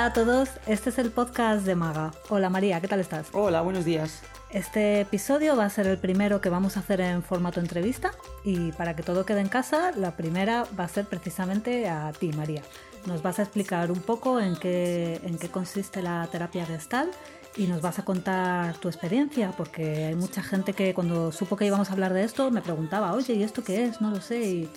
Hola 0.00 0.08
a 0.08 0.12
todos, 0.14 0.48
este 0.66 0.88
es 0.88 0.98
el 0.98 1.10
podcast 1.10 1.66
de 1.66 1.74
Maga. 1.74 2.12
Hola 2.30 2.48
María, 2.48 2.80
¿qué 2.80 2.88
tal 2.88 3.00
estás? 3.00 3.26
Hola, 3.34 3.60
buenos 3.60 3.84
días. 3.84 4.22
Este 4.48 5.02
episodio 5.02 5.58
va 5.58 5.66
a 5.66 5.68
ser 5.68 5.86
el 5.86 5.98
primero 5.98 6.40
que 6.40 6.48
vamos 6.48 6.78
a 6.78 6.80
hacer 6.80 7.02
en 7.02 7.22
formato 7.22 7.60
entrevista 7.60 8.12
y 8.42 8.72
para 8.72 8.96
que 8.96 9.02
todo 9.02 9.26
quede 9.26 9.40
en 9.40 9.48
casa, 9.48 9.92
la 9.94 10.16
primera 10.16 10.64
va 10.78 10.84
a 10.84 10.88
ser 10.88 11.04
precisamente 11.04 11.86
a 11.86 12.12
ti, 12.18 12.32
María. 12.32 12.62
Nos 13.04 13.20
vas 13.20 13.40
a 13.40 13.42
explicar 13.42 13.92
un 13.92 14.00
poco 14.00 14.40
en 14.40 14.56
qué, 14.56 15.20
en 15.22 15.36
qué 15.36 15.50
consiste 15.50 16.00
la 16.00 16.26
terapia 16.32 16.64
gestal 16.64 17.10
y 17.54 17.66
nos 17.66 17.82
vas 17.82 17.98
a 17.98 18.02
contar 18.02 18.78
tu 18.78 18.88
experiencia, 18.88 19.52
porque 19.54 20.06
hay 20.06 20.14
mucha 20.14 20.42
gente 20.42 20.72
que 20.72 20.94
cuando 20.94 21.30
supo 21.30 21.56
que 21.56 21.66
íbamos 21.66 21.90
a 21.90 21.92
hablar 21.92 22.14
de 22.14 22.24
esto 22.24 22.50
me 22.50 22.62
preguntaba, 22.62 23.12
oye, 23.12 23.34
¿y 23.34 23.42
esto 23.42 23.62
qué 23.62 23.84
es? 23.84 24.00
No 24.00 24.10
lo 24.10 24.22
sé. 24.22 24.40
Y, 24.40 24.70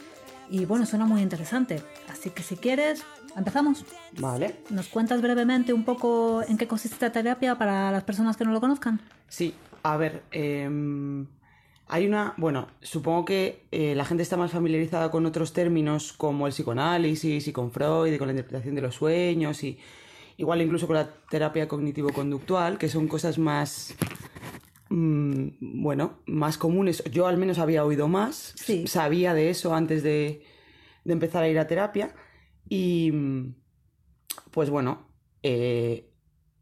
y 0.50 0.66
bueno, 0.66 0.86
suena 0.86 1.06
muy 1.06 1.22
interesante. 1.22 1.82
Así 2.10 2.30
que 2.30 2.44
si 2.44 2.58
quieres, 2.58 3.06
empezamos. 3.36 3.86
Vale. 4.20 4.56
¿Nos 4.70 4.88
cuentas 4.88 5.22
brevemente 5.22 5.74
un 5.74 5.84
poco 5.84 6.42
en 6.48 6.58
qué 6.58 6.68
consiste 6.68 6.96
esta 6.96 7.12
terapia 7.12 7.56
para 7.58 7.92
las 7.92 8.04
personas 8.04 8.38
que 8.38 8.46
no 8.46 8.52
lo 8.52 8.60
conozcan? 8.62 9.02
Sí, 9.28 9.54
a 9.84 9.98
ver, 9.98 10.24
em, 10.32 11.26
hay 11.88 12.08
una, 12.08 12.34
bueno, 12.38 12.68
supongo 12.82 13.26
que 13.26 13.66
eh, 13.72 13.94
la 13.96 14.06
gente 14.06 14.24
está 14.24 14.38
más 14.38 14.52
familiarizada 14.52 15.12
con 15.12 15.26
otros 15.26 15.54
términos 15.54 16.14
como 16.14 16.48
el 16.48 16.54
psicoanálisis 16.54 17.48
y 17.48 17.52
con 17.52 17.72
Freud 17.72 18.14
y 18.14 18.18
con 18.18 18.28
la 18.28 18.34
interpretación 18.34 18.76
de 18.76 18.82
los 18.82 18.96
sueños 18.96 19.64
y 19.64 19.78
igual 20.38 20.62
incluso 20.62 20.88
con 20.88 20.96
la 20.96 21.08
terapia 21.30 21.68
cognitivo-conductual, 21.68 22.78
que 22.78 22.90
son 22.90 23.08
cosas 23.08 23.38
más, 23.38 23.94
mm, 24.90 25.48
bueno, 25.82 26.14
más 26.26 26.58
comunes. 26.58 27.04
Yo 27.12 27.28
al 27.28 27.38
menos 27.38 27.60
había 27.60 27.84
oído 27.86 28.08
más, 28.08 28.54
Sí. 28.56 28.88
sabía 28.88 29.34
de 29.34 29.50
eso 29.50 29.76
antes 29.76 30.04
de, 30.04 30.44
de 31.04 31.14
empezar 31.14 31.44
a 31.44 31.50
ir 31.50 31.60
a 31.60 31.68
terapia 31.68 32.14
y, 32.70 33.12
mm, 33.12 33.56
pues 34.52 34.70
bueno, 34.70 35.08
eh, 35.44 36.12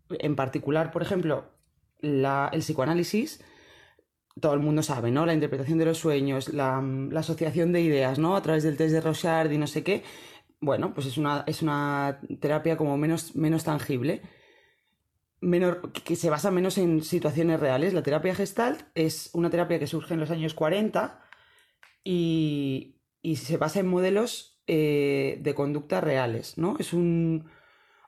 en 0.10 0.36
particular, 0.36 0.92
por 0.92 1.02
ejemplo, 1.02 1.52
la- 2.00 2.50
el 2.54 2.62
psicoanálisis, 2.62 3.44
todo 4.40 4.54
el 4.54 4.60
mundo 4.62 4.82
sabe, 4.84 5.12
¿no? 5.12 5.26
La 5.26 5.34
interpretación 5.34 5.78
de 5.78 5.86
los 5.86 5.98
sueños, 6.00 6.54
la, 6.54 6.82
la 6.82 7.20
asociación 7.20 7.72
de 7.74 7.82
ideas, 7.82 8.18
¿no? 8.20 8.36
A 8.36 8.42
través 8.42 8.64
del 8.64 8.78
test 8.78 8.94
de 8.94 9.02
Rochard 9.02 9.52
y 9.52 9.58
no 9.58 9.68
sé 9.68 9.84
qué. 9.84 10.04
Bueno, 10.62 10.94
pues 10.94 11.08
es 11.08 11.18
una, 11.18 11.44
es 11.48 11.62
una 11.62 12.22
terapia 12.40 12.78
como 12.78 12.98
menos, 12.98 13.36
menos 13.36 13.64
tangible, 13.64 14.22
que 16.04 16.16
se 16.16 16.30
basa 16.30 16.52
menos 16.52 16.78
en 16.78 17.04
situaciones 17.04 17.60
reales. 17.60 17.94
La 17.94 18.04
terapia 18.04 18.36
gestalt 18.36 18.82
es 18.94 19.32
una 19.34 19.50
terapia 19.50 19.80
que 19.80 19.88
surge 19.88 20.14
en 20.14 20.20
los 20.20 20.30
años 20.32 20.54
40 20.54 21.22
y, 22.04 23.02
y 23.22 23.38
se 23.38 23.58
basa 23.58 23.80
en 23.80 23.88
modelos 23.88 24.61
eh, 24.68 25.38
de 25.42 25.54
conducta 25.54 26.02
reales, 26.02 26.58
¿no? 26.58 26.76
Es 26.80 26.94
un... 26.94 27.46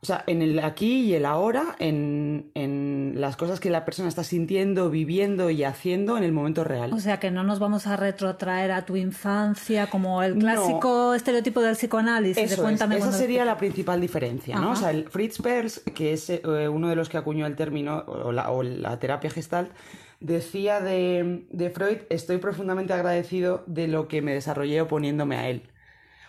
O 0.02 0.06
sea, 0.06 0.22
en 0.28 0.42
el 0.42 0.60
aquí 0.60 1.04
y 1.04 1.14
el 1.14 1.26
ahora, 1.26 1.78
en, 1.80 2.52
en 2.56 3.14
las 3.20 3.38
cosas 3.38 3.62
que 3.62 3.70
la 3.70 3.86
persona 3.86 4.10
está 4.10 4.26
sintiendo, 4.26 4.90
viviendo 4.90 5.50
y 5.50 5.64
haciendo 5.64 6.18
en 6.18 6.26
el 6.26 6.34
momento 6.34 6.66
real. 6.66 6.92
O 6.92 7.00
sea 7.00 7.22
que 7.22 7.32
no 7.32 7.44
nos 7.46 7.60
vamos 7.60 7.88
a 7.88 7.96
retrotraer 7.96 8.74
a 8.74 8.84
tu 8.84 8.98
infancia 8.98 9.88
como 9.88 10.22
el 10.22 10.34
No. 10.38 10.42
clásico 10.42 11.14
estereotipo 11.14 11.62
del 11.62 11.78
psicoanálisis. 11.78 12.36
de 12.36 12.44
Eso 12.54 12.68
es, 12.68 12.82
esa 12.82 13.12
sería 13.14 13.46
la 13.46 13.56
principal 13.56 14.02
diferencia, 14.02 14.58
¿no? 14.58 14.64
Ajá. 14.64 14.72
O 14.72 14.76
sea, 14.76 14.92
el 14.92 15.08
Fritz 15.10 15.42
Perls, 15.42 15.80
que 15.96 16.12
es 16.12 16.30
eh, 16.30 16.42
uno 16.68 16.90
de 16.90 16.98
los 16.98 17.08
que 17.08 17.16
acuñó 17.18 17.46
el 17.46 17.56
término, 17.56 18.04
o 18.06 18.34
la, 18.34 18.52
o 18.52 18.62
la 18.62 19.00
terapia 19.00 19.30
gestalt, 19.30 19.72
decía 20.20 20.82
de, 20.82 21.46
de 21.50 21.70
Freud, 21.70 22.00
estoy 22.10 22.40
profundamente 22.40 22.92
agradecido 22.92 23.64
de 23.68 23.88
lo 23.88 24.10
que 24.10 24.22
me 24.22 24.34
desarrollé 24.34 24.82
oponiéndome 24.82 25.38
a 25.38 25.50
él. 25.50 25.64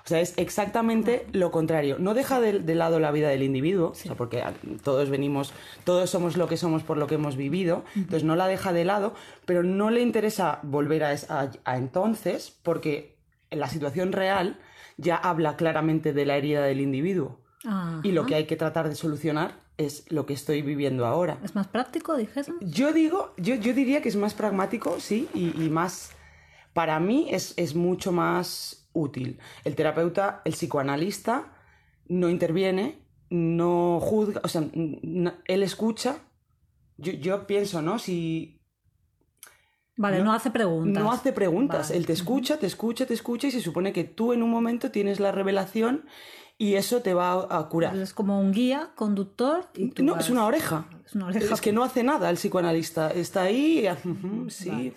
O 0.05 0.09
sea, 0.09 0.21
es 0.21 0.35
exactamente 0.37 1.27
lo 1.33 1.51
contrario. 1.51 1.97
No 1.99 2.13
deja 2.13 2.39
de, 2.39 2.59
de 2.61 2.75
lado 2.75 3.01
la 3.01 3.11
vida 3.11 3.29
del 3.31 3.43
individuo, 3.43 3.91
o 3.91 3.95
sea, 3.95 4.15
porque 4.15 4.43
a- 4.43 4.53
todos 4.83 5.09
venimos, 5.09 5.55
todos 5.85 6.11
somos 6.11 6.37
lo 6.37 6.47
que 6.47 6.59
somos 6.59 6.83
por 6.83 6.99
lo 6.99 7.07
que 7.07 7.15
hemos 7.15 7.37
vivido, 7.37 7.85
entonces 7.97 8.23
no 8.25 8.37
la 8.37 8.47
deja 8.47 8.75
de 8.75 8.85
lado, 8.85 9.15
pero 9.47 9.63
no 9.63 9.89
le 9.91 10.03
interesa 10.03 10.59
volver 10.63 11.05
a, 11.05 11.15
a- 11.31 11.51
a 11.65 11.77
entonces, 11.79 12.55
porque 12.63 13.17
en 13.51 13.61
la 13.61 13.69
situación 13.69 14.13
real 14.13 14.59
ya 14.99 15.17
habla 15.17 15.57
claramente 15.57 16.13
de 16.13 16.27
la 16.27 16.37
herida 16.37 16.63
del 16.65 16.81
individuo. 16.83 17.41
Ajá. 17.65 18.01
Y 18.03 18.13
lo 18.13 18.27
que 18.27 18.35
hay 18.35 18.45
que 18.45 18.57
tratar 18.57 18.91
de 18.91 18.97
solucionar 18.97 19.63
es 19.79 20.05
lo 20.11 20.27
que 20.27 20.35
estoy 20.35 20.61
viviendo 20.61 21.07
ahora. 21.07 21.39
¿Es 21.43 21.55
más 21.55 21.67
práctico, 21.69 22.15
dijese? 22.15 22.53
Yo 22.61 22.93
digo, 22.93 23.33
yo, 23.39 23.55
yo 23.55 23.73
diría 23.73 24.03
que 24.03 24.11
es 24.11 24.17
más 24.17 24.35
pragmático, 24.35 25.01
sí, 25.01 25.29
y, 25.33 25.47
y 25.65 25.71
más. 25.71 26.11
Para 26.75 27.01
mí 27.01 27.29
es, 27.31 27.55
es 27.57 27.75
mucho 27.75 28.13
más 28.13 28.84
útil. 28.95 29.39
El 29.65 29.75
terapeuta, 29.75 30.41
el 30.47 30.53
psicoanalista, 30.55 31.53
no 32.09 32.29
interviene, 32.31 32.99
no 33.31 33.99
juzga, 34.01 34.41
o 34.45 34.49
sea, 34.49 34.63
él 34.73 35.63
escucha. 35.63 36.17
Yo, 36.97 37.13
yo 37.13 37.47
pienso, 37.47 37.83
¿no? 37.83 37.99
Si 37.99 38.61
Vale, 39.97 40.19
no, 40.19 40.25
No- 40.25 40.33
hace 40.33 40.51
preguntas. 40.51 41.03
no 41.03 41.13
hace 41.13 41.33
preguntas, 41.33 41.89
Vale. 41.89 41.99
él 41.99 42.07
te 42.07 42.13
escucha, 42.15 42.59
te 42.59 42.67
escucha, 42.67 43.07
te 43.07 43.15
escucha 43.15 43.47
y 43.47 43.51
se 43.53 43.61
supone 43.61 43.93
que 43.93 44.03
tú 44.05 44.33
en 44.33 44.43
un 44.43 44.51
momento 44.51 44.91
tienes 44.91 45.21
la 45.21 45.31
revelación 45.31 46.07
y 46.57 46.75
eso 46.75 47.03
te 47.03 47.15
va 47.15 47.47
a, 47.51 47.69
curar. 47.69 47.97
Es 47.97 48.15
como 48.15 48.41
un 48.41 48.53
guía, 48.53 48.91
conductor. 48.95 49.67
Y 49.75 49.89
tú 49.89 50.05
No, 50.05 50.15
vas- 50.15 50.25
es 50.25 50.31
una 50.31 50.47
oreja. 50.47 50.87
Es 51.05 51.15
una 51.15 51.27
oreja. 51.27 51.55
Es 51.55 51.61
que 51.61 51.73
no 51.73 51.83
hace 51.83 52.03
nada 52.05 52.31
el 52.31 52.37
psicoanalista. 52.37 53.11
Está 53.11 53.43
ahí, 53.43 53.87
y, 53.87 54.51
sí, 54.51 54.93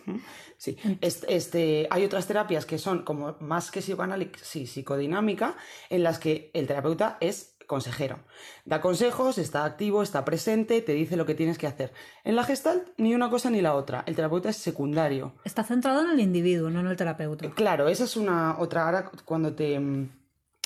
sí. 0.57 0.77
Este, 1.01 1.35
este, 1.35 1.87
hay 1.89 2.05
otras 2.05 2.27
terapias 2.27 2.65
que 2.65 2.77
son 2.77 3.03
como 3.03 3.35
más 3.39 3.71
que 3.71 3.81
psicoanálisis, 3.81 4.41
sí, 4.43 4.67
psicodinámica, 4.67 5.55
en 5.89 6.03
las 6.03 6.19
que 6.19 6.51
el 6.53 6.67
terapeuta 6.67 7.17
es 7.21 7.55
consejero. 7.65 8.19
Da 8.63 8.79
consejos, 8.79 9.37
está 9.37 9.65
activo, 9.65 10.01
está 10.01 10.23
presente, 10.23 10.81
te 10.81 10.93
dice 10.93 11.17
lo 11.17 11.25
que 11.25 11.35
tienes 11.35 11.57
que 11.57 11.67
hacer. 11.67 11.91
En 12.23 12.35
la 12.35 12.43
gestalt, 12.43 12.87
ni 12.97 13.13
una 13.13 13.29
cosa 13.29 13.49
ni 13.49 13.61
la 13.61 13.75
otra. 13.75 14.03
El 14.05 14.15
terapeuta 14.15 14.49
es 14.49 14.57
secundario. 14.57 15.33
Está 15.43 15.63
centrado 15.63 16.01
en 16.03 16.11
el 16.11 16.19
individuo, 16.21 16.69
no 16.69 16.79
en 16.79 16.87
el 16.87 16.95
terapeuta. 16.95 17.49
Claro, 17.51 17.89
esa 17.89 18.05
es 18.05 18.15
una 18.15 18.57
otra. 18.59 18.85
Ahora, 18.85 19.11
cuando 19.25 19.53
te 19.53 19.77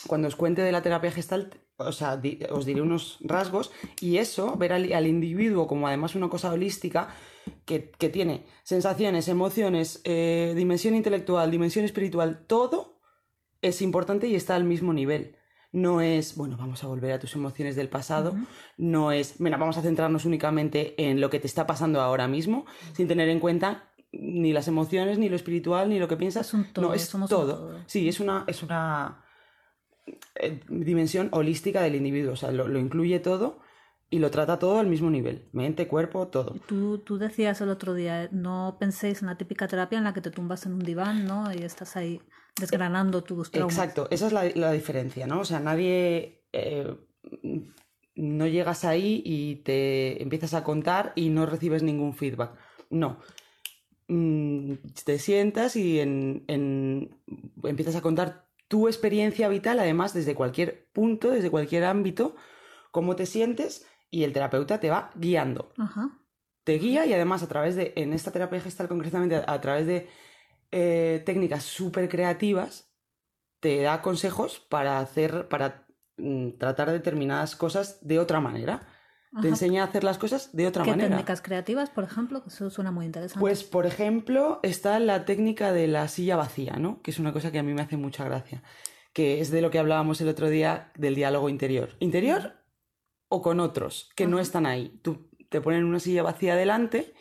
cuando 0.07 0.27
os 0.27 0.35
cuente 0.35 0.61
de 0.61 0.71
la 0.71 0.81
terapia 0.81 1.11
gestalt, 1.11 1.55
o 1.77 1.91
sea, 1.91 2.17
di- 2.17 2.39
os 2.51 2.65
diré 2.65 2.81
unos 2.81 3.17
rasgos, 3.21 3.71
y 3.99 4.17
eso, 4.17 4.55
ver 4.55 4.73
al, 4.73 4.91
al 4.93 5.07
individuo 5.07 5.67
como 5.67 5.87
además 5.87 6.15
una 6.15 6.29
cosa 6.29 6.51
holística 6.51 7.09
que, 7.65 7.89
que 7.91 8.09
tiene 8.09 8.45
sensaciones, 8.63 9.27
emociones, 9.27 10.01
eh, 10.03 10.53
dimensión 10.55 10.95
intelectual, 10.95 11.49
dimensión 11.49 11.85
espiritual, 11.85 12.45
todo 12.47 12.99
es 13.61 13.81
importante 13.81 14.27
y 14.27 14.35
está 14.35 14.55
al 14.55 14.63
mismo 14.63 14.93
nivel. 14.93 15.37
No 15.73 16.01
es, 16.01 16.35
bueno, 16.35 16.57
vamos 16.57 16.83
a 16.83 16.87
volver 16.87 17.13
a 17.13 17.19
tus 17.19 17.33
emociones 17.35 17.75
del 17.77 17.87
pasado, 17.87 18.35
no 18.77 19.11
es, 19.13 19.39
mira, 19.39 19.55
vamos 19.57 19.77
a 19.77 19.81
centrarnos 19.81 20.25
únicamente 20.25 20.95
en 21.01 21.21
lo 21.21 21.29
que 21.29 21.39
te 21.39 21.47
está 21.47 21.65
pasando 21.65 22.01
ahora 22.01 22.27
mismo, 22.27 22.65
sin 22.93 23.07
tener 23.07 23.29
en 23.29 23.39
cuenta 23.39 23.87
ni 24.11 24.51
las 24.51 24.67
emociones, 24.67 25.17
ni 25.17 25.29
lo 25.29 25.37
espiritual, 25.37 25.87
ni 25.87 25.97
lo 25.97 26.09
que 26.09 26.17
piensas. 26.17 26.47
Es 26.47 26.53
un 26.53 26.73
todo, 26.73 26.87
no, 26.89 26.93
es 26.93 27.03
somos 27.05 27.31
un 27.31 27.37
todo. 27.37 27.55
todo. 27.55 27.79
Sí, 27.87 28.09
es 28.09 28.19
una, 28.19 28.43
es 28.47 28.61
una 28.61 29.23
eh, 30.35 30.59
dimensión 30.69 31.29
holística 31.31 31.81
del 31.81 31.95
individuo, 31.95 32.33
o 32.33 32.35
sea, 32.35 32.51
lo, 32.51 32.67
lo 32.67 32.79
incluye 32.79 33.19
todo 33.19 33.59
y 34.09 34.19
lo 34.19 34.29
trata 34.31 34.59
todo 34.59 34.79
al 34.79 34.87
mismo 34.87 35.09
nivel, 35.09 35.47
mente, 35.53 35.87
cuerpo, 35.87 36.27
todo. 36.27 36.55
Tú, 36.67 36.97
tú 36.99 37.17
decías 37.17 37.61
el 37.61 37.69
otro 37.69 37.93
día, 37.93 38.23
eh, 38.25 38.29
no 38.31 38.75
penséis 38.79 39.21
en 39.21 39.27
la 39.27 39.37
típica 39.37 39.67
terapia 39.67 39.97
en 39.97 40.03
la 40.03 40.13
que 40.13 40.21
te 40.21 40.31
tumbas 40.31 40.65
en 40.65 40.73
un 40.73 40.79
diván, 40.79 41.25
¿no? 41.25 41.51
Y 41.53 41.63
estás 41.63 41.95
ahí 41.95 42.19
desgranando 42.59 43.23
tus 43.23 43.51
traumas. 43.51 43.73
Exacto, 43.77 44.07
esa 44.11 44.27
es 44.27 44.33
la, 44.33 44.43
la 44.55 44.71
diferencia, 44.73 45.27
¿no? 45.27 45.39
O 45.41 45.45
sea, 45.45 45.59
nadie... 45.59 46.43
eh, 46.51 46.93
no 48.15 48.45
llegas 48.45 48.83
ahí 48.83 49.21
y 49.25 49.55
te 49.63 50.21
empiezas 50.21 50.53
a 50.53 50.63
contar 50.65 51.13
y 51.15 51.29
no 51.29 51.45
recibes 51.45 51.81
ningún 51.81 52.13
feedback. 52.13 52.51
No. 52.89 53.19
Mm, 54.07 54.73
Te 55.05 55.17
sientas 55.17 55.75
y 55.77 55.99
en- 56.01 56.43
en- 56.47 57.15
empiezas 57.63 57.95
a 57.95 58.01
contar 58.01 58.47
tu 58.71 58.87
experiencia 58.87 59.49
vital, 59.49 59.79
además 59.79 60.13
desde 60.13 60.33
cualquier 60.33 60.87
punto, 60.93 61.29
desde 61.29 61.51
cualquier 61.51 61.83
ámbito, 61.83 62.37
cómo 62.91 63.17
te 63.17 63.25
sientes 63.25 63.85
y 64.09 64.23
el 64.23 64.31
terapeuta 64.31 64.79
te 64.79 64.89
va 64.89 65.11
guiando 65.15 65.73
Ajá. 65.77 66.17
te 66.63 66.77
guía 66.77 67.05
y 67.05 67.13
además 67.13 67.43
a 67.43 67.49
través 67.49 67.75
de, 67.75 67.91
en 67.97 68.13
esta 68.13 68.31
terapia 68.31 68.61
gestal 68.61 68.87
concretamente, 68.87 69.35
a, 69.35 69.43
a 69.45 69.59
través 69.59 69.87
de 69.87 70.07
eh, 70.71 71.21
técnicas 71.25 71.65
súper 71.65 72.07
creativas, 72.07 72.93
te 73.59 73.81
da 73.81 74.01
consejos 74.01 74.61
para 74.69 74.99
hacer, 74.99 75.49
para 75.49 75.85
mm, 76.15 76.51
tratar 76.57 76.91
determinadas 76.91 77.57
cosas 77.57 77.99
de 78.07 78.19
otra 78.19 78.39
manera. 78.39 78.87
Ajá. 79.33 79.41
Te 79.41 79.47
enseña 79.47 79.83
a 79.83 79.85
hacer 79.85 80.03
las 80.03 80.17
cosas 80.17 80.49
de 80.53 80.67
otra 80.67 80.83
¿Qué 80.83 80.91
manera. 80.91 81.09
técnicas 81.09 81.41
creativas, 81.41 81.89
por 81.89 82.03
ejemplo? 82.03 82.43
Que 82.43 82.49
Eso 82.49 82.69
suena 82.69 82.91
muy 82.91 83.05
interesante. 83.05 83.39
Pues, 83.39 83.63
por 83.63 83.85
ejemplo, 83.85 84.59
está 84.63 84.99
la 84.99 85.23
técnica 85.25 85.71
de 85.71 85.87
la 85.87 86.07
silla 86.07 86.35
vacía, 86.35 86.73
¿no? 86.73 87.01
Que 87.01 87.11
es 87.11 87.19
una 87.19 87.31
cosa 87.31 87.51
que 87.51 87.59
a 87.59 87.63
mí 87.63 87.73
me 87.73 87.81
hace 87.81 87.95
mucha 87.97 88.25
gracia. 88.25 88.61
Que 89.13 89.39
es 89.41 89.49
de 89.51 89.61
lo 89.61 89.71
que 89.71 89.79
hablábamos 89.79 90.19
el 90.21 90.27
otro 90.29 90.49
día 90.49 90.91
del 90.95 91.15
diálogo 91.15 91.47
interior. 91.49 91.91
¿Interior 91.99 92.53
o 93.29 93.41
con 93.41 93.59
otros 93.59 94.09
que 94.15 94.27
no 94.27 94.39
están 94.39 94.65
ahí? 94.65 94.99
Tú 95.01 95.29
te 95.49 95.61
ponen 95.61 95.85
una 95.85 95.99
silla 95.99 96.23
vacía 96.23 96.55
delante 96.55 97.13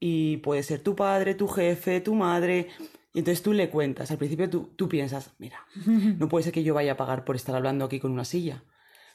y 0.00 0.38
puede 0.38 0.62
ser 0.62 0.80
tu 0.82 0.94
padre, 0.96 1.34
tu 1.34 1.46
jefe, 1.48 2.00
tu 2.00 2.14
madre. 2.14 2.68
Y 3.14 3.20
entonces 3.20 3.42
tú 3.42 3.52
le 3.52 3.68
cuentas. 3.70 4.10
Al 4.10 4.18
principio 4.18 4.48
tú, 4.50 4.72
tú 4.76 4.88
piensas, 4.88 5.32
mira, 5.38 5.64
no 6.18 6.28
puede 6.28 6.44
ser 6.44 6.52
que 6.52 6.62
yo 6.64 6.74
vaya 6.74 6.92
a 6.92 6.96
pagar 6.96 7.24
por 7.24 7.36
estar 7.36 7.54
hablando 7.54 7.84
aquí 7.84 7.98
con 8.00 8.10
una 8.12 8.24
silla. 8.24 8.62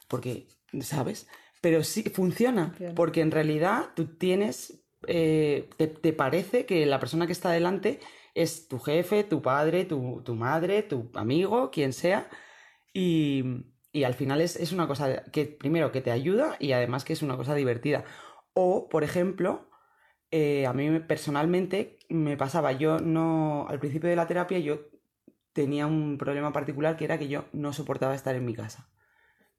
porque, 0.08 0.46
¿sabes? 0.80 1.26
Pero 1.64 1.82
sí 1.82 2.02
funciona, 2.02 2.66
Funciona. 2.68 2.94
porque 2.94 3.22
en 3.22 3.30
realidad 3.30 3.86
tú 3.96 4.04
tienes, 4.18 4.84
eh, 5.06 5.70
te, 5.78 5.86
te 5.86 6.12
parece 6.12 6.66
que 6.66 6.84
la 6.84 7.00
persona 7.00 7.24
que 7.26 7.32
está 7.32 7.50
delante 7.50 8.00
es 8.34 8.68
tu 8.68 8.78
jefe, 8.78 9.24
tu 9.24 9.40
padre, 9.40 9.86
tu, 9.86 10.20
tu 10.24 10.34
madre, 10.34 10.82
tu 10.82 11.10
amigo, 11.14 11.70
quien 11.70 11.94
sea, 11.94 12.28
y, 12.92 13.64
y 13.92 14.04
al 14.04 14.12
final 14.12 14.42
es, 14.42 14.56
es 14.56 14.72
una 14.72 14.86
cosa 14.86 15.22
que 15.32 15.46
primero 15.46 15.90
que 15.90 16.02
te 16.02 16.10
ayuda 16.10 16.56
y 16.60 16.72
además 16.72 17.04
que 17.04 17.14
es 17.14 17.22
una 17.22 17.36
cosa 17.38 17.54
divertida. 17.54 18.04
O, 18.52 18.88
por 18.90 19.02
ejemplo, 19.04 19.70
eh, 20.30 20.66
a 20.66 20.72
mí 20.74 20.90
me- 20.90 21.00
personalmente 21.00 21.98
me 22.10 22.36
pasaba, 22.36 22.72
yo 22.72 22.98
no, 23.00 23.66
al 23.70 23.78
principio 23.78 24.10
de 24.10 24.16
la 24.16 24.26
terapia 24.26 24.58
yo 24.58 24.80
tenía 25.54 25.86
un 25.86 26.18
problema 26.18 26.52
particular 26.52 26.96
que 26.98 27.04
era 27.06 27.18
que 27.18 27.28
yo 27.28 27.46
no 27.52 27.72
soportaba 27.72 28.14
estar 28.14 28.34
en 28.36 28.44
mi 28.44 28.52
casa. 28.54 28.90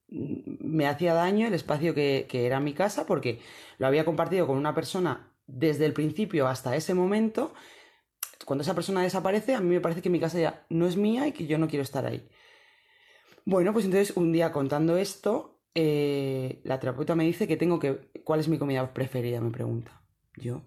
Me 0.07 0.87
hacía 0.87 1.13
daño 1.13 1.47
el 1.47 1.53
espacio 1.53 1.93
que, 1.93 2.25
que 2.29 2.45
era 2.45 2.59
mi 2.59 2.73
casa 2.73 3.05
porque 3.05 3.39
lo 3.77 3.87
había 3.87 4.05
compartido 4.05 4.47
con 4.47 4.57
una 4.57 4.75
persona 4.75 5.31
desde 5.47 5.85
el 5.85 5.93
principio 5.93 6.47
hasta 6.47 6.75
ese 6.75 6.93
momento. 6.93 7.53
Cuando 8.45 8.63
esa 8.63 8.75
persona 8.75 9.01
desaparece, 9.01 9.55
a 9.55 9.61
mí 9.61 9.73
me 9.73 9.81
parece 9.81 10.01
que 10.01 10.09
mi 10.09 10.19
casa 10.19 10.39
ya 10.39 10.65
no 10.69 10.87
es 10.87 10.97
mía 10.97 11.27
y 11.27 11.31
que 11.31 11.47
yo 11.47 11.57
no 11.57 11.67
quiero 11.67 11.83
estar 11.83 12.05
ahí. 12.05 12.27
Bueno, 13.45 13.73
pues 13.73 13.85
entonces 13.85 14.15
un 14.17 14.31
día 14.31 14.51
contando 14.51 14.97
esto, 14.97 15.59
eh, 15.73 16.61
la 16.63 16.79
terapeuta 16.79 17.15
me 17.15 17.25
dice 17.25 17.47
que 17.47 17.57
tengo 17.57 17.79
que... 17.79 18.11
¿Cuál 18.23 18.39
es 18.39 18.47
mi 18.47 18.57
comida 18.57 18.93
preferida? 18.93 19.39
Me 19.41 19.51
pregunta. 19.51 20.01
Yo, 20.35 20.63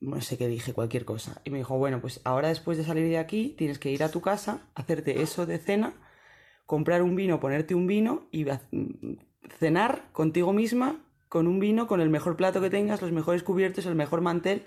no 0.00 0.20
sé 0.20 0.38
qué 0.38 0.48
dije, 0.48 0.72
cualquier 0.72 1.04
cosa. 1.04 1.42
Y 1.44 1.50
me 1.50 1.58
dijo, 1.58 1.76
bueno, 1.76 2.00
pues 2.00 2.20
ahora 2.24 2.48
después 2.48 2.78
de 2.78 2.84
salir 2.84 3.08
de 3.08 3.18
aquí, 3.18 3.54
tienes 3.56 3.78
que 3.78 3.90
ir 3.90 4.02
a 4.02 4.10
tu 4.10 4.20
casa, 4.20 4.70
hacerte 4.74 5.22
eso 5.22 5.46
de 5.46 5.58
cena, 5.58 5.94
comprar 6.70 7.02
un 7.02 7.16
vino, 7.16 7.40
ponerte 7.40 7.74
un 7.74 7.88
vino 7.88 8.28
y 8.30 8.46
cenar 9.58 10.04
contigo 10.12 10.52
misma 10.52 11.04
con 11.28 11.48
un 11.48 11.58
vino, 11.58 11.88
con 11.88 12.00
el 12.00 12.10
mejor 12.10 12.36
plato 12.36 12.60
que 12.60 12.70
tengas, 12.70 13.02
los 13.02 13.10
mejores 13.10 13.42
cubiertos, 13.42 13.86
el 13.86 13.96
mejor 13.96 14.20
mantel. 14.20 14.62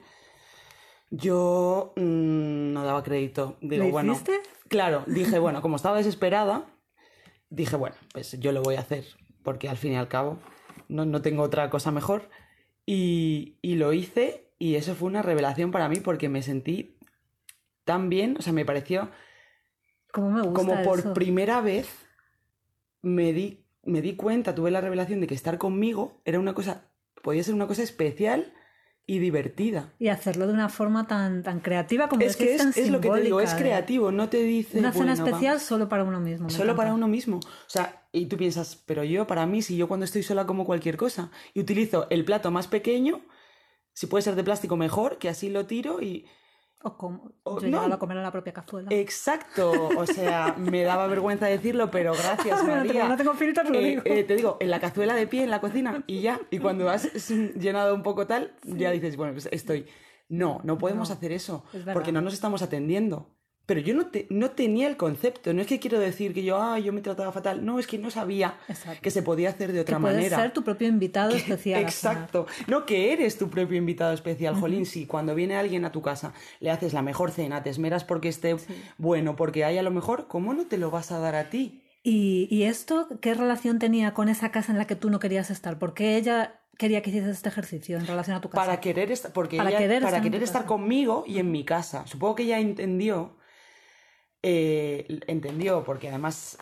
Yo 1.11 1.93
mm, 1.95 2.73
no 2.73 2.83
daba 2.83 3.03
crédito. 3.03 3.55
Digo, 3.61 3.85
¿Lo 3.85 3.91
bueno, 3.91 4.11
hiciste? 4.11 4.41
claro, 4.67 5.05
dije, 5.07 5.39
bueno, 5.39 5.61
como 5.61 5.77
estaba 5.77 5.95
desesperada, 5.95 6.65
dije, 7.49 7.77
bueno, 7.77 7.95
pues 8.11 8.37
yo 8.37 8.51
lo 8.51 8.61
voy 8.61 8.75
a 8.75 8.81
hacer, 8.81 9.05
porque 9.41 9.69
al 9.69 9.77
fin 9.77 9.93
y 9.93 9.95
al 9.95 10.09
cabo 10.09 10.39
no, 10.89 11.05
no 11.05 11.21
tengo 11.21 11.41
otra 11.41 11.69
cosa 11.69 11.91
mejor. 11.91 12.27
Y, 12.85 13.59
y 13.61 13.75
lo 13.75 13.93
hice 13.93 14.51
y 14.59 14.75
eso 14.75 14.93
fue 14.93 15.07
una 15.07 15.21
revelación 15.21 15.71
para 15.71 15.87
mí 15.87 16.01
porque 16.01 16.27
me 16.27 16.41
sentí 16.41 16.97
tan 17.85 18.09
bien, 18.09 18.35
o 18.37 18.41
sea, 18.41 18.51
me 18.51 18.65
pareció 18.65 19.09
¿Cómo 20.13 20.29
me 20.29 20.41
gusta 20.43 20.53
como 20.53 20.81
por 20.83 20.99
eso? 20.99 21.13
primera 21.13 21.59
vez 21.59 21.87
me 23.01 23.33
di, 23.33 23.65
me 23.83 24.01
di 24.01 24.15
cuenta, 24.15 24.53
tuve 24.55 24.71
la 24.71 24.79
revelación 24.79 25.19
de 25.19 25.27
que 25.27 25.33
estar 25.35 25.57
conmigo 25.57 26.21
era 26.23 26.39
una 26.39 26.53
cosa, 26.53 26.91
podía 27.21 27.43
ser 27.43 27.55
una 27.55 27.67
cosa 27.67 27.81
especial 27.83 28.53
y 29.05 29.19
divertida. 29.19 29.91
Y 29.99 30.07
hacerlo 30.07 30.47
de 30.47 30.53
una 30.53 30.69
forma 30.69 31.07
tan, 31.07 31.43
tan 31.43 31.59
creativa 31.59 32.07
como 32.07 32.21
Es 32.21 32.37
que 32.37 32.53
es, 32.53 32.57
tan 32.59 32.69
es 32.69 32.89
lo 32.89 33.01
que 33.01 33.09
te 33.09 33.21
digo, 33.21 33.41
es 33.41 33.53
¿eh? 33.53 33.57
creativo, 33.57 34.11
no 34.13 34.29
te 34.29 34.43
dice... 34.43 34.79
Una 34.79 34.93
cena 34.93 35.13
"Bueno, 35.13 35.25
especial 35.25 35.55
vamos". 35.55 35.63
solo 35.63 35.89
para 35.89 36.03
uno 36.05 36.21
mismo. 36.21 36.49
Solo 36.49 36.63
encanta. 36.65 36.77
para 36.77 36.93
uno 36.93 37.07
mismo. 37.09 37.37
O 37.37 37.69
sea, 37.69 38.07
y 38.13 38.27
tú 38.27 38.37
piensas, 38.37 38.81
pero 38.85 39.03
yo, 39.03 39.27
para 39.27 39.45
mí, 39.45 39.61
si 39.61 39.75
yo 39.75 39.87
cuando 39.89 40.05
estoy 40.05 40.23
sola 40.23 40.45
como 40.45 40.63
cualquier 40.63 40.95
cosa 40.95 41.31
y 41.53 41.59
utilizo 41.59 42.07
el 42.11 42.23
plato 42.23 42.49
más 42.51 42.67
pequeño, 42.67 43.25
si 43.93 44.05
puede 44.07 44.21
ser 44.21 44.35
de 44.35 44.43
plástico 44.45 44.77
mejor, 44.77 45.17
que 45.17 45.27
así 45.27 45.49
lo 45.49 45.65
tiro 45.65 45.99
y... 46.01 46.27
O 46.85 46.97
como 46.97 47.31
O- 47.43 47.59
yo 47.61 47.69
no. 47.69 47.81
a 47.81 47.97
comer 47.97 48.17
en 48.17 48.23
la 48.23 48.31
propia 48.31 48.51
cazuela. 48.53 48.89
Exacto, 48.91 49.71
o 49.97 50.05
sea, 50.05 50.53
me 50.57 50.83
daba 50.83 51.07
vergüenza 51.07 51.47
decirlo, 51.47 51.89
pero 51.89 52.11
gracias, 52.13 52.61
María. 52.67 53.07
no 53.07 53.15
tengo 53.17 53.33
filtros, 53.33 53.69
lo 53.69 53.79
Eh, 53.79 53.83
digo. 53.83 54.01
eh, 54.05 54.23
te 54.25 54.35
digo, 54.35 54.57
en 54.59 54.69
la 54.69 54.79
cazuela 54.81 55.13
de 55.15 55.25
pie, 55.25 55.43
en 55.43 55.49
la 55.49 55.61
cocina, 55.61 56.03
y 56.07 56.21
ya. 56.21 56.39
Y 56.51 56.59
cuando 56.59 56.89
has 56.89 57.03
llenado 57.57 57.95
un 57.95 58.03
poco 58.03 58.27
tal, 58.27 58.53
ya 58.63 58.91
dices, 58.91 59.15
bueno, 59.17 59.33
pues 59.33 59.47
estoy. 59.51 59.87
No, 60.29 60.61
no 60.63 60.77
podemos 60.77 61.09
No, 61.09 61.15
hacer 61.15 61.31
eso, 61.31 61.63
es 61.73 61.83
porque 61.93 62.11
no 62.11 62.21
nos 62.21 62.33
estamos 62.33 62.61
atendiendo. 62.61 63.29
Pero 63.65 63.79
yo 63.79 63.93
no, 63.95 64.07
te- 64.07 64.27
no 64.29 64.51
tenía 64.51 64.87
el 64.87 64.97
concepto, 64.97 65.53
no 65.53 65.61
es 65.61 65.67
que 65.67 65.79
quiero 65.79 65.97
decir 65.97 66.33
que 66.33 66.43
yo, 66.43 66.61
ah, 66.61 66.79
yo 66.79 66.91
me 66.91 66.99
trataba 66.99 67.31
fatal, 67.31 67.63
no, 67.65 67.79
es 67.79 67.87
que 67.87 67.97
no 67.97 68.11
sabía 68.11 68.57
Exacto. 68.67 68.99
que 69.01 69.09
se 69.09 69.23
podía 69.23 69.49
hacer 69.49 69.71
de 69.71 69.79
otra 69.79 69.95
que 69.97 70.01
puedes 70.01 70.17
manera. 70.17 70.37
ser 70.37 70.51
tu 70.51 70.63
propio 70.65 70.89
invitado 70.89 71.33
especial. 71.33 71.79
a. 71.79 71.81
Exacto. 71.81 72.45
No, 72.67 72.85
que 72.85 73.13
eres 73.13 73.37
tu 73.37 73.49
propio 73.49 73.77
invitado 73.77 74.11
especial, 74.13 74.55
Jolín. 74.55 74.85
Si 74.85 75.05
cuando 75.05 75.33
viene 75.33 75.55
alguien 75.55 75.85
a 75.85 75.93
tu 75.93 76.01
casa 76.01 76.33
le 76.59 76.71
haces 76.71 76.91
la 76.91 77.01
mejor 77.01 77.31
cena, 77.31 77.63
te 77.63 77.69
esmeras 77.69 78.03
porque 78.03 78.27
esté 78.27 78.55
bueno, 78.97 79.37
porque 79.37 79.63
haya 79.63 79.81
lo 79.81 79.91
mejor, 79.91 80.27
¿cómo 80.27 80.53
no 80.53 80.65
te 80.67 80.77
lo 80.77 80.91
vas 80.91 81.13
a 81.13 81.19
dar 81.19 81.35
a 81.35 81.49
ti? 81.49 81.83
¿Y, 82.03 82.49
y 82.51 82.63
esto 82.63 83.07
qué 83.21 83.33
relación 83.33 83.79
tenía 83.79 84.13
con 84.13 84.27
esa 84.27 84.51
casa 84.51 84.73
en 84.73 84.77
la 84.77 84.87
que 84.87 84.97
tú 84.97 85.09
no 85.09 85.19
querías 85.19 85.49
estar? 85.51 85.79
¿Por 85.79 85.93
qué 85.93 86.17
ella 86.17 86.59
quería 86.77 87.01
que 87.01 87.11
hicieses 87.11 87.37
este 87.37 87.47
ejercicio 87.47 87.97
en 87.97 88.07
relación 88.07 88.35
a 88.35 88.41
tu 88.41 88.49
casa? 88.49 88.65
Para 88.65 88.81
querer 88.81 89.09
estar, 89.09 89.31
porque 89.31 89.55
Para 89.55 89.69
ella- 89.69 89.77
querer 89.79 90.01
para 90.01 90.17
estar 90.17 90.23
querer 90.29 90.43
estar 90.43 90.65
conmigo 90.65 91.23
y 91.25 91.39
en 91.39 91.49
mi 91.49 91.63
casa. 91.63 92.05
Supongo 92.07 92.35
que 92.35 92.43
ella 92.43 92.59
entendió, 92.59 93.37
eh, 94.43 95.19
entendió, 95.27 95.83
porque 95.83 96.09
además 96.09 96.57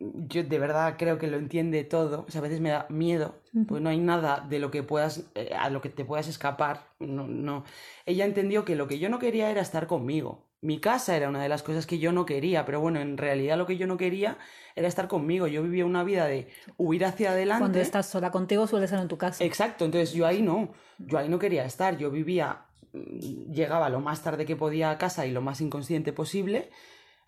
yo 0.00 0.44
de 0.44 0.58
verdad 0.58 0.94
creo 0.96 1.18
que 1.18 1.26
lo 1.26 1.36
entiende 1.36 1.84
todo. 1.84 2.24
O 2.28 2.30
sea, 2.30 2.40
a 2.40 2.42
veces 2.42 2.60
me 2.60 2.70
da 2.70 2.86
miedo, 2.88 3.34
porque 3.66 3.82
no 3.82 3.90
hay 3.90 3.98
nada 3.98 4.46
de 4.48 4.58
lo 4.58 4.70
que 4.70 4.82
puedas, 4.82 5.24
eh, 5.34 5.50
a 5.58 5.70
lo 5.70 5.80
que 5.80 5.88
te 5.88 6.04
puedas 6.04 6.28
escapar. 6.28 6.86
No, 6.98 7.26
no. 7.26 7.64
Ella 8.06 8.24
entendió 8.24 8.64
que 8.64 8.76
lo 8.76 8.86
que 8.86 8.98
yo 8.98 9.08
no 9.08 9.18
quería 9.18 9.50
era 9.50 9.60
estar 9.60 9.86
conmigo. 9.86 10.46
Mi 10.60 10.80
casa 10.80 11.16
era 11.16 11.28
una 11.28 11.40
de 11.40 11.48
las 11.48 11.62
cosas 11.62 11.86
que 11.86 11.98
yo 11.98 12.10
no 12.10 12.26
quería, 12.26 12.64
pero 12.64 12.80
bueno, 12.80 13.00
en 13.00 13.16
realidad 13.16 13.56
lo 13.56 13.66
que 13.66 13.76
yo 13.76 13.86
no 13.86 13.96
quería 13.96 14.38
era 14.74 14.88
estar 14.88 15.06
conmigo. 15.06 15.46
Yo 15.46 15.62
vivía 15.62 15.86
una 15.86 16.02
vida 16.02 16.26
de 16.26 16.48
huir 16.76 17.04
hacia 17.04 17.30
adelante. 17.30 17.62
Cuando 17.62 17.80
estás 17.80 18.06
sola 18.06 18.30
contigo 18.30 18.66
suele 18.66 18.88
ser 18.88 18.98
en 18.98 19.08
tu 19.08 19.18
casa. 19.18 19.44
Exacto, 19.44 19.84
entonces 19.84 20.12
yo 20.12 20.26
ahí 20.26 20.42
no, 20.42 20.72
yo 20.98 21.18
ahí 21.18 21.28
no 21.28 21.38
quería 21.38 21.64
estar, 21.64 21.96
yo 21.96 22.10
vivía, 22.10 22.62
mm, 22.92 23.52
llegaba 23.52 23.88
lo 23.88 24.00
más 24.00 24.22
tarde 24.22 24.46
que 24.46 24.56
podía 24.56 24.90
a 24.90 24.98
casa 24.98 25.26
y 25.26 25.30
lo 25.30 25.42
más 25.42 25.60
inconsciente 25.60 26.12
posible, 26.12 26.70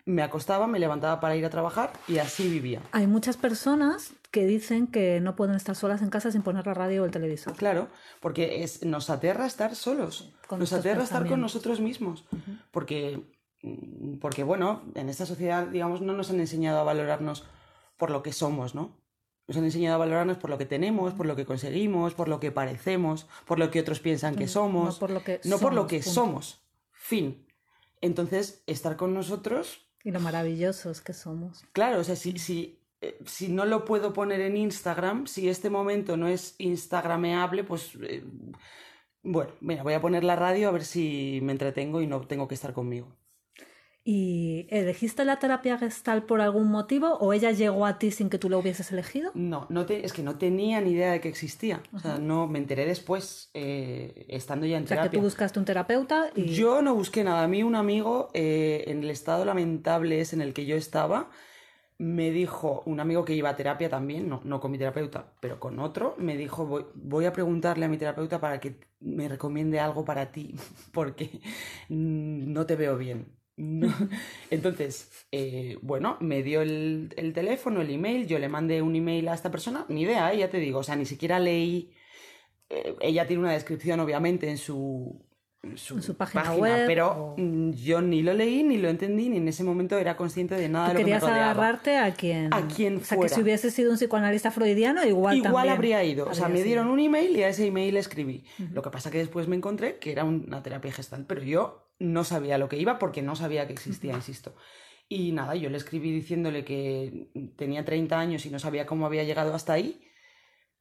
me 0.05 0.23
acostaba, 0.23 0.67
me 0.67 0.79
levantaba 0.79 1.19
para 1.19 1.35
ir 1.35 1.45
a 1.45 1.49
trabajar 1.49 1.93
y 2.07 2.17
así 2.17 2.49
vivía. 2.49 2.81
Hay 2.91 3.07
muchas 3.07 3.37
personas 3.37 4.13
que 4.31 4.45
dicen 4.45 4.87
que 4.87 5.19
no 5.19 5.35
pueden 5.35 5.55
estar 5.55 5.75
solas 5.75 6.01
en 6.01 6.09
casa 6.09 6.31
sin 6.31 6.41
poner 6.41 6.65
la 6.65 6.73
radio 6.73 7.03
o 7.03 7.05
el 7.05 7.11
televisor. 7.11 7.55
Claro, 7.55 7.89
porque 8.19 8.63
es, 8.63 8.85
nos 8.85 9.09
aterra 9.09 9.45
estar 9.45 9.75
solos, 9.75 10.33
con 10.47 10.59
nos 10.59 10.73
aterra 10.73 11.03
estar 11.03 11.27
con 11.27 11.41
nosotros 11.41 11.79
mismos, 11.81 12.25
porque, 12.71 13.21
mm, 13.61 14.19
porque 14.19 14.43
bueno, 14.43 14.83
en 14.95 15.09
esta 15.09 15.25
sociedad, 15.25 15.67
digamos, 15.67 16.01
no 16.01 16.13
nos 16.13 16.29
han 16.29 16.39
enseñado 16.39 16.79
a 16.79 16.83
valorarnos 16.83 17.45
por 17.97 18.09
lo 18.09 18.23
que 18.23 18.31
somos, 18.31 18.73
¿no? 18.73 18.97
Nos 19.47 19.57
han 19.57 19.65
enseñado 19.65 19.95
a 19.95 19.99
valorarnos 19.99 20.37
por 20.37 20.49
lo 20.49 20.57
que 20.57 20.65
tenemos, 20.65 21.13
por 21.13 21.25
lo 21.25 21.35
que 21.35 21.45
conseguimos, 21.45 22.13
por 22.13 22.29
lo 22.29 22.39
que 22.39 22.51
parecemos, 22.51 23.27
por 23.45 23.59
lo 23.59 23.69
que 23.69 23.81
otros 23.81 23.99
piensan 23.99 24.35
que 24.35 24.47
somos. 24.47 24.95
No 24.95 24.99
por 24.99 25.09
lo 25.09 25.23
que 25.23 25.41
no 25.43 25.59
por 25.59 25.73
lo 25.73 25.81
somos, 25.81 25.89
que 25.89 25.97
punto. 25.97 26.13
somos. 26.13 26.65
Fin. 26.91 27.45
Entonces, 27.99 28.63
estar 28.65 28.95
con 28.95 29.13
nosotros, 29.13 29.90
Y 30.03 30.11
lo 30.11 30.19
maravillosos 30.19 31.01
que 31.01 31.13
somos. 31.13 31.63
claro, 31.73 31.99
o 31.99 32.03
sea, 32.03 32.15
si, 32.15 32.37
si, 32.39 32.79
eh, 33.01 33.19
si 33.25 33.49
no 33.49 33.65
lo 33.65 33.85
puedo 33.85 34.13
poner 34.13 34.41
en 34.41 34.57
Instagram, 34.57 35.27
si 35.27 35.49
este 35.49 35.69
momento 35.69 36.17
no 36.17 36.27
es 36.27 36.55
instagrameable, 36.57 37.63
pues 37.63 37.95
eh, 38.01 38.23
bueno, 39.23 39.53
mira, 39.61 39.83
voy 39.83 39.93
a 39.93 40.01
poner 40.01 40.23
la 40.23 40.35
radio 40.35 40.69
a 40.69 40.71
ver 40.71 40.83
si 40.83 41.39
me 41.43 41.51
entretengo 41.51 42.01
y 42.01 42.07
no 42.07 42.21
tengo 42.21 42.47
que 42.47 42.55
estar 42.55 42.73
conmigo. 42.73 43.15
¿Y 44.03 44.65
elegiste 44.71 45.25
la 45.25 45.37
terapia 45.37 45.77
gestal 45.77 46.23
por 46.23 46.41
algún 46.41 46.71
motivo 46.71 47.17
o 47.19 47.33
ella 47.33 47.51
llegó 47.51 47.85
a 47.85 47.99
ti 47.99 48.09
sin 48.09 48.29
que 48.29 48.39
tú 48.39 48.49
lo 48.49 48.57
hubieses 48.59 48.91
elegido? 48.91 49.31
No, 49.35 49.67
no 49.69 49.85
te- 49.85 50.03
es 50.05 50.11
que 50.11 50.23
no 50.23 50.37
tenía 50.37 50.81
ni 50.81 50.91
idea 50.91 51.11
de 51.11 51.21
que 51.21 51.29
existía. 51.29 51.83
O 51.93 51.99
sea, 51.99 52.17
no 52.17 52.47
me 52.47 52.57
enteré 52.57 52.85
después, 52.87 53.51
eh, 53.53 54.25
estando 54.29 54.65
ya 54.65 54.77
en 54.77 54.85
O 54.85 54.87
sea, 54.87 54.97
que 54.97 55.01
terapia. 55.03 55.19
tú 55.19 55.23
buscaste 55.23 55.59
un 55.59 55.65
terapeuta 55.65 56.31
y... 56.35 56.55
Yo 56.55 56.81
no 56.81 56.95
busqué 56.95 57.23
nada. 57.23 57.43
A 57.43 57.47
mí 57.47 57.61
un 57.61 57.75
amigo, 57.75 58.29
eh, 58.33 58.85
en 58.87 59.03
el 59.03 59.11
estado 59.11 59.45
lamentable 59.45 60.19
es 60.19 60.33
en 60.33 60.41
el 60.41 60.53
que 60.53 60.65
yo 60.65 60.75
estaba, 60.75 61.29
me 61.99 62.31
dijo, 62.31 62.83
un 62.87 62.99
amigo 62.99 63.23
que 63.25 63.35
iba 63.35 63.49
a 63.49 63.55
terapia 63.55 63.89
también, 63.89 64.27
no, 64.27 64.41
no 64.43 64.59
con 64.59 64.71
mi 64.71 64.77
terapeuta, 64.79 65.33
pero 65.39 65.59
con 65.59 65.79
otro, 65.79 66.15
me 66.17 66.35
dijo, 66.37 66.65
voy, 66.65 66.85
voy 66.95 67.25
a 67.25 67.33
preguntarle 67.33 67.85
a 67.85 67.89
mi 67.89 67.97
terapeuta 67.97 68.39
para 68.41 68.59
que 68.59 68.79
me 68.99 69.27
recomiende 69.29 69.79
algo 69.79 70.03
para 70.05 70.31
ti, 70.31 70.55
porque 70.93 71.41
mm, 71.89 72.51
no 72.51 72.65
te 72.65 72.75
veo 72.75 72.97
bien. 72.97 73.27
No. 73.61 73.87
Entonces, 74.49 75.27
eh, 75.31 75.77
bueno, 75.83 76.17
me 76.19 76.41
dio 76.41 76.61
el, 76.63 77.13
el 77.15 77.31
teléfono, 77.33 77.81
el 77.81 77.91
email, 77.91 78.25
yo 78.27 78.39
le 78.39 78.49
mandé 78.49 78.81
un 78.81 78.95
email 78.95 79.27
a 79.27 79.35
esta 79.35 79.51
persona, 79.51 79.85
ni 79.87 80.01
idea, 80.01 80.33
eh, 80.33 80.39
ya 80.39 80.49
te 80.49 80.57
digo, 80.57 80.79
o 80.79 80.83
sea, 80.83 80.95
ni 80.95 81.05
siquiera 81.05 81.39
leí 81.39 81.93
eh, 82.69 82.95
ella 83.01 83.27
tiene 83.27 83.43
una 83.43 83.53
descripción, 83.53 83.99
obviamente, 83.99 84.49
en 84.49 84.57
su, 84.57 85.25
su, 85.75 85.95
En 85.95 86.01
su 86.01 86.15
página 86.17 86.53
web, 86.55 86.87
pero 86.87 87.11
o- 87.11 87.35
mm, 87.37 87.71
yo 87.73 88.01
ni 88.01 88.23
lo 88.23 88.33
leí, 88.33 88.63
ni 88.63 88.77
lo 88.77 88.89
entendí, 88.89 89.29
ni 89.29 89.37
en 89.37 89.47
ese 89.47 89.63
momento 89.63 89.97
era 89.97 90.17
consciente 90.17 90.55
de 90.55 90.67
nada 90.69 90.87
de 90.87 90.93
lo 90.93 90.97
que 90.97 91.03
querías 91.03 91.23
agarrarte 91.23 91.97
a 91.97 92.13
quien... 92.13 92.51
A 92.53 92.67
quien 92.67 92.97
O 92.97 93.03
sea, 93.03 93.17
que 93.19 93.29
si 93.29 93.41
hubiese 93.41 93.69
sido 93.69 93.91
un 93.91 93.97
psicoanalista 93.97 94.49
freudiano, 94.49 95.05
igual 95.05 95.37
Igual 95.37 95.53
también 95.53 95.73
habría 95.75 96.03
ido. 96.03 96.27
O 96.27 96.33
sea, 96.33 96.47
me 96.49 96.63
dieron 96.63 96.87
un 96.87 96.99
email 96.99 97.35
y 97.37 97.43
a 97.43 97.49
ese 97.49 97.67
email 97.67 97.95
escribí. 97.97 98.43
Lo 98.73 98.81
que 98.81 98.89
pasa 98.89 99.11
que 99.11 99.19
después 99.19 99.47
me 99.47 99.55
encontré 99.55 99.99
que 99.99 100.11
era 100.11 100.23
una 100.23 100.63
terapia 100.63 100.91
gestal, 100.91 101.25
pero 101.27 101.43
yo 101.43 101.91
no 101.99 102.23
sabía 102.23 102.57
lo 102.57 102.67
que 102.67 102.77
iba 102.77 102.97
porque 102.97 103.21
no 103.21 103.35
sabía 103.35 103.67
que 103.67 103.73
existía, 103.73 104.13
insisto. 104.13 104.55
Y 105.07 105.31
nada, 105.33 105.55
yo 105.55 105.69
le 105.69 105.77
escribí 105.77 106.11
diciéndole 106.11 106.65
que 106.65 107.27
tenía 107.55 107.85
30 107.85 108.17
años 108.19 108.45
y 108.47 108.49
no 108.49 108.57
sabía 108.57 108.87
cómo 108.87 109.05
había 109.05 109.23
llegado 109.23 109.53
hasta 109.53 109.73
ahí, 109.73 110.01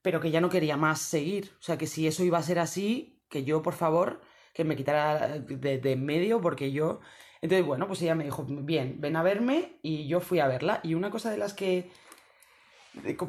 pero 0.00 0.20
que 0.20 0.30
ya 0.30 0.40
no 0.40 0.48
quería 0.48 0.78
más 0.78 1.00
seguir. 1.00 1.50
O 1.58 1.62
sea, 1.62 1.76
que 1.76 1.86
si 1.86 2.06
eso 2.06 2.24
iba 2.24 2.38
a 2.38 2.42
ser 2.42 2.58
así, 2.60 3.20
que 3.28 3.44
yo, 3.44 3.60
por 3.60 3.74
favor, 3.74 4.22
que 4.60 4.68
me 4.68 4.76
quitara 4.76 5.38
de, 5.38 5.78
de 5.78 5.92
en 5.92 6.04
medio, 6.04 6.40
porque 6.42 6.70
yo... 6.70 7.00
Entonces, 7.40 7.66
bueno, 7.66 7.86
pues 7.86 8.02
ella 8.02 8.14
me 8.14 8.24
dijo, 8.24 8.44
bien, 8.46 8.96
ven 9.00 9.16
a 9.16 9.22
verme 9.22 9.78
y 9.82 10.06
yo 10.06 10.20
fui 10.20 10.40
a 10.40 10.48
verla. 10.48 10.80
Y 10.82 10.92
una 10.92 11.10
cosa 11.10 11.30
de 11.30 11.38
las 11.38 11.54
que... 11.54 11.90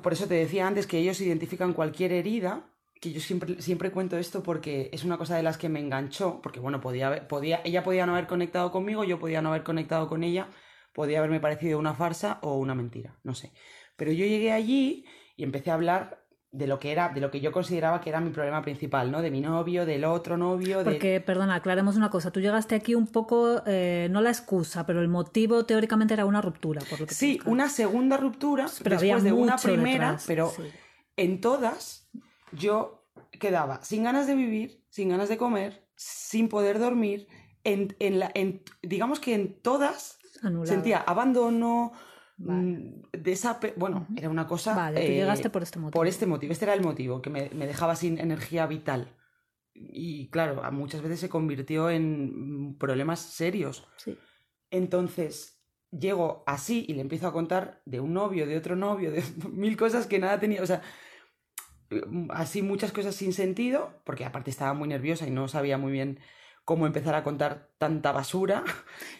Por 0.04 0.12
eso 0.12 0.28
te 0.28 0.34
decía 0.34 0.68
antes 0.68 0.88
que 0.88 0.98
ellos 0.98 1.22
identifican 1.22 1.72
cualquier 1.72 2.12
herida, 2.12 2.66
que 3.00 3.14
yo 3.14 3.22
siempre, 3.22 3.62
siempre 3.62 3.92
cuento 3.92 4.18
esto 4.18 4.44
porque 4.44 4.90
es 4.92 5.06
una 5.06 5.18
cosa 5.18 5.38
de 5.38 5.44
las 5.44 5.58
que 5.58 5.70
me 5.70 5.80
enganchó, 5.80 6.42
porque 6.42 6.60
bueno, 6.60 6.82
podía, 6.82 7.30
podía, 7.30 7.62
ella 7.64 7.84
podía 7.84 8.06
no 8.06 8.12
haber 8.14 8.28
conectado 8.28 8.72
conmigo, 8.72 9.06
yo 9.06 9.18
podía 9.18 9.42
no 9.42 9.50
haber 9.50 9.64
conectado 9.64 10.10
con 10.10 10.24
ella, 10.24 10.50
podía 10.94 11.20
haberme 11.20 11.40
parecido 11.40 11.80
una 11.80 11.94
farsa 11.94 12.40
o 12.42 12.58
una 12.58 12.76
mentira, 12.76 13.18
no 13.24 13.34
sé. 13.34 13.54
Pero 13.96 14.12
yo 14.12 14.26
llegué 14.26 14.52
allí 14.52 15.06
y 15.38 15.44
empecé 15.44 15.72
a 15.72 15.76
hablar 15.76 16.21
de 16.52 16.68
lo 16.68 16.80
que 16.80 16.92
era, 16.92 17.10
de 17.10 17.22
lo 17.22 17.32
que 17.32 17.40
yo 17.40 17.54
consideraba 17.54 18.02
que 18.02 18.10
era 18.10 18.20
mi 18.20 18.30
problema 18.32 18.62
principal, 18.62 19.10
¿no? 19.10 19.22
De 19.22 19.32
mi 19.32 19.40
novio, 19.40 19.86
del 19.86 20.04
otro 20.04 20.36
novio, 20.36 20.80
de... 20.80 20.92
Porque, 20.92 21.22
perdona, 21.22 21.56
aclaremos 21.56 21.96
una 21.96 22.10
cosa. 22.10 22.32
Tú 22.32 22.42
llegaste 22.42 22.76
aquí 22.76 22.94
un 22.94 23.08
poco, 23.08 23.64
eh, 23.66 24.10
no 24.12 24.22
la 24.22 24.30
excusa, 24.32 24.86
pero 24.86 25.00
el 25.00 25.08
motivo 25.08 25.66
teóricamente 25.66 26.14
era 26.14 26.26
una 26.26 26.42
ruptura. 26.42 26.82
Por 26.90 27.00
lo 27.00 27.08
que 27.08 27.16
Sí, 27.16 27.40
una 27.46 27.70
segunda 27.70 28.18
ruptura 28.18 28.68
Pero 28.84 28.98
había 28.98 29.16
después 29.16 29.34
de 29.34 29.42
una 29.42 29.56
primera, 29.56 30.06
detrás, 30.08 30.26
pero 30.28 30.50
sí. 30.50 30.64
en 31.16 31.40
todas 31.40 32.10
yo 32.52 33.06
quedaba 33.40 33.82
sin 33.82 34.04
ganas 34.04 34.28
de 34.28 34.36
vivir, 34.36 34.84
sin 34.90 35.08
ganas 35.08 35.30
de 35.30 35.38
comer, 35.38 35.88
sin 35.96 36.50
poder 36.50 36.80
dormir. 36.80 37.28
En, 37.64 37.96
en 38.00 38.20
la, 38.20 38.32
en, 38.34 38.64
digamos 38.82 39.20
que 39.20 39.36
en 39.36 39.54
todas 39.62 40.20
sentía 40.66 40.98
abandono, 40.98 41.94
Vale. 42.44 42.62
mm, 42.62 43.02
de 43.12 43.32
esa 43.32 43.60
bueno, 43.76 44.08
era 44.16 44.30
una 44.30 44.48
cosa... 44.48 44.76
Vale, 44.76 45.00
tú 45.02 45.12
eh, 45.12 45.16
llegaste 45.16 45.50
por 45.50 45.64
este 45.64 45.80
motivo. 45.80 46.00
Por 46.00 46.08
este 46.08 46.26
motivo, 46.26 46.52
este 46.52 46.66
era 46.66 46.74
el 46.74 46.82
motivo, 46.82 47.22
que 47.22 47.30
me, 47.30 47.50
me 47.54 47.68
dejaba 47.68 47.96
sin 47.96 48.20
energía 48.20 48.66
vital. 48.68 49.16
Y 49.74 50.30
claro, 50.30 50.62
muchas 50.72 51.02
veces 51.02 51.20
se 51.20 51.30
convirtió 51.30 51.90
en 51.90 52.70
mm, 52.70 52.78
problemas 52.78 53.20
serios. 53.20 53.88
Sí. 53.98 54.18
Entonces, 54.70 55.62
llego 55.92 56.44
así 56.48 56.86
y 56.88 56.94
le 56.94 57.02
empiezo 57.02 57.28
a 57.28 57.34
contar 57.34 57.82
de 57.86 58.00
un 58.00 58.14
novio, 58.14 58.48
de 58.48 58.58
otro 58.58 58.76
novio, 58.76 59.12
de 59.12 59.24
mil 59.52 59.78
cosas 59.78 60.08
que 60.08 60.20
nada 60.20 60.40
tenía, 60.40 60.62
o 60.62 60.66
sea, 60.66 60.82
así 62.30 62.62
muchas 62.62 62.92
cosas 62.92 63.16
sin 63.16 63.34
sentido, 63.34 64.02
porque 64.06 64.26
aparte 64.26 64.50
estaba 64.50 64.74
muy 64.74 64.88
nerviosa 64.88 65.28
y 65.28 65.32
no 65.32 65.48
sabía 65.48 65.78
muy 65.78 65.92
bien 65.92 66.20
cómo 66.64 66.86
empezar 66.88 67.16
a 67.16 67.24
contar 67.24 67.70
tanta 67.78 68.12
basura. 68.12 68.64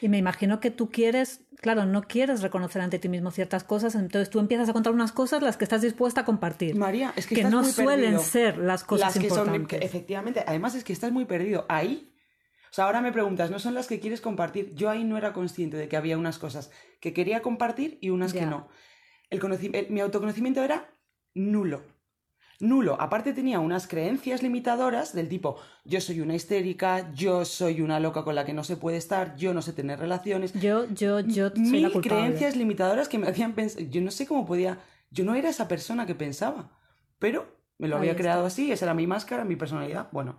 Y 0.02 0.10
me 0.10 0.18
imagino 0.18 0.60
que 0.60 0.72
tú 0.72 0.90
quieres, 0.90 1.42
claro, 1.58 1.86
no 1.86 2.04
quieres 2.04 2.42
reconocer 2.42 2.82
ante 2.82 3.00
ti 3.00 3.10
mismo 3.10 3.32
ciertas 3.32 3.64
cosas, 3.64 3.96
entonces 3.96 4.30
tú 4.30 4.40
empiezas 4.40 4.70
a 4.70 4.74
contar 4.74 4.94
unas 4.94 5.12
cosas 5.12 5.42
las 5.42 5.58
que 5.58 5.66
estás 5.66 5.82
dispuesta 5.82 6.22
a 6.22 6.26
compartir. 6.26 6.76
María, 6.76 7.14
es 7.16 7.26
que, 7.28 7.36
que 7.36 7.42
estás 7.42 7.52
no 7.52 7.62
muy 7.64 7.72
suelen 7.72 8.00
perdido. 8.02 8.22
ser 8.22 8.58
las 8.58 8.84
cosas 8.84 9.16
las 9.16 9.24
que 9.24 9.30
son, 9.30 9.40
importantes. 9.40 9.80
que 9.80 9.86
efectivamente, 9.86 10.44
además 10.48 10.76
es 10.76 10.84
que 10.84 10.94
estás 10.94 11.12
muy 11.12 11.26
perdido. 11.26 11.66
Ahí, 11.68 12.14
o 12.70 12.74
sea, 12.74 12.86
ahora 12.86 13.02
me 13.02 13.12
preguntas, 13.12 13.52
¿no 13.52 13.60
son 13.60 13.74
las 13.74 13.88
que 13.88 14.00
quieres 14.00 14.22
compartir? 14.22 14.74
Yo 14.76 14.90
ahí 14.90 15.04
no 15.04 15.18
era 15.18 15.34
consciente 15.34 15.78
de 15.78 15.88
que 15.90 15.98
había 15.98 16.18
unas 16.18 16.38
cosas 16.40 16.72
que 17.02 17.12
quería 17.14 17.42
compartir 17.42 17.98
y 18.02 18.12
unas 18.12 18.34
que 18.34 18.46
no. 18.46 18.70
El- 19.30 19.88
mi 19.90 20.00
autoconocimiento 20.00 20.64
era 20.64 20.94
nulo. 21.34 21.82
Nulo. 22.62 22.96
Aparte 23.02 23.34
tenía 23.34 23.60
unas 23.60 23.88
creencias 23.88 24.44
limitadoras 24.44 25.14
del 25.14 25.28
tipo, 25.28 25.58
yo 25.84 26.00
soy 26.00 26.22
una 26.22 26.36
histérica, 26.36 27.12
yo 27.14 27.44
soy 27.46 27.82
una 27.82 28.00
loca 28.00 28.24
con 28.24 28.36
la 28.36 28.46
que 28.46 28.54
no 28.54 28.64
se 28.64 28.78
puede 28.78 28.98
estar, 28.98 29.36
yo 29.36 29.54
no 29.54 29.62
sé 29.62 29.74
tener 29.74 30.00
relaciones. 30.00 30.54
Yo, 30.54 30.86
yo, 30.90 31.20
yo 31.22 31.50
soy 31.64 31.80
la 31.80 31.90
Mil 31.90 31.92
culpable. 31.92 32.02
creencias 32.02 32.56
limitadoras 32.56 33.10
que 33.10 33.18
me 33.18 33.28
hacían 33.28 33.54
pensar, 33.54 33.84
yo 33.84 34.02
no 34.02 34.12
sé 34.12 34.28
cómo 34.28 34.46
podía, 34.46 34.80
yo 35.10 35.26
no 35.26 35.36
era 35.36 35.50
esa 35.50 35.68
persona 35.68 36.06
que 36.06 36.16
pensaba, 36.16 36.78
pero 37.20 37.58
me 37.78 37.88
lo 37.88 37.96
Ahí 37.96 38.00
había 38.00 38.12
está. 38.12 38.24
creado 38.24 38.46
así, 38.46 38.72
esa 38.72 38.86
era 38.86 38.94
mi 38.94 39.08
máscara, 39.08 39.44
mi 39.44 39.56
personalidad, 39.56 40.10
bueno, 40.12 40.38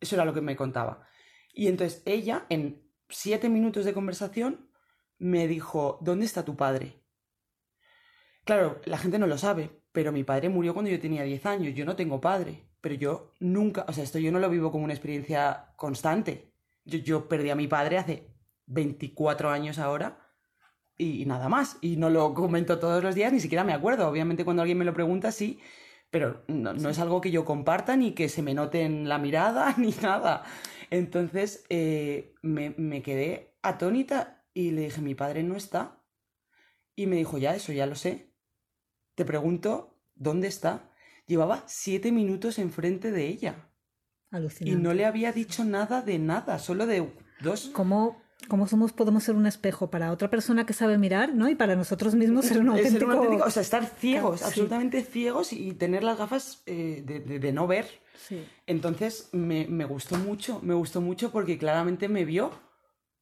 eso 0.00 0.16
era 0.16 0.24
lo 0.24 0.34
que 0.34 0.40
me 0.40 0.56
contaba. 0.56 1.06
Y 1.52 1.68
entonces 1.68 2.02
ella, 2.06 2.46
en 2.48 2.82
siete 3.10 3.48
minutos 3.50 3.84
de 3.84 3.92
conversación, 3.92 4.70
me 5.18 5.46
dijo, 5.48 5.98
¿dónde 6.00 6.24
está 6.26 6.44
tu 6.44 6.56
padre? 6.56 7.02
Claro, 8.44 8.80
la 8.86 8.98
gente 8.98 9.18
no 9.18 9.26
lo 9.26 9.38
sabe, 9.38 9.81
pero 9.92 10.12
mi 10.12 10.24
padre 10.24 10.48
murió 10.48 10.74
cuando 10.74 10.90
yo 10.90 11.00
tenía 11.00 11.22
10 11.22 11.46
años, 11.46 11.74
yo 11.74 11.84
no 11.84 11.96
tengo 11.96 12.20
padre, 12.20 12.64
pero 12.80 12.94
yo 12.94 13.32
nunca, 13.40 13.84
o 13.88 13.92
sea, 13.92 14.04
esto 14.04 14.18
yo 14.18 14.32
no 14.32 14.38
lo 14.38 14.50
vivo 14.50 14.72
como 14.72 14.84
una 14.84 14.94
experiencia 14.94 15.72
constante. 15.76 16.52
Yo, 16.84 16.98
yo 16.98 17.28
perdí 17.28 17.50
a 17.50 17.54
mi 17.54 17.68
padre 17.68 17.98
hace 17.98 18.28
24 18.66 19.50
años 19.50 19.78
ahora 19.78 20.18
y, 20.96 21.22
y 21.22 21.26
nada 21.26 21.48
más, 21.48 21.78
y 21.80 21.96
no 21.96 22.10
lo 22.10 22.34
comento 22.34 22.78
todos 22.78 23.02
los 23.02 23.14
días, 23.14 23.32
ni 23.32 23.40
siquiera 23.40 23.64
me 23.64 23.72
acuerdo, 23.72 24.08
obviamente 24.08 24.44
cuando 24.44 24.62
alguien 24.62 24.78
me 24.78 24.84
lo 24.84 24.94
pregunta 24.94 25.30
sí, 25.32 25.60
pero 26.12 26.44
no, 26.46 26.74
no 26.74 26.90
es 26.90 26.98
algo 26.98 27.22
que 27.22 27.30
yo 27.30 27.46
comparta 27.46 27.96
ni 27.96 28.12
que 28.12 28.28
se 28.28 28.42
me 28.42 28.52
note 28.52 28.82
en 28.82 29.08
la 29.08 29.18
mirada 29.18 29.74
ni 29.78 29.92
nada. 30.02 30.44
Entonces 30.90 31.64
eh, 31.70 32.34
me, 32.42 32.74
me 32.76 33.02
quedé 33.02 33.56
atónita 33.62 34.44
y 34.52 34.72
le 34.72 34.82
dije, 34.82 35.00
mi 35.00 35.14
padre 35.14 35.42
no 35.42 35.56
está. 35.56 36.04
Y 36.94 37.06
me 37.06 37.16
dijo, 37.16 37.38
ya, 37.38 37.54
eso 37.54 37.72
ya 37.72 37.86
lo 37.86 37.94
sé. 37.94 38.31
Te 39.14 39.24
pregunto, 39.24 39.98
¿dónde 40.14 40.48
está? 40.48 40.90
Llevaba 41.26 41.62
siete 41.66 42.12
minutos 42.12 42.58
enfrente 42.58 43.10
de 43.12 43.26
ella 43.26 43.68
y 44.60 44.70
no 44.82 44.94
le 44.94 45.04
había 45.04 45.32
dicho 45.32 45.64
nada 45.64 46.02
de 46.02 46.18
nada, 46.18 46.58
solo 46.58 46.86
de 46.86 47.12
dos. 47.42 47.70
¿Cómo, 47.72 48.22
cómo 48.48 48.66
somos, 48.66 48.92
podemos 48.92 49.22
ser 49.24 49.36
un 49.36 49.46
espejo 49.46 49.90
para 49.90 50.10
otra 50.10 50.30
persona 50.30 50.64
que 50.66 50.72
sabe 50.72 50.98
mirar, 50.98 51.34
¿no? 51.34 51.48
Y 51.48 51.54
para 51.54 51.76
nosotros 51.76 52.14
mismos 52.14 52.44
ser 52.46 52.58
un 52.60 52.66
ser 52.72 52.76
auténtico... 52.78 53.06
un 53.06 53.12
auténtico- 53.18 53.46
o 53.46 53.50
sea, 53.50 53.62
estar 53.62 53.84
ciegos, 53.86 54.42
absolutamente 54.42 55.02
ciegos 55.02 55.52
y 55.52 55.74
tener 55.74 56.02
las 56.02 56.18
gafas 56.18 56.62
eh, 56.66 57.02
de, 57.06 57.20
de- 57.20 57.38
de 57.38 57.52
no 57.52 57.66
ver. 57.66 57.86
Sí. 58.16 58.42
Entonces 58.66 59.28
me, 59.32 59.66
me 59.68 59.84
gustó 59.84 60.16
mucho, 60.16 60.60
me 60.62 60.74
gustó 60.74 61.00
mucho 61.00 61.30
porque 61.30 61.58
claramente 61.58 62.08
me 62.08 62.24
vio, 62.24 62.50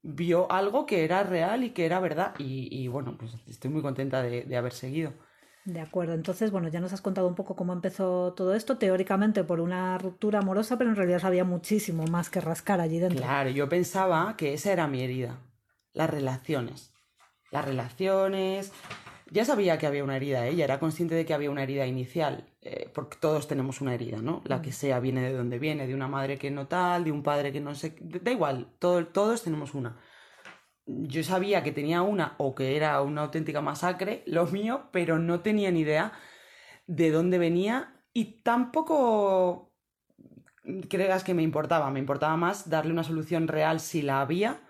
vio 0.02 0.50
algo 0.50 0.86
que 0.86 1.04
era 1.04 1.22
real 1.22 1.64
y 1.64 1.70
que 1.70 1.84
era 1.86 2.00
verdad. 2.00 2.34
Y, 2.38 2.68
y 2.70 2.88
bueno, 2.88 3.16
pues 3.18 3.32
estoy 3.48 3.70
muy 3.70 3.82
contenta 3.82 4.22
de, 4.22 4.42
de 4.44 4.56
haber 4.56 4.72
seguido. 4.72 5.12
De 5.64 5.80
acuerdo, 5.80 6.14
entonces, 6.14 6.50
bueno, 6.50 6.68
ya 6.68 6.80
nos 6.80 6.92
has 6.92 7.02
contado 7.02 7.28
un 7.28 7.34
poco 7.34 7.54
cómo 7.54 7.72
empezó 7.72 8.32
todo 8.32 8.54
esto, 8.54 8.78
teóricamente 8.78 9.44
por 9.44 9.60
una 9.60 9.98
ruptura 9.98 10.38
amorosa, 10.38 10.78
pero 10.78 10.90
en 10.90 10.96
realidad 10.96 11.24
había 11.24 11.44
muchísimo 11.44 12.04
más 12.06 12.30
que 12.30 12.40
rascar 12.40 12.80
allí 12.80 12.98
dentro. 12.98 13.22
Claro, 13.22 13.50
yo 13.50 13.68
pensaba 13.68 14.36
que 14.36 14.54
esa 14.54 14.72
era 14.72 14.86
mi 14.86 15.02
herida, 15.02 15.38
las 15.92 16.10
relaciones. 16.10 16.92
Las 17.50 17.64
relaciones... 17.64 18.72
Ya 19.32 19.44
sabía 19.44 19.78
que 19.78 19.86
había 19.86 20.02
una 20.02 20.16
herida, 20.16 20.44
ella 20.48 20.64
era 20.64 20.80
consciente 20.80 21.14
de 21.14 21.24
que 21.24 21.32
había 21.32 21.52
una 21.52 21.62
herida 21.62 21.86
inicial, 21.86 22.48
eh, 22.62 22.90
porque 22.92 23.16
todos 23.20 23.46
tenemos 23.46 23.80
una 23.80 23.94
herida, 23.94 24.16
¿no? 24.20 24.42
La 24.44 24.60
que 24.60 24.72
sea 24.72 24.98
viene 24.98 25.20
de 25.22 25.32
donde 25.32 25.60
viene, 25.60 25.86
de 25.86 25.94
una 25.94 26.08
madre 26.08 26.36
que 26.36 26.50
no 26.50 26.66
tal, 26.66 27.04
de 27.04 27.12
un 27.12 27.22
padre 27.22 27.52
que 27.52 27.60
no 27.60 27.76
sé... 27.76 27.94
Da 28.00 28.32
igual, 28.32 28.74
todo- 28.80 29.06
todos 29.06 29.44
tenemos 29.44 29.72
una. 29.74 29.96
Yo 31.02 31.22
sabía 31.22 31.62
que 31.62 31.72
tenía 31.72 32.02
una 32.02 32.34
o 32.38 32.54
que 32.54 32.76
era 32.76 33.00
una 33.02 33.22
auténtica 33.22 33.60
masacre, 33.60 34.22
lo 34.26 34.46
mío, 34.46 34.88
pero 34.92 35.18
no 35.18 35.40
tenía 35.40 35.70
ni 35.70 35.80
idea 35.80 36.12
de 36.86 37.10
dónde 37.10 37.38
venía 37.38 37.94
y 38.12 38.42
tampoco 38.42 39.72
creas 40.88 41.24
que 41.24 41.34
me 41.34 41.42
importaba. 41.42 41.90
Me 41.90 42.00
importaba 42.00 42.36
más 42.36 42.68
darle 42.68 42.92
una 42.92 43.04
solución 43.04 43.48
real 43.48 43.80
si 43.80 44.02
la 44.02 44.20
había 44.20 44.60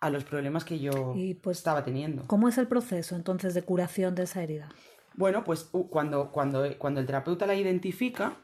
a 0.00 0.10
los 0.10 0.24
problemas 0.24 0.64
que 0.64 0.78
yo 0.78 1.14
Y, 1.16 1.34
pues, 1.34 1.58
estaba 1.58 1.84
teniendo. 1.84 2.26
¿Cómo 2.26 2.48
es 2.48 2.58
el 2.58 2.68
proceso 2.68 3.16
entonces 3.16 3.54
de 3.54 3.62
curación 3.62 4.14
de 4.14 4.24
esa 4.24 4.42
herida? 4.42 4.68
Bueno, 5.14 5.44
pues 5.44 5.70
cuando, 5.88 6.30
cuando, 6.30 6.76
cuando 6.78 7.00
el 7.00 7.06
terapeuta 7.06 7.46
la 7.46 7.54
identifica, 7.54 8.36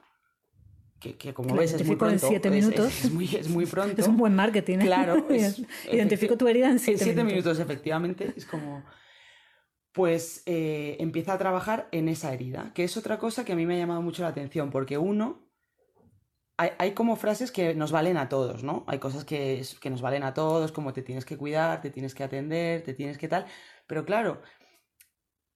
que, 1.02 1.16
que 1.16 1.34
como 1.34 1.56
ves 1.56 1.72
es 1.72 1.78
muy 1.84 1.96
identifico 1.96 2.04
en 2.06 2.18
pronto, 2.18 2.28
siete 2.28 2.48
es- 2.48 2.54
minutos. 2.54 2.86
Es, 2.86 3.04
es 3.06 3.10
muy, 3.12 3.24
es 3.36 3.48
muy 3.48 3.66
pronto. 3.66 3.94
Es 4.00 4.06
un 4.08 4.16
buen 4.16 4.34
marketing, 4.34 4.78
¿eh? 4.78 4.86
Claro. 4.86 5.26
Identifico 5.92 6.36
tu 6.36 6.46
herida 6.48 6.70
en 6.70 6.78
siete, 6.78 7.04
minutos. 7.06 7.24
minutos. 7.26 7.58
efectivamente. 7.58 8.32
Es 8.36 8.46
como. 8.46 8.84
Pues 9.92 10.42
eh, 10.46 10.96
empieza 11.00 11.34
a 11.34 11.38
trabajar 11.38 11.88
en 11.92 12.08
esa 12.08 12.32
herida, 12.32 12.72
que 12.74 12.84
es 12.84 12.96
otra 12.96 13.18
cosa 13.18 13.44
que 13.44 13.52
a 13.52 13.56
mí 13.56 13.66
me 13.66 13.74
ha 13.74 13.78
llamado 13.78 14.00
mucho 14.00 14.22
la 14.22 14.28
atención, 14.28 14.70
porque 14.70 14.96
uno. 14.96 15.50
Hay, 16.58 16.70
hay 16.78 16.92
como 16.92 17.16
frases 17.16 17.50
que 17.50 17.74
nos 17.74 17.90
valen 17.92 18.16
a 18.16 18.28
todos, 18.28 18.62
¿no? 18.62 18.84
Hay 18.86 18.98
cosas 18.98 19.24
que, 19.24 19.62
que 19.80 19.90
nos 19.90 20.00
valen 20.02 20.22
a 20.22 20.32
todos, 20.34 20.70
como 20.70 20.92
te 20.92 21.02
tienes 21.02 21.24
que 21.24 21.36
cuidar, 21.36 21.80
te 21.80 21.90
tienes 21.90 22.14
que 22.14 22.22
atender, 22.22 22.82
te 22.84 22.94
tienes 22.94 23.18
que 23.18 23.26
tal. 23.26 23.46
Pero 23.86 24.04
claro, 24.04 24.42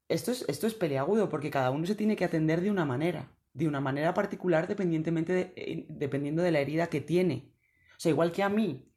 esto 0.09 0.33
es, 0.33 0.45
esto 0.49 0.67
es 0.67 0.75
peleagudo, 0.75 1.29
porque 1.29 1.51
cada 1.51 1.71
uno 1.71 1.87
se 1.87 1.95
tiene 1.95 2.17
que 2.17 2.25
atender 2.25 2.61
de 2.61 2.71
una 2.71 2.85
manera, 2.85 3.31
de 3.57 3.67
una 3.69 3.81
manera 3.81 4.13
particular, 4.15 4.67
dependientemente 4.69 5.33
de- 5.33 5.53
eh, 5.57 5.87
dependiendo 5.89 6.43
de 6.43 6.53
la 6.53 6.61
herida 6.61 6.89
que 6.89 7.01
tiene. 7.01 7.53
O 7.97 8.01
sea, 8.01 8.11
igual 8.11 8.33
que 8.33 8.43
a 8.43 8.49
mí, 8.49 8.93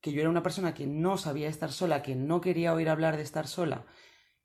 que 0.00 0.12
yo 0.12 0.20
era 0.20 0.30
una 0.30 0.42
persona 0.42 0.74
que 0.74 0.86
no 0.86 1.16
sabía 1.16 1.48
estar 1.48 1.72
sola, 1.72 2.02
que 2.02 2.14
no 2.14 2.40
quería 2.40 2.74
oír 2.74 2.88
hablar 2.90 3.16
de 3.16 3.22
estar 3.22 3.46
sola 3.46 3.86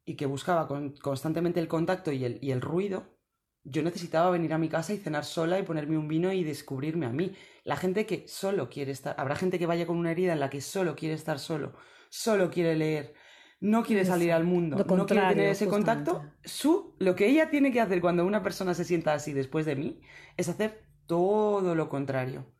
y 0.05 0.15
que 0.15 0.25
buscaba 0.25 0.67
con- 0.67 0.95
constantemente 0.97 1.59
el 1.59 1.67
contacto 1.67 2.11
y 2.11 2.23
el, 2.25 2.39
y 2.41 2.51
el 2.51 2.61
ruido, 2.61 3.17
yo 3.63 3.83
necesitaba 3.83 4.31
venir 4.31 4.53
a 4.53 4.57
mi 4.57 4.69
casa 4.69 4.93
y 4.93 4.97
cenar 4.97 5.25
sola 5.25 5.59
y 5.59 5.63
ponerme 5.63 5.97
un 5.97 6.07
vino 6.07 6.31
y 6.31 6.43
descubrirme 6.43 7.05
a 7.05 7.09
mí. 7.11 7.35
La 7.65 7.75
gente 7.75 8.05
que 8.05 8.27
solo 8.27 8.69
quiere 8.69 8.91
estar, 8.93 9.15
habrá 9.19 9.35
gente 9.35 9.59
que 9.59 9.65
vaya 9.67 9.85
con 9.85 9.97
una 9.97 10.11
herida 10.11 10.33
en 10.33 10.39
la 10.39 10.49
que 10.49 10.61
solo 10.61 10.95
quiere 10.95 11.15
estar 11.15 11.39
solo, 11.39 11.73
solo 12.09 12.49
quiere 12.49 12.75
leer, 12.75 13.13
no 13.59 13.83
quiere 13.83 14.05
salir 14.05 14.31
al 14.31 14.45
mundo, 14.45 14.77
no 14.77 15.05
quiere 15.05 15.27
tener 15.29 15.49
ese 15.49 15.65
justamente. 15.65 16.11
contacto, 16.11 16.31
su, 16.43 16.95
lo 16.99 17.15
que 17.15 17.27
ella 17.27 17.49
tiene 17.49 17.71
que 17.71 17.81
hacer 17.81 17.99
cuando 18.01 18.25
una 18.25 18.41
persona 18.41 18.73
se 18.73 18.85
sienta 18.85 19.13
así 19.13 19.33
después 19.33 19.65
de 19.65 19.75
mí 19.75 20.01
es 20.37 20.47
hacer 20.49 20.85
todo 21.05 21.75
lo 21.75 21.89
contrario. 21.89 22.53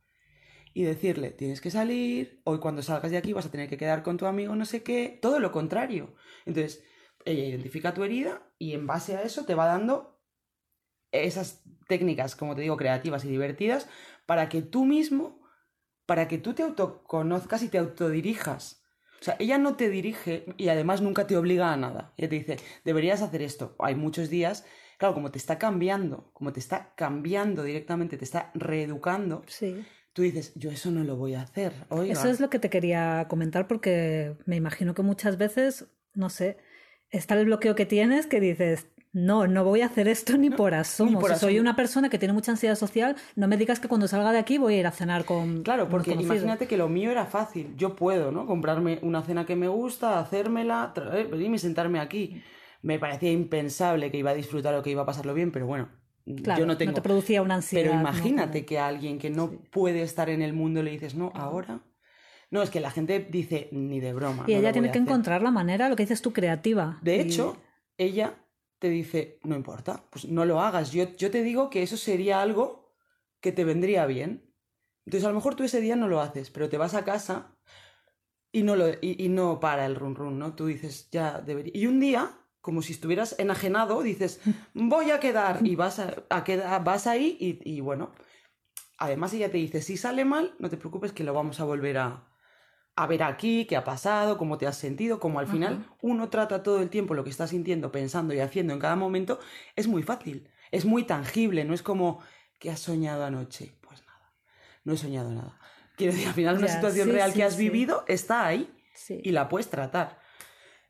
Y 0.74 0.84
decirle, 0.84 1.32
tienes 1.32 1.62
que 1.62 1.72
salir, 1.72 2.42
hoy 2.44 2.60
cuando 2.60 2.82
salgas 2.82 3.12
de 3.12 3.18
aquí 3.18 3.34
vas 3.34 3.46
a 3.46 3.52
tener 3.52 3.70
que 3.70 3.78
quedar 3.78 4.04
con 4.04 4.18
tu 4.18 4.28
amigo, 4.28 4.56
no 4.56 4.66
sé 4.66 4.84
qué, 4.84 5.18
todo 5.22 5.40
lo 5.40 5.52
contrario. 5.52 6.16
Entonces, 6.46 6.84
ella 7.26 7.46
identifica 7.46 7.94
tu 7.94 8.04
herida 8.04 8.52
y 8.58 8.74
en 8.74 8.86
base 8.86 9.16
a 9.16 9.24
eso 9.24 9.46
te 9.46 9.56
va 9.56 9.66
dando 9.66 10.22
esas 11.12 11.64
técnicas, 11.88 12.36
como 12.36 12.56
te 12.56 12.62
digo, 12.62 12.78
creativas 12.78 13.26
y 13.26 13.30
divertidas 13.30 13.90
para 14.26 14.48
que 14.48 14.62
tú 14.62 14.86
mismo, 14.86 15.42
para 16.06 16.28
que 16.28 16.38
tú 16.38 16.54
te 16.54 16.64
autoconozcas 16.64 17.64
y 17.64 17.70
te 17.70 17.80
autodirijas. 17.80 18.84
O 19.20 19.24
sea, 19.24 19.36
ella 19.40 19.58
no 19.58 19.76
te 19.76 19.90
dirige 19.90 20.46
y 20.58 20.70
además 20.70 21.02
nunca 21.02 21.28
te 21.28 21.36
obliga 21.36 21.74
a 21.74 21.78
nada. 21.78 22.14
Ella 22.18 22.30
te 22.30 22.36
dice, 22.36 22.58
deberías 22.86 23.22
hacer 23.22 23.42
esto. 23.42 23.76
Hay 23.80 23.96
muchos 23.96 24.30
días, 24.30 24.66
claro, 24.98 25.14
como 25.14 25.32
te 25.32 25.38
está 25.38 25.58
cambiando, 25.60 26.30
como 26.34 26.54
te 26.54 26.60
está 26.60 26.94
cambiando 26.96 27.64
directamente, 27.64 28.18
te 28.18 28.26
está 28.26 28.52
reeducando, 28.54 29.44
Sí. 29.48 29.84
tú 30.14 30.22
dices, 30.22 30.54
yo 30.56 30.72
eso 30.72 30.90
no 30.92 31.04
lo 31.04 31.16
voy 31.18 31.34
a 31.36 31.42
hacer. 31.42 31.74
Oiga. 31.90 32.14
Eso 32.14 32.30
es 32.30 32.40
lo 32.40 32.50
que 32.50 32.60
te 32.60 32.70
quería 32.70 33.26
comentar 33.30 33.68
porque 33.68 34.36
me 34.46 34.56
imagino 34.56 34.94
que 34.94 35.02
muchas 35.02 35.38
veces, 35.38 35.88
no 36.14 36.30
sé, 36.30 36.58
está 37.10 37.36
el 37.40 37.46
bloqueo 37.46 37.76
que 37.76 37.86
tienes 37.86 38.26
que 38.28 38.40
dices, 38.40 38.88
no, 39.12 39.48
no 39.48 39.64
voy 39.64 39.82
a 39.82 39.88
hacer 39.88 40.08
esto 40.08 40.38
ni 40.38 40.50
por 40.50 40.74
asomo. 40.74 41.20
por 41.20 41.34
si 41.34 41.40
soy 41.40 41.60
una 41.60 41.76
persona 41.76 42.10
que 42.10 42.20
tiene 42.20 42.34
mucha 42.34 42.52
ansiedad 42.52 42.76
social, 42.76 43.16
no 43.36 43.48
me 43.48 43.58
digas 43.58 43.80
que 43.80 43.88
cuando 43.88 44.08
salga 44.08 44.32
de 44.32 44.38
aquí 44.40 44.58
voy 44.58 44.76
a 44.76 44.80
ir 44.80 44.88
a 44.88 44.92
cenar 44.92 45.26
con 45.26 45.64
Claro, 45.64 45.90
porque 45.90 46.12
imagínate 46.12 46.68
que 46.68 46.78
lo 46.78 46.90
mío 46.90 47.10
era 47.12 47.26
fácil. 47.26 47.74
Yo 47.76 47.96
puedo, 47.96 48.32
¿no? 48.32 48.46
Comprarme 48.46 49.00
una 49.02 49.22
cena 49.24 49.46
que 49.46 49.56
me 49.56 49.68
gusta, 49.68 50.20
hacérmela, 50.20 50.92
traer, 50.94 51.28
venirme 51.28 51.56
y 51.56 51.60
sentarme 51.60 52.00
aquí. 52.00 52.42
Me 52.82 53.00
parecía 53.00 53.32
impensable 53.32 54.12
que 54.12 54.18
iba 54.18 54.30
a 54.32 54.36
disfrutar 54.36 54.74
o 54.76 54.84
que 54.84 54.92
iba 54.92 55.02
a 55.02 55.06
pasarlo 55.06 55.34
bien, 55.34 55.52
pero 55.52 55.66
bueno, 55.66 55.90
Claro, 56.44 56.60
yo 56.60 56.66
no 56.68 56.78
tengo. 56.78 56.94
te 56.94 57.02
producía 57.02 57.42
una 57.42 57.56
ansiedad. 57.56 57.84
pero 57.86 57.96
¿no? 57.96 58.02
imagínate 58.02 58.64
que 58.64 58.78
a 58.78 58.86
alguien 58.88 59.18
que 59.18 59.32
no 59.32 59.50
puede 59.72 60.04
estar 60.04 60.30
en 60.30 60.44
el 60.44 60.54
mundo 60.54 60.84
le 60.84 60.92
dices, 60.92 61.16
no, 61.16 61.32
ahora. 61.34 61.82
No, 62.52 62.62
es 62.62 62.70
que 62.70 62.80
la 62.80 62.92
gente 62.92 63.28
dice, 63.32 63.70
ni 63.72 64.00
de 64.00 64.14
broma. 64.14 64.44
Y 64.48 64.54
no 64.54 64.60
ella 64.60 64.72
tiene 64.72 64.88
que 64.90 65.00
hacer". 65.00 65.02
encontrar 65.02 65.42
la 65.42 65.50
manera, 65.52 65.90
lo 65.90 65.96
que 65.96 66.04
dices 66.04 66.22
tú, 66.22 66.32
creativa. 66.32 67.00
De 67.02 67.18
Y- 67.18 67.20
hecho, 67.22 67.58
ella 67.98 68.36
te 68.80 68.90
dice, 68.90 69.40
no 69.44 69.56
importa, 69.56 70.06
pues 70.10 70.26
no 70.26 70.46
lo 70.46 70.62
hagas. 70.62 70.92
Yo, 70.92 71.16
yo 71.18 71.30
te 71.30 71.44
digo 71.44 71.70
que 71.70 71.84
eso 71.84 71.98
sería 71.98 72.42
algo 72.42 72.96
que 73.42 73.52
te 73.52 73.66
vendría 73.66 74.06
bien. 74.06 74.54
Entonces, 75.06 75.26
a 75.26 75.30
lo 75.30 75.36
mejor 75.36 75.56
tú 75.56 75.64
ese 75.64 75.82
día 75.82 75.96
no 75.96 76.08
lo 76.08 76.22
haces, 76.22 76.50
pero 76.50 76.70
te 76.70 76.78
vas 76.78 76.94
a 76.94 77.04
casa 77.04 77.58
y 78.52 78.64
no, 78.64 78.76
lo, 78.76 78.90
y, 78.90 79.24
y 79.24 79.30
no 79.30 79.60
para 79.60 79.86
el 79.86 79.96
run 79.96 80.16
run, 80.16 80.40
¿no? 80.40 80.56
Tú 80.56 80.68
dices, 80.68 81.10
ya 81.12 81.40
debería. 81.42 81.74
Y 81.76 81.88
un 81.88 82.00
día, 82.00 82.32
como 82.62 82.82
si 82.82 82.94
estuvieras 82.94 83.36
enajenado, 83.38 84.02
dices, 84.02 84.40
voy 84.74 85.12
a 85.12 85.20
quedar 85.20 85.66
y 85.66 85.76
vas, 85.76 86.00
a, 86.00 86.24
a 86.30 86.44
quedar, 86.44 86.84
vas 86.84 87.06
ahí 87.08 87.38
y, 87.40 87.60
y 87.70 87.82
bueno. 87.82 88.12
Además, 88.98 89.34
ella 89.34 89.50
te 89.50 89.58
dice, 89.58 89.82
si 89.82 89.98
sale 89.98 90.26
mal, 90.26 90.56
no 90.60 90.70
te 90.70 90.78
preocupes 90.78 91.14
que 91.14 91.24
lo 91.24 91.34
vamos 91.34 91.60
a 91.60 91.64
volver 91.64 91.98
a, 91.98 92.30
a 93.04 93.08
ver 93.08 93.24
aquí, 93.24 93.66
qué 93.66 93.78
ha 93.78 93.84
pasado, 93.84 94.38
cómo 94.38 94.58
te 94.58 94.68
has 94.68 94.78
sentido, 94.78 95.20
como 95.20 95.40
al 95.40 95.48
final 95.48 95.86
uno 96.02 96.30
trata 96.30 96.64
todo 96.64 96.82
el 96.82 96.90
tiempo 96.90 97.14
lo 97.14 97.24
que 97.24 97.30
está 97.30 97.48
sintiendo, 97.48 97.92
pensando 97.92 98.34
y 98.34 98.40
haciendo 98.40 98.74
en 98.74 98.80
cada 98.80 98.96
momento, 98.98 99.40
es 99.76 99.88
muy 99.88 100.04
fácil, 100.04 100.50
es 100.72 100.86
muy 100.86 101.04
tangible, 101.06 101.64
no 101.66 101.74
es 101.74 101.82
como, 101.82 102.22
¿qué 102.60 102.70
has 102.72 102.80
soñado 102.82 103.24
anoche? 103.24 103.78
Pues 103.82 104.02
nada, 104.06 104.34
no 104.84 104.94
he 104.94 104.98
soñado 104.98 105.32
nada. 105.32 105.60
Quiero 105.96 106.14
decir, 106.14 106.28
al 106.28 106.34
final 106.34 106.58
una 106.58 106.68
Ya, 106.68 106.74
situación 106.74 107.08
sí, 107.08 107.12
real 107.12 107.32
sí, 107.32 107.38
que 107.38 107.44
has 107.44 107.56
sí. 107.56 107.64
vivido 107.70 108.04
está 108.08 108.46
ahí 108.46 108.70
y 109.24 109.32
la 109.32 109.48
puedes 109.50 109.70
tratar. 109.70 110.20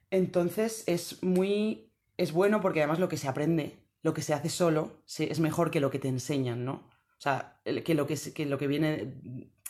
Entonces 0.09 0.83
es 0.87 1.21
muy, 1.23 1.93
es 2.17 2.31
bueno 2.31 2.61
porque 2.61 2.79
además 2.81 2.99
lo 2.99 3.09
que 3.09 3.17
se 3.17 3.27
aprende, 3.27 3.87
lo 4.01 4.13
que 4.13 4.21
se 4.21 4.33
hace 4.33 4.49
solo, 4.49 5.03
es 5.17 5.39
mejor 5.39 5.71
que 5.71 5.79
lo 5.79 5.91
que 5.91 5.99
te 5.99 6.07
enseñan, 6.07 6.65
¿no? 6.65 6.73
O 7.17 7.21
sea, 7.21 7.61
que 7.63 7.93
lo 7.93 8.07
que, 8.07 8.17
que 8.33 8.45
lo 8.45 8.57
que 8.57 8.67
viene 8.67 9.13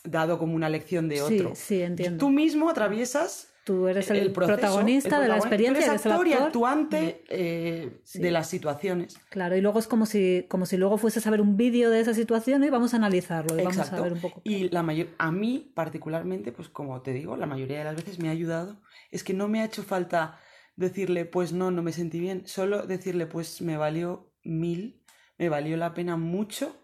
dado 0.03 0.37
como 0.39 0.55
una 0.55 0.69
lección 0.69 1.09
de 1.09 1.17
Sí, 1.17 1.39
otro. 1.39 1.51
sí, 1.55 1.81
entiendo. 1.81 2.17
Tú 2.19 2.29
mismo 2.29 2.69
atraviesas 2.69 3.47
Tú 3.65 3.87
eres 3.87 4.09
el, 4.09 4.31
proceso, 4.31 4.55
protagonista 4.57 5.17
el 5.17 5.21
de 5.23 5.27
la 5.27 5.35
protagonista, 5.35 5.47
experiencia, 5.47 5.85
tú 5.85 5.91
eres 5.91 6.01
eres 6.01 6.05
el 6.05 6.11
actor 6.11 6.27
y 6.27 6.33
actuante 6.33 7.23
eh, 7.29 7.99
Sí. 8.03 8.19
de 8.19 8.31
las 8.31 8.49
situaciones. 8.49 9.17
Claro, 9.29 9.55
y 9.55 9.61
luego 9.61 9.77
es 9.77 9.85
como 9.87 10.07
si, 10.07 10.45
como 10.49 10.65
si 10.65 10.77
luego 10.77 10.97
fueses 10.97 11.27
a 11.27 11.29
ver 11.29 11.39
un 11.39 11.55
vídeo 11.55 11.91
de 11.91 11.99
esa 11.99 12.15
situación 12.15 12.63
y 12.63 12.69
vamos 12.71 12.95
a 12.95 12.97
analizarlo 12.97 13.53
y 13.53 13.57
vamos 13.63 13.77
a 13.77 13.81
Exacto. 13.81 14.03
ver 14.03 14.13
un 14.13 14.21
poco. 14.21 14.41
Y 14.43 14.69
la 14.69 14.81
mayor, 14.81 15.07
a 15.19 15.31
mí 15.31 15.71
particularmente, 15.75 16.51
pues 16.51 16.67
como 16.69 17.01
te 17.03 17.13
digo, 17.13 17.35
la 17.37 17.45
mayoría 17.45 17.77
de 17.79 17.83
las 17.83 17.95
veces 17.95 18.17
me 18.17 18.29
ha 18.29 18.31
ayudado. 18.31 18.81
Es 19.11 19.23
que 19.23 19.35
no 19.35 19.47
me 19.47 19.61
ha 19.61 19.65
hecho 19.65 19.83
falta 19.83 20.39
decirle, 20.75 21.25
pues 21.25 21.53
no, 21.53 21.69
no 21.69 21.83
me 21.83 21.91
sentí 21.91 22.19
bien. 22.19 22.47
Solo 22.47 22.87
decirle, 22.87 23.27
pues 23.27 23.61
me 23.61 23.77
valió 23.77 24.31
mil, 24.43 25.03
me 25.37 25.47
valió 25.49 25.77
la 25.77 25.93
pena 25.93 26.17
mucho 26.17 26.75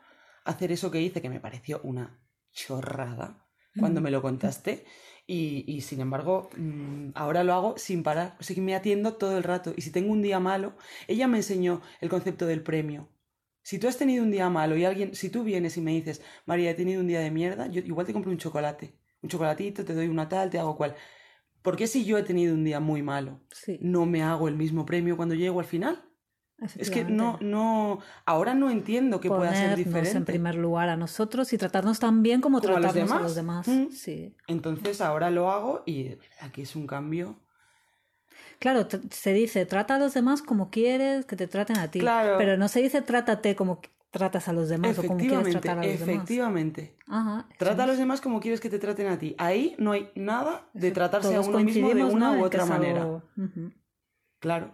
hacer 0.43 0.71
eso 0.71 0.91
que 0.91 1.01
hice, 1.01 1.19
que 1.19 1.29
me 1.29 1.39
pareció 1.39 1.79
una 1.83 2.19
chorrada 2.55 3.45
cuando 3.77 4.01
me 4.01 4.11
lo 4.11 4.21
contaste. 4.23 4.85
Y, 5.27 5.65
y, 5.67 5.81
sin 5.81 6.01
embargo, 6.01 6.49
mm, 6.57 7.09
ahora 7.15 7.43
lo 7.43 7.53
hago 7.53 7.77
sin 7.77 8.03
parar. 8.03 8.37
O 8.39 8.43
sea, 8.43 8.55
que 8.55 8.61
me 8.61 8.75
atiendo 8.75 9.15
todo 9.17 9.37
el 9.37 9.43
rato. 9.43 9.73
Y 9.75 9.81
si 9.81 9.91
tengo 9.91 10.11
un 10.13 10.21
día 10.21 10.39
malo, 10.39 10.75
ella 11.07 11.27
me 11.27 11.37
enseñó 11.37 11.81
el 12.01 12.09
concepto 12.09 12.45
del 12.47 12.63
premio. 12.63 13.09
Si 13.63 13.79
tú 13.79 13.87
has 13.87 13.97
tenido 13.97 14.23
un 14.23 14.31
día 14.31 14.49
malo 14.49 14.77
y 14.77 14.85
alguien, 14.85 15.15
si 15.15 15.29
tú 15.29 15.43
vienes 15.43 15.77
y 15.77 15.81
me 15.81 15.91
dices, 15.91 16.21
María, 16.45 16.71
he 16.71 16.75
tenido 16.75 17.01
un 17.01 17.07
día 17.07 17.19
de 17.19 17.31
mierda, 17.31 17.67
yo 17.67 17.81
igual 17.81 18.05
te 18.05 18.13
compro 18.13 18.31
un 18.31 18.37
chocolate. 18.37 18.95
Un 19.21 19.29
chocolatito, 19.29 19.83
te 19.83 19.95
doy 19.95 20.07
una 20.07 20.29
tal, 20.29 20.51
te 20.51 20.59
hago 20.59 20.77
cual. 20.77 20.95
¿Por 21.63 21.75
qué 21.75 21.87
si 21.87 22.05
yo 22.05 22.17
he 22.17 22.23
tenido 22.23 22.53
un 22.53 22.63
día 22.63 22.79
muy 22.79 23.01
malo, 23.01 23.41
Sí, 23.51 23.79
no 23.81 24.05
me 24.05 24.21
hago 24.21 24.47
el 24.47 24.55
mismo 24.55 24.85
premio 24.85 25.17
cuando 25.17 25.33
llego 25.35 25.59
al 25.59 25.65
final? 25.65 26.04
Es 26.57 26.89
que 26.89 27.03
no, 27.03 27.35
efectivamente. 27.35 27.45
no, 27.45 27.99
ahora 28.25 28.53
no 28.53 28.69
entiendo 28.69 29.19
que 29.19 29.27
pueda 29.27 29.53
ser 29.53 29.75
diferente. 29.75 30.17
en 30.17 30.23
primer 30.25 30.55
lugar 30.55 30.87
a 30.87 30.95
nosotros 30.95 31.51
y 31.51 31.57
tratarnos 31.57 31.99
tan 31.99 32.23
bien 32.23 32.39
como, 32.39 32.61
Como 32.61 32.77
a 32.77 32.79
los 32.79 32.91
a 32.91 32.93
demás. 32.93 33.21
los 33.21 33.35
demás. 33.35 33.67
Mm. 33.67 33.89
Sí. 33.91 34.35
Entonces 34.47 35.01
ahora 35.01 35.29
lo 35.29 35.51
hago 35.51 35.83
y 35.85 36.17
aquí 36.39 36.61
es 36.61 36.75
un 36.77 36.87
cambio. 36.87 37.35
Claro, 38.59 38.87
se 39.09 39.33
dice 39.33 39.65
trata 39.65 39.95
a 39.95 39.99
los 39.99 40.13
demás 40.13 40.41
como 40.41 40.69
quieres 40.69 41.25
que 41.25 41.35
te 41.35 41.47
traten 41.47 41.77
a 41.77 41.91
ti. 41.91 41.99
Claro. 41.99 42.37
Pero 42.37 42.57
no 42.57 42.69
se 42.69 42.81
dice 42.81 43.01
trátate 43.01 43.55
como 43.55 43.81
tratas 44.09 44.47
a 44.47 44.53
los 44.53 44.69
demás 44.69 44.97
o 44.97 45.01
como 45.03 45.17
quieres 45.17 45.39
Efectivamente, 45.39 45.59
tratar 45.59 45.83
a 45.83 45.87
los 45.87 45.99
demás. 45.99 46.15
efectivamente. 46.15 46.95
Ajá, 47.07 47.45
eso 47.49 47.55
Trata 47.59 47.83
a 47.83 47.87
los 47.87 47.97
demás 47.97 48.21
como 48.21 48.39
quieres 48.39 48.61
que 48.61 48.69
te 48.69 48.79
traten 48.79 49.07
a 49.07 49.19
ti. 49.19 49.35
Ahí 49.37 49.75
no 49.77 49.91
hay 49.91 50.09
nada 50.15 50.69
de 50.73 50.91
tratarse 50.91 51.35
a 51.35 51.41
uno 51.41 51.59
mismo 51.59 51.89
de 51.93 52.05
una 52.05 52.31
¿no? 52.33 52.39
u 52.39 52.45
otra 52.45 52.65
manera. 52.65 53.01
algo-. 53.01 53.23
Claro. 54.39 54.71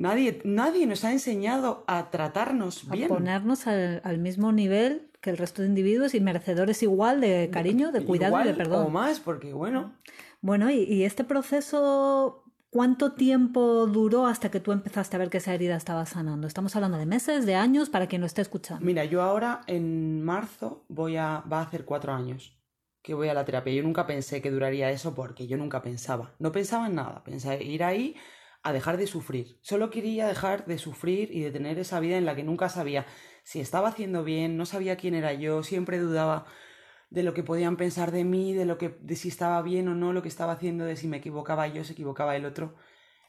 Nadie, 0.00 0.40
nadie 0.44 0.86
nos 0.86 1.04
ha 1.04 1.12
enseñado 1.12 1.84
a 1.86 2.10
tratarnos 2.10 2.88
A 2.88 2.92
bien. 2.92 3.08
ponernos 3.08 3.66
al, 3.66 4.00
al 4.02 4.18
mismo 4.18 4.50
nivel 4.52 5.10
que 5.20 5.30
el 5.30 5.36
resto 5.36 5.60
de 5.62 5.68
individuos 5.68 6.14
y 6.14 6.20
merecedores 6.20 6.82
igual 6.82 7.20
de 7.20 7.50
cariño, 7.52 7.92
de 7.92 8.02
cuidado 8.04 8.40
y 8.40 8.44
de 8.44 8.50
Igual 8.50 8.56
perdón. 8.56 8.86
O 8.86 8.90
más, 8.90 9.20
porque 9.20 9.52
bueno, 9.52 9.92
Bueno, 10.40 10.70
y, 10.70 10.84
y 10.84 11.04
este 11.04 11.24
proceso, 11.24 12.44
¿cuánto 12.70 13.12
tiempo 13.12 13.86
duró 13.86 14.26
hasta 14.26 14.50
que 14.50 14.60
tú 14.60 14.72
empezaste 14.72 15.16
a 15.16 15.18
ver 15.18 15.28
que 15.28 15.36
esa 15.36 15.52
herida 15.52 15.76
estaba 15.76 16.06
sanando? 16.06 16.46
Estamos 16.46 16.74
hablando 16.76 16.96
de 16.96 17.04
meses, 17.04 17.44
de 17.44 17.54
años, 17.56 17.90
para 17.90 18.06
quien 18.06 18.22
lo 18.22 18.26
esté 18.26 18.40
escuchando. 18.40 18.82
mira, 18.84 19.04
yo 19.04 19.20
ahora 19.22 19.60
en 19.66 20.22
marzo 20.22 20.84
voy 20.88 21.16
a, 21.18 21.44
va 21.52 21.58
a 21.58 21.62
hacer 21.64 21.84
cuatro 21.84 22.12
años 22.14 22.56
que 23.02 23.12
voy 23.12 23.28
a 23.28 23.34
la 23.34 23.44
terapia. 23.44 23.74
Yo 23.74 23.82
nunca 23.82 24.06
pensé 24.06 24.40
que 24.40 24.50
duraría 24.50 24.90
eso 24.90 25.14
porque 25.14 25.46
yo 25.46 25.58
nunca 25.58 25.82
pensaba. 25.82 26.32
No 26.38 26.52
pensaba 26.52 26.86
en 26.86 26.94
nada. 26.94 27.22
Pensaba 27.24 27.56
ir 27.56 27.84
ahí 27.84 28.14
a 28.62 28.72
dejar 28.72 28.96
de 28.96 29.06
sufrir. 29.06 29.58
Solo 29.62 29.90
quería 29.90 30.26
dejar 30.26 30.66
de 30.66 30.78
sufrir 30.78 31.30
y 31.32 31.40
de 31.40 31.50
tener 31.50 31.78
esa 31.78 31.98
vida 32.00 32.16
en 32.18 32.26
la 32.26 32.34
que 32.36 32.42
nunca 32.42 32.68
sabía 32.68 33.06
si 33.42 33.60
estaba 33.60 33.88
haciendo 33.88 34.22
bien, 34.24 34.56
no 34.56 34.66
sabía 34.66 34.96
quién 34.96 35.14
era 35.14 35.32
yo, 35.32 35.62
siempre 35.62 35.98
dudaba 35.98 36.46
de 37.08 37.22
lo 37.22 37.34
que 37.34 37.42
podían 37.42 37.76
pensar 37.76 38.12
de 38.12 38.22
mí, 38.24 38.52
de 38.54 38.64
lo 38.66 38.78
que 38.78 38.90
de 39.00 39.16
si 39.16 39.28
estaba 39.28 39.60
bien 39.62 39.88
o 39.88 39.94
no 39.94 40.12
lo 40.12 40.22
que 40.22 40.28
estaba 40.28 40.52
haciendo, 40.52 40.84
de 40.84 40.96
si 40.96 41.08
me 41.08 41.16
equivocaba 41.16 41.66
yo, 41.66 41.82
se 41.84 41.94
equivocaba 41.94 42.36
el 42.36 42.44
otro. 42.44 42.76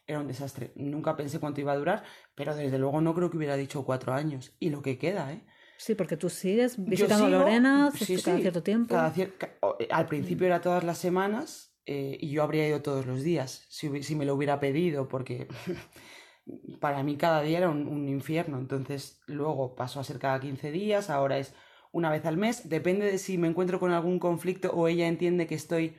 Era 0.05 0.19
un 0.19 0.27
desastre. 0.27 0.73
Nunca 0.75 1.15
pensé 1.15 1.39
cuánto 1.39 1.61
iba 1.61 1.71
a 1.71 1.77
durar, 1.77 2.03
pero 2.35 2.53
desde 2.55 2.77
luego 2.77 2.99
no 3.01 3.13
creo 3.15 3.29
que 3.31 3.37
hubiera 3.37 3.55
dicho 3.55 3.85
cuatro 3.85 4.13
años. 4.13 4.55
Y 4.59 4.69
lo 4.69 4.81
que 4.81 4.97
queda, 4.97 5.31
¿eh? 5.31 5.45
Sí, 5.77 5.95
porque 5.95 6.17
tú 6.17 6.29
sigues 6.29 6.75
visitando 6.83 7.25
a 7.25 7.29
sigo- 7.29 7.39
Lorena 7.39 7.91
sí, 7.91 8.17
cada 8.21 8.35
sí, 8.37 8.41
cierto 8.41 8.61
tiempo. 8.63 8.93
cada 8.93 9.13
cier- 9.13 9.33
eh, 9.79 9.87
al 9.89 10.05
principio 10.07 10.45
era 10.45 10.59
todas 10.61 10.83
las 10.83 10.97
semanas 10.97 11.70
eh, 11.85 12.17
y 12.19 12.29
yo 12.29 12.43
habría 12.43 12.67
ido 12.67 12.81
todos 12.81 13.05
los 13.05 13.23
días 13.23 13.65
si, 13.69 14.03
si 14.03 14.15
me 14.15 14.25
lo 14.25 14.35
hubiera 14.35 14.59
pedido, 14.59 15.07
porque 15.07 15.47
para 16.79 17.03
mí 17.03 17.17
cada 17.17 17.41
día 17.41 17.59
era 17.59 17.69
un, 17.69 17.87
un 17.87 18.07
infierno. 18.09 18.59
Entonces 18.59 19.21
luego 19.27 19.75
pasó 19.75 19.99
a 19.99 20.03
ser 20.03 20.19
cada 20.19 20.39
15 20.39 20.71
días, 20.71 21.09
ahora 21.09 21.37
es 21.37 21.53
una 21.91 22.09
vez 22.09 22.25
al 22.25 22.37
mes. 22.37 22.69
Depende 22.69 23.05
de 23.05 23.17
si 23.17 23.37
me 23.37 23.47
encuentro 23.47 23.79
con 23.79 23.91
algún 23.91 24.19
conflicto 24.19 24.71
o 24.71 24.87
ella 24.87 25.07
entiende 25.07 25.47
que 25.47 25.55
estoy... 25.55 25.95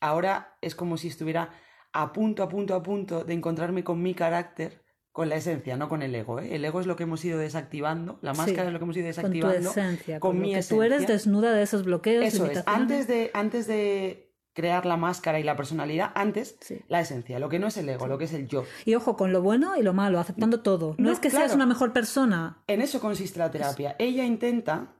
Ahora 0.00 0.56
es 0.60 0.74
como 0.74 0.96
si 0.96 1.08
estuviera 1.08 1.50
a 1.92 2.12
punto, 2.12 2.42
a 2.42 2.48
punto, 2.48 2.74
a 2.74 2.82
punto 2.82 3.24
de 3.24 3.32
encontrarme 3.32 3.84
con 3.84 4.02
mi 4.02 4.14
carácter, 4.14 4.82
con 5.12 5.28
la 5.28 5.36
esencia, 5.36 5.76
no 5.76 5.88
con 5.88 6.02
el 6.02 6.14
ego. 6.14 6.40
¿eh? 6.40 6.56
El 6.56 6.64
ego 6.64 6.80
es 6.80 6.86
lo 6.86 6.96
que 6.96 7.04
hemos 7.04 7.24
ido 7.24 7.38
desactivando, 7.38 8.18
la 8.20 8.34
Sí, 8.34 8.40
máscara 8.40 8.66
es 8.66 8.72
lo 8.72 8.78
que 8.80 8.84
hemos 8.84 8.96
ido 8.96 9.06
con 9.06 9.14
tu 9.14 9.20
desactivando. 9.20 9.70
esencia, 9.70 10.20
con 10.20 10.40
mi 10.40 10.54
tú 10.68 10.82
eres 10.82 11.06
desnuda 11.06 11.54
de 11.54 11.62
esos 11.62 11.84
bloqueos, 11.84 12.24
Eso 12.24 12.46
es, 12.46 12.64
antes 12.66 13.06
de, 13.06 13.30
antes 13.32 13.66
de 13.68 14.23
crear 14.54 14.86
la 14.86 14.96
máscara 14.96 15.38
y 15.40 15.42
la 15.42 15.56
personalidad 15.56 16.12
antes 16.14 16.56
Sí. 16.60 16.80
la 16.88 17.00
esencia, 17.00 17.38
lo 17.38 17.48
que 17.48 17.58
no 17.58 17.66
es 17.66 17.76
el 17.76 17.88
ego, 17.88 18.06
lo 18.06 18.16
que 18.18 18.24
es 18.24 18.32
el 18.32 18.46
yo. 18.48 18.64
Y 18.84 18.94
ojo, 18.94 19.16
con 19.16 19.32
lo 19.32 19.42
bueno 19.42 19.76
y 19.76 19.82
lo 19.82 19.92
malo, 19.92 20.18
aceptando 20.20 20.62
todo. 20.62 20.94
No, 20.96 21.06
No, 21.06 21.12
es 21.12 21.18
que 21.18 21.28
seas 21.30 21.54
una 21.54 21.66
mejor 21.66 21.92
persona. 21.92 22.62
En 22.68 22.80
eso 22.80 23.00
consiste 23.00 23.38
la 23.40 23.50
terapia. 23.50 23.96
Ella 23.98 24.24
intenta 24.24 24.94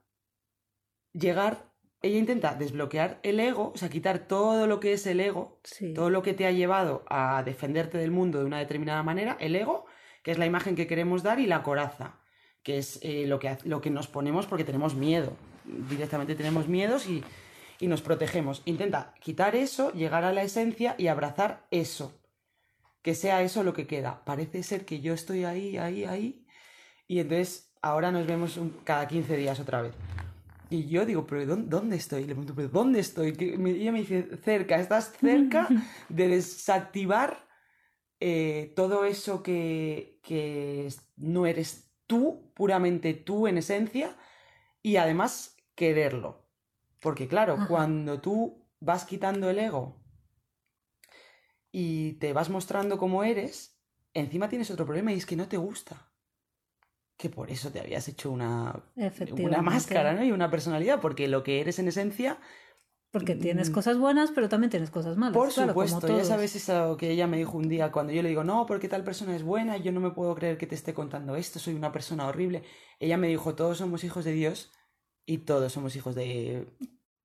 llegar, 1.12 1.72
ella 2.02 2.18
intenta 2.18 2.54
desbloquear 2.54 3.20
el 3.22 3.40
ego, 3.40 3.72
o 3.74 3.78
sea, 3.78 3.88
quitar 3.88 4.18
todo 4.26 4.66
lo 4.66 4.80
que 4.80 4.92
es 4.92 5.06
el 5.06 5.20
ego, 5.20 5.60
Sí. 5.64 5.94
todo 5.94 6.10
lo 6.10 6.22
que 6.22 6.34
te 6.34 6.46
ha 6.46 6.50
llevado 6.50 7.04
a 7.08 7.42
defenderte 7.44 7.98
del 7.98 8.10
mundo 8.10 8.40
de 8.40 8.44
una 8.46 8.58
determinada 8.58 9.02
manera, 9.02 9.36
el 9.40 9.54
ego, 9.56 9.86
que 10.22 10.30
es 10.32 10.38
la 10.38 10.46
imagen 10.46 10.74
que 10.74 10.86
queremos 10.86 11.22
dar, 11.22 11.38
y 11.38 11.46
la 11.46 11.62
coraza, 11.62 12.18
que 12.62 12.78
es 12.78 12.98
eh, 13.02 13.26
lo, 13.26 13.38
que, 13.38 13.56
lo 13.64 13.80
que 13.80 13.90
nos 13.90 14.08
ponemos 14.08 14.46
porque 14.46 14.64
tenemos 14.64 14.94
miedo. 14.94 15.32
Directamente 15.64 16.34
tenemos 16.34 16.66
miedos 16.68 17.06
y, 17.06 17.22
y 17.80 17.86
nos 17.86 18.02
protegemos. 18.02 18.62
Intenta 18.64 19.14
quitar 19.20 19.56
eso, 19.56 19.92
llegar 19.92 20.24
a 20.24 20.32
la 20.32 20.42
esencia 20.42 20.94
y 20.98 21.08
abrazar 21.08 21.66
eso. 21.70 22.20
Que 23.02 23.14
sea 23.14 23.42
eso 23.42 23.62
lo 23.62 23.74
que 23.74 23.86
queda. 23.86 24.24
Parece 24.24 24.62
ser 24.62 24.84
que 24.84 25.00
yo 25.00 25.12
estoy 25.14 25.44
ahí, 25.44 25.76
ahí, 25.76 26.04
ahí. 26.04 26.46
Y 27.06 27.18
entonces 27.20 27.72
ahora 27.82 28.10
nos 28.10 28.26
vemos 28.26 28.56
un- 28.56 28.70
cada 28.84 29.06
15 29.06 29.36
días 29.36 29.60
otra 29.60 29.82
vez. 29.82 29.92
Y 30.70 30.86
yo 30.88 31.04
digo, 31.04 31.26
pero 31.26 31.44
¿dónde, 31.44 31.96
estoy? 31.96 32.22
Y 32.22 32.26
le 32.26 32.34
pregunto, 32.34 32.54
¿pero 32.54 32.68
dónde 32.68 33.00
estoy? 33.00 33.32
Me- 33.58 33.70
ella 33.72 33.92
me 33.92 34.00
dice, 34.00 34.38
cerca, 34.42 34.76
estás 34.76 35.12
cerca 35.20 35.68
de 36.08 36.28
desactivar 36.28 37.46
eh, 38.20 38.72
todo 38.74 39.04
eso 39.04 39.42
que, 39.42 40.18
que 40.22 40.88
no 41.16 41.44
eres 41.46 41.92
tú, 42.06 42.50
puramente 42.54 43.12
tú 43.12 43.46
en 43.46 43.58
esencia, 43.58 44.16
y 44.82 44.96
además 44.96 45.56
quererlo. 45.74 46.43
Porque 47.04 47.28
claro, 47.28 47.54
Ajá. 47.54 47.68
cuando 47.68 48.20
tú 48.20 48.36
vas 48.80 49.04
quitando 49.04 49.48
el 49.50 49.58
ego 49.58 49.84
y 51.72 52.12
te 52.14 52.32
vas 52.32 52.50
mostrando 52.50 52.98
como 52.98 53.24
eres, 53.24 53.76
encima 54.14 54.48
tienes 54.48 54.70
otro 54.70 54.86
problema 54.86 55.12
y 55.12 55.16
es 55.16 55.26
que 55.26 55.36
no 55.36 55.48
te 55.48 55.56
gusta. 55.56 56.10
Que 57.16 57.28
por 57.30 57.50
eso 57.50 57.70
te 57.70 57.80
habías 57.80 58.08
hecho 58.08 58.30
una, 58.30 58.74
una 59.32 59.62
máscara, 59.62 60.14
¿no? 60.14 60.24
Y 60.24 60.32
una 60.32 60.50
personalidad, 60.50 61.00
porque 61.00 61.28
lo 61.28 61.42
que 61.44 61.60
eres 61.60 61.78
en 61.78 61.88
esencia, 61.88 62.38
Porque 63.12 63.34
tienes 63.36 63.70
Mm. 63.70 63.74
cosas 63.74 63.96
buenas, 63.98 64.30
pero 64.32 64.48
también 64.48 64.70
tienes 64.70 64.90
cosas 64.90 65.16
malas. 65.16 65.34
por 65.34 65.52
claro, 65.52 65.72
como 65.74 65.86
supuesto, 65.86 66.08
ya 66.08 66.24
sabes 66.24 66.56
eso 66.56 66.96
que 66.96 67.10
ella 67.10 67.26
me 67.26 67.36
dijo 67.38 67.56
un 67.56 67.68
día 67.68 67.90
cuando 67.92 68.12
yo 68.12 68.22
le 68.22 68.28
digo, 68.28 68.44
no, 68.44 68.66
porque 68.66 68.88
tal 68.88 69.04
persona 69.04 69.34
es 69.36 69.42
buena, 69.42 69.76
yo 69.76 69.92
no 69.92 70.00
me 70.00 70.10
puedo 70.10 70.34
creer 70.34 70.58
que 70.58 70.66
te 70.66 70.74
esté 70.74 70.94
contando 70.94 71.36
esto, 71.36 71.58
soy 71.58 71.74
una 71.74 71.92
persona 71.92 72.26
horrible. 72.26 72.62
Ella 73.00 73.16
me 73.16 73.28
dijo, 73.28 73.54
todos 73.54 73.78
somos 73.78 74.04
hijos 74.04 74.24
de 74.24 74.32
Dios 74.32 74.72
y 75.26 75.38
todos 75.38 75.72
somos 75.72 75.94
hijos 75.96 76.14
de... 76.14 76.66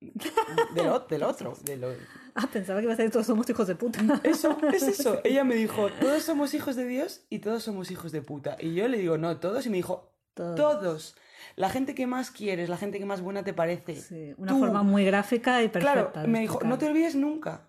del, 0.74 0.88
o- 0.88 1.00
del 1.00 1.22
otro. 1.22 1.56
de 1.64 1.76
lo- 1.76 1.92
Ah, 2.34 2.48
pensaba 2.50 2.78
que 2.80 2.84
iba 2.84 2.92
a 2.94 2.96
decir 2.96 3.10
todos 3.10 3.26
somos 3.26 3.48
hijos 3.50 3.66
de 3.66 3.74
puta. 3.74 4.00
Eso, 4.24 4.56
es 4.72 4.82
eso. 4.84 5.18
Ella 5.24 5.42
me 5.44 5.56
dijo, 5.56 5.88
todos 6.00 6.22
somos 6.22 6.54
hijos 6.54 6.76
de 6.76 6.86
Dios 6.86 7.22
y 7.28 7.40
todos 7.40 7.62
somos 7.64 7.90
hijos 7.90 8.12
de 8.12 8.22
puta. 8.22 8.56
Y 8.60 8.74
yo 8.74 8.86
le 8.88 8.98
digo, 8.98 9.18
no, 9.18 9.36
todos. 9.38 9.66
Y 9.66 9.70
me 9.70 9.76
dijo, 9.78 10.12
Todos. 10.34 10.56
todos. 10.56 11.16
La 11.56 11.68
gente 11.70 11.94
que 11.94 12.06
más 12.06 12.30
quieres, 12.30 12.68
la 12.68 12.76
gente 12.76 12.98
que 12.98 13.04
más 13.04 13.20
buena 13.20 13.42
te 13.42 13.52
parece. 13.52 13.96
Sí, 13.96 14.32
una 14.38 14.52
Tú. 14.52 14.60
forma 14.60 14.82
muy 14.84 15.04
gráfica 15.04 15.62
y 15.62 15.68
perfecta. 15.68 16.12
Claro, 16.12 16.28
me 16.28 16.40
dijo, 16.40 16.60
no 16.64 16.78
te 16.78 16.86
olvides 16.86 17.16
nunca. 17.16 17.66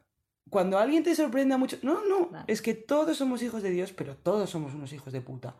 Cuando 0.50 0.78
alguien 0.78 1.04
te 1.04 1.16
sorprenda 1.16 1.58
mucho, 1.58 1.78
no, 1.82 2.06
no, 2.06 2.30
Claro. 2.30 2.46
es 2.48 2.62
que 2.62 2.74
todos 2.76 3.18
somos 3.18 3.42
hijos 3.42 3.64
de 3.64 3.72
Dios, 3.72 3.94
pero 3.94 4.16
todos 4.16 4.50
somos 4.50 4.74
unos 4.76 4.94
hijos 4.94 5.12
de 5.12 5.22
puta. 5.22 5.56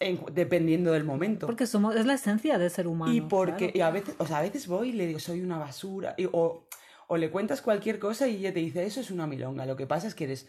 En- 0.00 0.24
dependiendo 0.32 0.92
del 0.92 1.04
momento. 1.04 1.46
Porque 1.46 1.66
somos, 1.66 1.94
es 1.96 2.06
la 2.06 2.14
esencia 2.14 2.58
del 2.58 2.70
ser 2.70 2.86
humano. 2.88 3.12
y 3.12 3.20
porque 3.20 3.72
claro. 3.72 3.78
y 3.78 3.80
a 3.82 3.90
veces, 3.90 4.14
o 4.18 4.26
sea, 4.26 4.38
a 4.38 4.42
veces 4.42 4.66
voy 4.66 4.88
y 4.90 4.92
le 4.92 5.06
digo, 5.06 5.18
soy 5.20 5.40
una 5.42 5.58
basura. 5.58 6.14
y- 6.16 6.26
o, 6.32 6.66
o 7.08 7.16
le 7.16 7.30
cuentas 7.30 7.60
cualquier 7.62 7.98
cosa 7.98 8.26
y 8.28 8.36
ella 8.36 8.52
te 8.54 8.60
dice, 8.60 8.84
eso 8.84 9.00
es 9.00 9.10
una 9.10 9.26
milonga. 9.26 9.66
Lo 9.66 9.76
que 9.76 9.86
pasa 9.86 10.06
es 10.08 10.14
que 10.14 10.24
eres. 10.24 10.48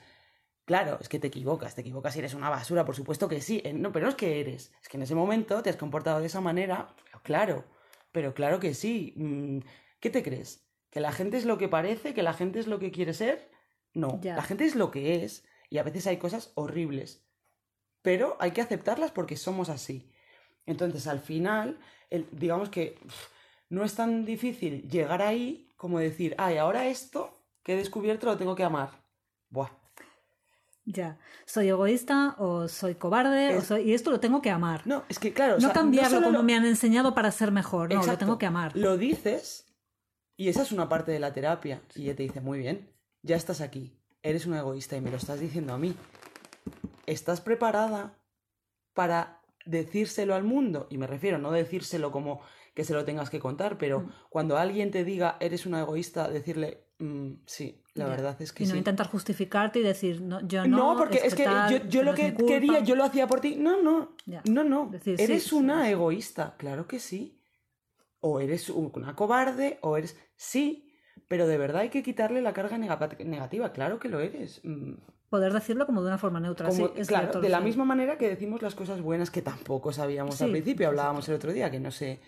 Claro, 0.66 0.98
es 1.02 1.10
que 1.10 1.20
te 1.20 1.28
equivocas, 1.28 1.76
te 1.76 1.82
equivocas 1.82 2.16
y 2.16 2.20
eres 2.20 2.34
una 2.34 2.50
basura, 2.50 2.86
por 2.86 2.96
supuesto 2.96 3.28
que 3.28 3.42
sí. 3.42 3.62
Eh, 3.66 3.74
No, 3.74 3.92
pero 3.92 4.06
no 4.06 4.10
es 4.12 4.16
que 4.16 4.40
eres. 4.40 4.72
Es 4.82 4.88
que 4.88 4.96
en 4.98 5.04
ese 5.04 5.14
momento 5.14 5.62
te 5.62 5.70
has 5.70 5.76
comportado 5.76 6.22
de 6.22 6.28
esa 6.28 6.40
manera. 6.40 6.88
Pero 7.04 7.22
claro, 7.22 7.66
pero 8.14 8.34
claro 8.34 8.60
que 8.62 8.74
sí. 8.74 9.14
Mm, 9.18 9.60
¿Qué 10.00 10.10
te 10.10 10.24
crees? 10.24 10.66
¿Que 10.90 11.02
la 11.02 11.12
gente 11.12 11.36
es 11.38 11.44
lo 11.46 11.58
que 11.58 11.68
parece? 11.68 12.14
¿Que 12.14 12.24
la 12.24 12.34
gente 12.34 12.60
es 12.60 12.68
lo 12.68 12.80
que 12.80 12.92
quiere 12.92 13.14
ser? 13.14 13.52
No, 13.94 14.20
Ya. 14.22 14.36
la 14.38 14.42
gente 14.44 14.64
es 14.66 14.76
lo 14.76 14.90
que 14.90 15.24
es. 15.26 15.44
Y 15.70 15.80
a 15.80 15.84
veces 15.84 16.08
hay 16.08 16.16
cosas 16.18 16.52
horribles. 16.56 17.26
Pero 18.04 18.38
hay 18.40 18.52
que 18.52 18.62
aceptarlas 18.62 19.12
porque 19.12 19.36
somos 19.36 19.70
así. 19.70 20.12
Entonces, 20.68 21.08
al 21.08 21.20
final, 21.20 21.80
el- 22.12 22.28
digamos 22.32 22.70
que 22.70 23.00
no 23.70 23.84
es 23.84 23.96
tan 23.96 24.24
difícil 24.26 24.88
llegar 24.88 25.24
ahí 25.24 25.70
como 25.78 25.98
decir, 25.98 26.36
ay, 26.38 26.58
ahora 26.58 26.86
esto 26.88 27.40
que 27.64 27.74
he 27.74 27.78
descubierto 27.78 28.28
lo 28.28 28.38
tengo 28.38 28.54
que 28.56 28.64
amar. 28.64 28.92
Buah. 29.50 29.70
Ya. 30.86 31.18
Soy 31.46 31.70
egoísta 31.70 32.36
o 32.40 32.68
soy 32.68 32.96
cobarde 32.96 33.56
o 33.58 33.62
soy... 33.62 33.84
y 33.90 33.94
esto 33.94 34.12
lo 34.12 34.20
tengo 34.20 34.42
que 34.42 34.50
amar. 34.50 34.82
No, 34.86 34.98
No, 34.98 35.04
es 35.08 35.18
que 35.18 35.32
claro, 35.34 35.56
o 35.56 35.60
sea, 35.62 35.72
cambiarlo 35.72 36.22
como 36.22 36.32
lo- 36.40 36.44
me 36.44 36.56
han 36.56 36.66
enseñado 36.66 37.16
para 37.16 37.32
ser 37.32 37.52
mejor. 37.52 37.94
No, 37.94 38.06
lo 38.06 38.18
tengo 38.18 38.38
que 38.38 38.46
amar. 38.46 38.76
Lo 38.76 38.98
dices 38.98 39.66
y 40.36 40.50
esa 40.50 40.62
es 40.64 40.72
una 40.74 40.90
parte 40.90 41.12
de 41.14 41.20
la 41.20 41.32
terapia. 41.32 41.82
Y 41.96 42.04
ella 42.04 42.16
te 42.18 42.24
dice, 42.24 42.42
muy 42.42 42.60
bien, 42.60 42.90
ya 43.22 43.38
estás 43.38 43.62
aquí, 43.62 43.98
eres 44.22 44.46
un 44.46 44.56
egoísta 44.56 44.98
y 44.98 45.02
me 45.02 45.10
lo 45.10 45.16
estás 45.18 45.40
diciendo 45.40 45.74
a 45.74 45.78
mí. 45.78 45.96
¿Estás 47.06 47.42
preparada 47.42 48.18
para 48.94 49.42
decírselo 49.66 50.36
al 50.36 50.44
mundo? 50.44 50.88
Y 50.90 50.98
me 50.98 51.08
refiero, 51.08 51.38
no 51.38 51.52
decírselo 51.52 52.12
como 52.12 52.42
que 52.74 52.84
se 52.84 52.94
lo 52.94 53.06
tengas 53.06 53.30
que 53.30 53.40
contar, 53.40 53.78
pero 53.78 54.02
Mm. 54.02 54.12
cuando 54.30 54.58
alguien 54.58 54.90
te 54.92 55.04
diga, 55.04 55.38
eres 55.40 55.66
una 55.66 55.82
egoísta, 55.82 56.28
decirle, 56.30 56.88
"Mm, 57.00 57.34
sí, 57.46 57.84
la 57.94 58.06
Ya. 58.06 58.10
verdad 58.10 58.42
es 58.42 58.52
que 58.52 58.64
y 58.64 58.68
no 58.68 58.72
sí. 58.74 58.78
intentar 58.80 59.08
justificarte 59.08 59.80
y 59.80 59.84
decir, 59.84 60.22
no, 60.22 60.42
yo 60.48 60.66
no. 60.68 60.78
No, 60.78 60.98
porque 60.98 61.20
es 61.24 61.36
que 61.36 61.44
yo, 61.44 61.86
yo 61.88 62.02
lo 62.04 62.16
que 62.16 62.34
quería, 62.36 62.80
yo 62.80 62.96
lo 62.96 63.04
hacía 63.04 63.28
por 63.28 63.42
ti. 63.42 63.56
No, 63.58 63.82
no. 63.84 64.16
Ya. 64.26 64.42
No, 64.50 64.64
no. 64.64 64.88
Decir, 64.88 65.22
eres 65.22 65.44
sí, 65.44 65.56
una 65.56 65.86
sí. 65.86 65.92
egoísta. 65.92 66.56
Claro 66.58 66.88
que 66.88 67.00
sí. 67.00 67.40
O 68.22 68.40
eres 68.40 68.70
una 68.70 69.16
cobarde, 69.16 69.78
o 69.82 69.98
eres. 69.98 70.18
Sí, 70.36 70.90
pero 71.28 71.46
de 71.46 71.58
verdad 71.60 71.82
hay 71.82 71.90
que 71.90 72.02
quitarle 72.02 72.42
la 72.42 72.54
carga 72.54 72.78
nega- 72.78 73.24
negativa. 73.24 73.72
Claro 73.74 74.00
que 74.00 74.10
lo 74.10 74.20
eres. 74.20 74.62
Poder 75.34 75.52
decirlo 75.52 75.88
como 75.88 76.04
de 76.04 76.10
una 76.10 76.20
forma 76.20 76.40
neutra. 76.40 76.70
Como, 76.70 76.90
sí, 76.90 76.94
es 76.96 77.08
claro, 77.08 77.24
cierto, 77.24 77.42
de 77.42 77.50
la 77.50 77.58
sí. 77.58 77.64
misma 77.64 77.86
manera 77.86 78.20
que 78.20 78.30
decimos 78.30 78.62
las 78.62 78.76
cosas 78.76 79.02
buenas 79.02 79.32
que 79.32 79.42
tampoco 79.42 79.92
sabíamos 79.92 80.40
al 80.44 80.52
principio. 80.52 80.88
Hablábamos 80.88 81.28
el 81.28 81.34
otro 81.34 81.52
día 81.52 81.72
que 81.72 81.80
no 81.80 81.90
sé. 81.90 82.20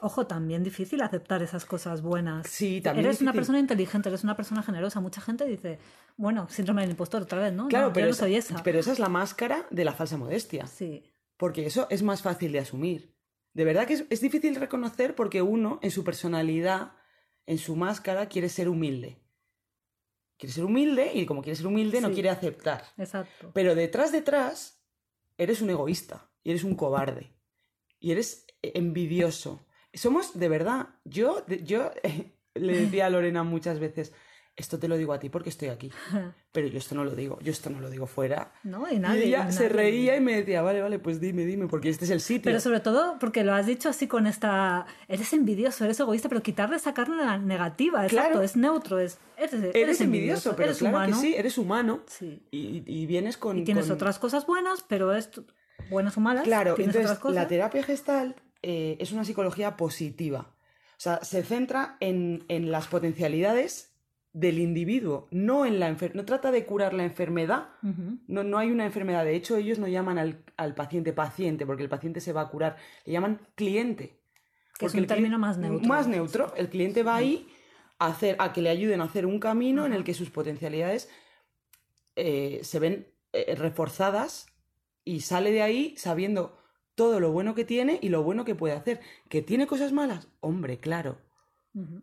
Ojo, 0.00 0.28
también 0.28 0.62
difícil 0.62 1.00
aceptar 1.02 1.42
esas 1.42 1.64
cosas 1.64 2.00
buenas. 2.00 2.46
Sí, 2.46 2.80
también 2.80 3.06
Eres 3.06 3.20
una 3.22 3.32
persona 3.32 3.58
inteligente, 3.58 4.08
eres 4.08 4.22
una 4.22 4.36
persona 4.36 4.62
generosa. 4.62 5.00
Mucha 5.00 5.20
gente 5.20 5.44
dice, 5.46 5.80
bueno, 6.16 6.46
síndrome 6.48 6.82
del 6.82 6.90
impostor 6.92 7.22
otra 7.22 7.40
vez, 7.40 7.52
¿no? 7.52 7.66
Claro, 7.66 7.88
no, 7.88 7.92
pero, 7.92 8.06
yo 8.06 8.12
no 8.12 8.16
soy 8.16 8.36
esa. 8.36 8.62
pero 8.62 8.78
esa 8.78 8.92
es 8.92 9.00
la 9.00 9.08
máscara 9.08 9.66
de 9.70 9.84
la 9.84 9.92
falsa 9.92 10.16
modestia. 10.16 10.68
Sí, 10.68 11.02
Porque 11.36 11.66
eso 11.66 11.88
es 11.90 12.04
más 12.04 12.22
fácil 12.22 12.52
de 12.52 12.60
asumir. 12.60 13.16
De 13.52 13.64
verdad 13.64 13.84
que 13.88 13.94
es, 13.94 14.04
es 14.10 14.20
difícil 14.20 14.54
reconocer 14.54 15.16
porque 15.16 15.42
uno, 15.42 15.80
en 15.82 15.90
su 15.90 16.04
personalidad, 16.04 16.92
en 17.46 17.58
su 17.58 17.74
máscara, 17.74 18.28
quiere 18.28 18.48
ser 18.48 18.68
humilde. 18.68 19.23
Quiere 20.36 20.52
ser 20.52 20.64
humilde 20.64 21.12
y 21.14 21.26
como 21.26 21.42
quiere 21.42 21.56
ser 21.56 21.66
humilde 21.66 22.00
no 22.00 22.12
quiere 22.12 22.30
aceptar. 22.30 22.84
exacto. 22.98 23.50
Pero 23.54 23.74
detrás, 23.74 24.12
detrás, 24.12 24.82
eres 25.38 25.60
un 25.62 25.70
egoísta 25.70 26.30
y 26.42 26.50
eres 26.50 26.64
un 26.64 26.74
cobarde 26.74 27.34
y 28.00 28.12
eres 28.12 28.46
envidioso. 28.62 29.66
Somos, 29.92 30.38
de 30.38 30.48
verdad, 30.48 30.88
yo, 31.04 31.46
yo 31.46 31.90
le 32.54 32.80
decía 32.80 33.06
a 33.06 33.10
Lorena 33.10 33.42
muchas 33.44 33.78
veces, 33.78 34.12
esto 34.56 34.78
te 34.78 34.86
lo 34.86 34.96
digo 34.96 35.12
a 35.12 35.18
ti 35.18 35.28
porque 35.30 35.48
estoy 35.50 35.68
aquí, 35.68 35.90
pero 36.52 36.68
yo 36.68 36.78
esto 36.78 36.94
no 36.94 37.04
lo 37.04 37.14
digo, 37.14 37.38
yo 37.42 37.50
esto 37.50 37.70
no 37.70 37.80
lo 37.80 37.90
digo 37.90 38.06
fuera. 38.06 38.52
¿No? 38.62 38.90
Y 38.90 38.98
nadie. 38.98 39.24
y 39.24 39.28
ella 39.28 39.46
y 39.48 39.52
se 39.52 39.68
reía 39.68 40.16
y 40.16 40.20
me 40.20 40.36
decía, 40.36 40.62
vale, 40.62 40.80
vale, 40.80 40.98
pues 41.00 41.20
dime, 41.20 41.44
dime, 41.44 41.66
porque 41.66 41.88
este 41.88 42.04
es 42.04 42.10
el 42.10 42.20
sitio. 42.20 42.44
Pero 42.44 42.60
sobre 42.60 42.80
todo 42.80 43.18
porque 43.18 43.42
lo 43.42 43.52
has 43.52 43.66
dicho 43.66 43.88
así 43.88 44.06
con 44.06 44.26
esta... 44.26 44.86
Eres 45.08 45.32
envidioso, 45.32 45.84
eres 45.84 45.98
egoísta, 45.98 46.28
pero 46.28 46.42
quitarle 46.42 46.76
esa 46.76 46.94
carga 46.94 47.36
negativa, 47.38 48.04
exacto, 48.04 48.42
es 48.42 48.54
neutro, 48.56 48.98
es... 49.00 49.18
Eres, 49.36 49.52
eres 49.54 49.74
Eres 49.74 50.00
envidioso, 50.00 50.52
pero 50.54 50.66
eres 50.68 50.78
claro 50.78 50.96
humano. 50.98 51.16
que 51.16 51.20
sí, 51.26 51.34
eres 51.34 51.58
humano. 51.58 52.02
Sí. 52.06 52.46
Y, 52.52 52.84
y 52.86 53.06
vienes 53.06 53.36
con... 53.36 53.58
Y 53.58 53.64
tienes 53.64 53.86
con- 53.86 53.94
otras 53.96 54.18
cosas 54.20 54.46
buenas, 54.46 54.84
pero 54.86 55.12
es 55.14 55.30
buenas 55.90 56.16
o 56.16 56.20
malas. 56.20 56.44
Claro, 56.44 56.76
entonces 56.78 57.02
otras 57.06 57.18
cosas. 57.18 57.34
la 57.34 57.48
terapia 57.48 57.82
gestal 57.82 58.36
eh, 58.62 58.96
es 59.00 59.10
una 59.10 59.24
psicología 59.24 59.76
positiva. 59.76 60.54
O 60.96 61.00
sea, 61.04 61.24
se 61.24 61.42
centra 61.42 61.96
en, 61.98 62.44
en 62.48 62.70
las 62.70 62.86
potencialidades 62.86 63.93
del 64.34 64.58
individuo, 64.58 65.28
no 65.30 65.64
en 65.64 65.78
la 65.80 65.88
enfer- 65.88 66.12
no 66.12 66.24
trata 66.24 66.50
de 66.50 66.66
curar 66.66 66.92
la 66.92 67.04
enfermedad, 67.04 67.68
no, 68.26 68.42
no 68.44 68.58
hay 68.58 68.70
una 68.70 68.84
enfermedad. 68.84 69.24
De 69.24 69.34
hecho, 69.36 69.56
ellos 69.56 69.78
no 69.78 69.86
llaman 69.88 70.18
al, 70.18 70.44
al 70.56 70.74
paciente 70.74 71.12
paciente, 71.12 71.64
porque 71.64 71.84
el 71.84 71.88
paciente 71.88 72.20
se 72.20 72.32
va 72.32 72.42
a 72.42 72.48
curar, 72.48 72.76
le 73.06 73.12
llaman 73.12 73.40
cliente. 73.54 74.18
Que 74.76 74.86
es 74.86 74.94
un 74.94 75.06
término 75.06 75.38
más 75.38 75.56
neutro. 75.56 75.88
Más 75.88 76.08
neutro. 76.08 76.52
El 76.56 76.68
cliente 76.68 77.04
va 77.04 77.14
ahí 77.14 77.46
a, 78.00 78.08
hacer, 78.08 78.34
a 78.40 78.52
que 78.52 78.60
le 78.60 78.70
ayuden 78.70 79.00
a 79.00 79.04
hacer 79.04 79.24
un 79.24 79.38
camino 79.38 79.86
en 79.86 79.92
el 79.92 80.02
que 80.02 80.14
sus 80.14 80.30
potencialidades 80.30 81.08
eh, 82.16 82.58
se 82.64 82.80
ven 82.80 83.06
eh, 83.32 83.54
reforzadas 83.54 84.46
y 85.04 85.20
sale 85.20 85.52
de 85.52 85.62
ahí 85.62 85.94
sabiendo 85.96 86.58
todo 86.96 87.20
lo 87.20 87.30
bueno 87.30 87.54
que 87.54 87.64
tiene 87.64 88.00
y 88.02 88.08
lo 88.08 88.24
bueno 88.24 88.44
que 88.44 88.56
puede 88.56 88.74
hacer. 88.74 89.00
¿Que 89.28 89.42
tiene 89.42 89.68
cosas 89.68 89.92
malas? 89.92 90.26
Hombre, 90.40 90.80
claro. 90.80 91.18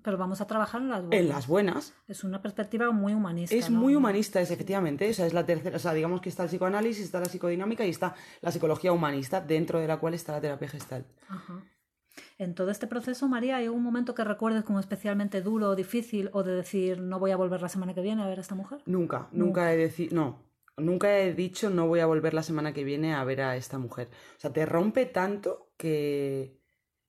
Pero 0.03 0.17
vamos 0.17 0.41
a 0.41 0.47
trabajar 0.47 0.81
en 0.81 0.89
las 0.89 1.01
buenas. 1.01 1.19
en 1.21 1.29
las 1.29 1.47
buenas. 1.47 1.93
Es 2.07 2.25
una 2.25 2.41
perspectiva 2.41 2.91
muy 2.91 3.13
humanista. 3.13 3.55
Es 3.55 3.69
¿no? 3.69 3.79
muy 3.79 3.95
humanista, 3.95 4.41
es 4.41 4.51
efectivamente. 4.51 5.09
O 5.09 5.13
sea, 5.13 5.25
es 5.25 5.33
la 5.33 5.45
tercera. 5.45 5.77
O 5.77 5.79
sea, 5.79 5.93
digamos 5.93 6.19
que 6.19 6.27
está 6.27 6.43
el 6.43 6.49
psicoanálisis, 6.49 7.05
está 7.05 7.21
la 7.21 7.27
psicodinámica 7.27 7.85
y 7.85 7.89
está 7.89 8.13
la 8.41 8.51
psicología 8.51 8.91
humanista, 8.91 9.39
dentro 9.39 9.79
de 9.79 9.87
la 9.87 9.97
cual 9.97 10.13
está 10.13 10.33
la 10.33 10.41
terapia 10.41 10.67
gestal. 10.67 11.05
Ajá. 11.29 11.63
En 12.37 12.55
todo 12.55 12.71
este 12.71 12.87
proceso, 12.87 13.27
María, 13.27 13.57
¿hay 13.57 13.65
algún 13.65 13.83
momento 13.83 14.13
que 14.13 14.23
recuerdes 14.23 14.63
como 14.63 14.79
especialmente 14.79 15.41
duro 15.41 15.69
o 15.69 15.75
difícil 15.75 16.29
o 16.33 16.43
de 16.43 16.53
decir 16.53 16.99
no 16.99 17.19
voy 17.19 17.31
a 17.31 17.37
volver 17.37 17.61
la 17.61 17.69
semana 17.69 17.93
que 17.93 18.01
viene 18.01 18.23
a 18.23 18.27
ver 18.27 18.39
a 18.39 18.41
esta 18.41 18.55
mujer? 18.55 18.81
Nunca, 18.85 19.29
nunca 19.31 19.73
he 19.73 19.77
decidido. 19.77 20.15
No, 20.15 20.43
nunca 20.75 21.17
he 21.17 21.33
dicho 21.33 21.69
no 21.69 21.87
voy 21.87 21.99
a 21.99 22.05
volver 22.05 22.33
la 22.33 22.43
semana 22.43 22.73
que 22.73 22.83
viene 22.83 23.13
a 23.13 23.23
ver 23.23 23.41
a 23.41 23.55
esta 23.55 23.77
mujer. 23.77 24.09
O 24.35 24.39
sea, 24.39 24.51
te 24.51 24.65
rompe 24.65 25.05
tanto 25.05 25.71
que, 25.77 26.59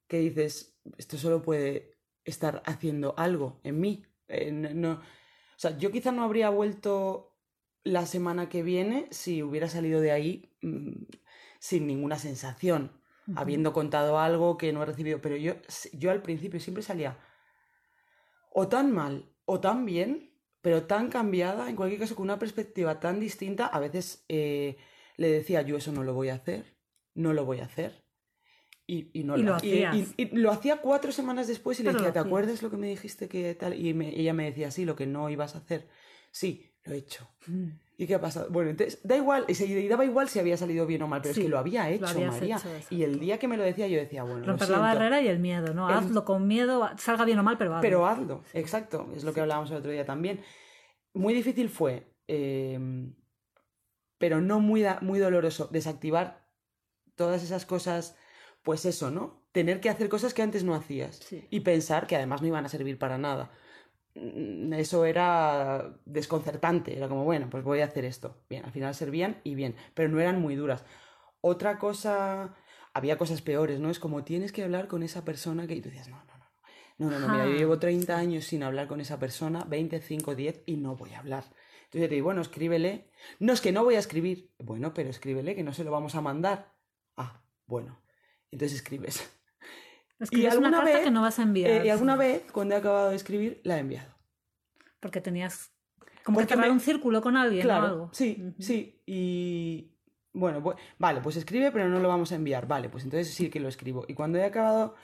que 0.07 0.19
dices, 0.19 0.79
esto 0.97 1.17
solo 1.17 1.43
puede 1.43 1.92
estar 2.25 2.63
haciendo 2.67 3.15
algo 3.19 3.61
en 3.65 3.81
mí. 3.81 4.05
Eh, 4.29 4.53
no, 4.53 4.71
no- 4.75 4.93
O 4.95 5.59
sea, 5.63 5.79
yo 5.79 5.91
quizá 5.93 6.13
no 6.13 6.25
habría 6.25 6.51
vuelto 6.51 7.37
la 7.85 8.07
semana 8.07 8.49
que 8.49 8.63
viene 8.63 9.09
si 9.11 9.43
hubiera 9.43 9.69
salido 9.69 10.01
de 10.01 10.13
ahí 10.13 10.51
mm, 10.63 11.05
sin 11.61 11.87
ninguna 11.87 12.19
sensación, 12.19 12.93
habiendo 13.35 13.73
contado 13.73 14.19
algo 14.19 14.59
que 14.59 14.73
no 14.73 14.83
he 14.83 14.87
recibido. 14.87 15.21
Pero 15.23 15.37
yo, 15.37 15.55
yo 15.93 16.11
al 16.11 16.23
principio 16.23 16.61
siempre 16.61 16.83
salía 16.83 17.19
o 18.51 18.69
tan 18.69 18.87
mal 18.93 19.15
o 19.45 19.61
tan 19.61 19.85
bien, 19.85 20.11
pero 20.61 20.87
tan 20.87 21.09
cambiada, 21.11 21.69
en 21.69 21.77
cualquier 21.77 22.01
caso, 22.01 22.15
con 22.15 22.25
una 22.25 22.39
perspectiva 22.39 23.01
tan 23.01 23.19
distinta, 23.21 23.67
a 23.67 23.81
veces 23.81 24.25
eh, 24.29 24.77
le 25.17 25.29
decía 25.31 25.63
yo 25.63 25.77
eso 25.77 25.93
no 25.93 26.05
lo 26.05 26.15
voy 26.15 26.29
a 26.29 26.35
hacer, 26.35 26.77
no 27.15 27.33
lo 27.33 27.45
voy 27.45 27.61
a 27.61 27.65
hacer. 27.65 28.02
Y, 28.93 29.09
y 29.15 29.25
no 29.25 29.39
Y 29.39 29.43
lo 29.43 29.55
hacías. 29.55 29.97
y- 30.19 30.37
lo 30.37 30.51
hacía 30.51 30.77
cuatro 30.83 31.13
semanas 31.13 31.47
después 31.47 31.81
y 31.81 31.83
le 31.83 31.89
Pero 31.89 31.99
lo 32.01 32.05
decía, 32.05 32.13
¿te 32.13 32.27
acuerdas 32.29 32.63
lo 32.63 32.71
que 32.71 32.77
me 32.77 32.89
dijiste 32.89 33.27
que 33.27 33.55
tal? 33.55 33.73
Y 33.75 33.95
me- 33.95 34.11
ella 34.11 34.35
me 34.35 34.45
decía, 34.45 34.71
sí, 34.71 34.85
lo 34.85 34.95
que 34.97 35.07
no 35.07 35.31
ibas 35.31 35.55
a 35.55 35.59
hacer. 35.59 35.89
Sí, 36.31 36.71
lo 36.85 36.93
he 36.93 36.99
hecho. 36.99 37.27
Mm. 37.47 37.69
¿Y 37.97 38.07
qué 38.07 38.17
ha 38.17 38.21
pasado? 38.21 38.49
Bueno, 38.51 38.69
entonces, 38.69 39.01
da 39.03 39.17
igual, 39.17 39.47
y 39.49 39.55
se- 39.55 39.65
y 39.67 39.89
daba 39.89 40.05
igual 40.05 40.29
si 40.29 40.41
había 40.41 40.59
salido 40.59 40.87
bien 40.87 41.01
o 41.03 41.09
mal, 41.09 41.23
pero 41.23 41.33
Sí, 41.33 41.41
es 41.41 41.45
que 41.47 41.51
lo 41.51 41.59
había 41.59 41.85
lo 41.89 41.95
hecho, 41.95 42.07
habías 42.07 42.35
María. 42.35 42.57
hecho, 42.59 42.69
y 42.91 43.03
el 43.03 43.19
día 43.19 43.39
que 43.39 43.49
me 43.49 43.57
lo 43.57 43.63
decía, 43.63 43.87
yo 43.87 43.99
decía, 43.99 44.25
bueno, 44.25 44.41
lo 44.41 44.47
Romper 44.47 44.69
la 44.69 44.79
barrera 44.79 45.23
y 45.23 45.29
el 45.29 45.39
miedo, 45.39 45.73
¿no? 45.73 45.89
El- 45.89 45.97
Hazlo 45.97 46.25
con 46.27 46.47
miedo, 46.47 46.87
salga 46.99 47.25
bien 47.25 47.39
o 47.39 47.43
mal, 47.43 47.57
pero 47.57 47.71
hazlo. 47.71 47.81
Pero 47.83 48.07
hazlo, 48.07 48.45
exacto, 48.53 49.09
es 49.17 49.25
lo 49.25 49.33
que 49.33 49.41
hablábamos 49.41 49.71
el 49.71 49.79
otro 49.79 49.91
día 49.91 50.05
también. 50.05 50.41
Muy 51.15 51.33
difícil 51.33 51.71
fue, 51.71 52.13
eh, 52.29 52.79
pero 54.19 54.41
no 54.43 54.61
muy, 54.61 54.85
muy 55.01 55.19
doloroso, 55.19 55.69
desactivar 55.73 56.47
todas 57.15 57.43
esas 57.43 57.65
cosas, 57.67 58.17
pues 58.63 58.85
eso, 58.85 59.11
¿no? 59.11 59.43
Tener 59.53 59.81
que 59.81 59.91
hacer 59.91 60.09
cosas 60.09 60.35
que 60.35 60.43
antes 60.43 60.65
no 60.65 60.75
hacías 60.75 61.17
Sí. 61.17 61.47
y 61.51 61.61
pensar 61.61 62.07
que 62.07 62.17
además 62.17 62.41
no 62.43 62.49
iban 62.49 62.65
a 62.65 62.69
servir 62.69 62.99
para 62.99 63.19
nada. 63.19 63.51
Mm, 64.15 64.73
Eso 64.75 65.05
era 65.05 65.99
desconcertante, 66.05 66.97
era 66.97 67.09
como, 67.09 67.25
bueno, 67.25 67.49
pues 67.51 67.65
voy 67.65 67.81
a 67.81 67.87
hacer 67.87 68.05
esto. 68.05 68.37
Bien, 68.49 68.65
al 68.65 68.73
final 68.73 68.95
servían 68.95 69.41
y 69.45 69.55
bien, 69.55 69.75
pero 69.95 70.09
no 70.09 70.21
eran 70.21 70.41
muy 70.41 70.55
duras. 70.55 70.85
Otra 71.41 71.79
cosa, 71.79 72.55
había 72.95 73.19
cosas 73.19 73.43
peores, 73.43 73.81
¿no? 73.81 73.91
Es 73.91 73.99
como 73.99 74.23
tienes 74.25 74.53
que 74.53 74.63
hablar 74.65 74.87
con 74.89 75.03
esa 75.03 75.25
persona 75.25 75.67
que 75.67 75.75
y 75.75 75.81
tú 75.81 75.89
decías, 75.89 76.09
no, 76.09 76.17
no, 76.25 76.39
no. 76.39 76.43
No, 76.99 77.11
no, 77.11 77.19
no, 77.19 77.29
mira, 77.33 77.47
yo 77.47 77.57
llevo 77.57 77.79
30 77.79 78.17
años 78.17 78.45
sin 78.45 78.63
hablar 78.63 78.87
con 78.87 79.01
esa 79.01 79.19
persona, 79.19 79.65
20, 79.65 80.01
5, 80.01 80.35
10 80.35 80.63
y 80.67 80.77
no 80.77 80.95
voy 80.95 81.13
a 81.15 81.19
hablar. 81.19 81.45
Entonces 81.85 82.03
yo 82.03 82.09
te 82.09 82.15
digo, 82.15 82.27
bueno, 82.27 82.43
escríbele. 82.43 83.11
No, 83.41 83.53
es 83.55 83.61
que 83.61 83.73
no 83.73 83.83
voy 83.83 83.97
a 83.97 83.99
escribir. 83.99 84.51
Bueno, 84.59 84.95
pero 84.95 85.11
escríbele 85.11 85.57
que 85.57 85.65
no 85.65 85.73
se 85.73 85.85
lo 85.85 85.91
vamos 85.91 86.15
a 86.15 86.21
mandar. 86.21 86.73
Ah, 87.17 87.43
bueno. 87.67 87.99
Entonces 88.53 88.77
escribes. 88.79 89.29
Escribes 90.21 90.55
una 90.57 90.69
alguna 90.69 90.79
carta 90.83 90.93
vez- 90.99 91.05
que 91.05 91.11
no 91.11 91.23
vas 91.23 91.39
a 91.39 91.43
enviar. 91.43 91.71
Eh, 91.71 91.87
y 91.87 91.89
alguna 91.89 92.15
vez, 92.17 92.45
cuando 92.53 92.75
he 92.75 92.79
acabado 92.79 93.11
de 93.11 93.17
escribir, 93.17 93.61
la 93.65 93.77
he 93.77 93.81
enviado. 93.81 94.15
Porque 95.01 95.21
tenías 95.21 95.73
como 96.23 96.39
que 96.39 96.45
Porque 96.45 96.55
cerrar 96.55 96.69
me- 96.69 96.73
un 96.75 96.81
círculo 96.81 97.21
con 97.23 97.37
alguien 97.37 97.63
Claro, 97.63 97.85
o 97.85 97.89
algo. 97.89 98.11
sí, 98.13 98.55
sí. 98.61 99.03
Y 99.07 99.97
bueno, 100.33 100.63
bu- 100.63 100.77
vale, 100.99 101.21
pues 101.21 101.37
escribe, 101.37 101.73
pero 101.73 101.89
no 101.89 101.99
lo 101.99 102.09
vamos 102.09 102.31
a 102.31 102.37
enviar. 102.37 102.69
Vale, 102.69 102.89
pues 102.89 103.03
entonces 103.05 103.35
sí 103.35 103.51
que 103.51 103.59
lo 103.59 103.69
escribo. 103.69 104.05
Y 104.07 104.15
cuando 104.15 104.39
he 104.39 104.45
acabado 104.45 104.95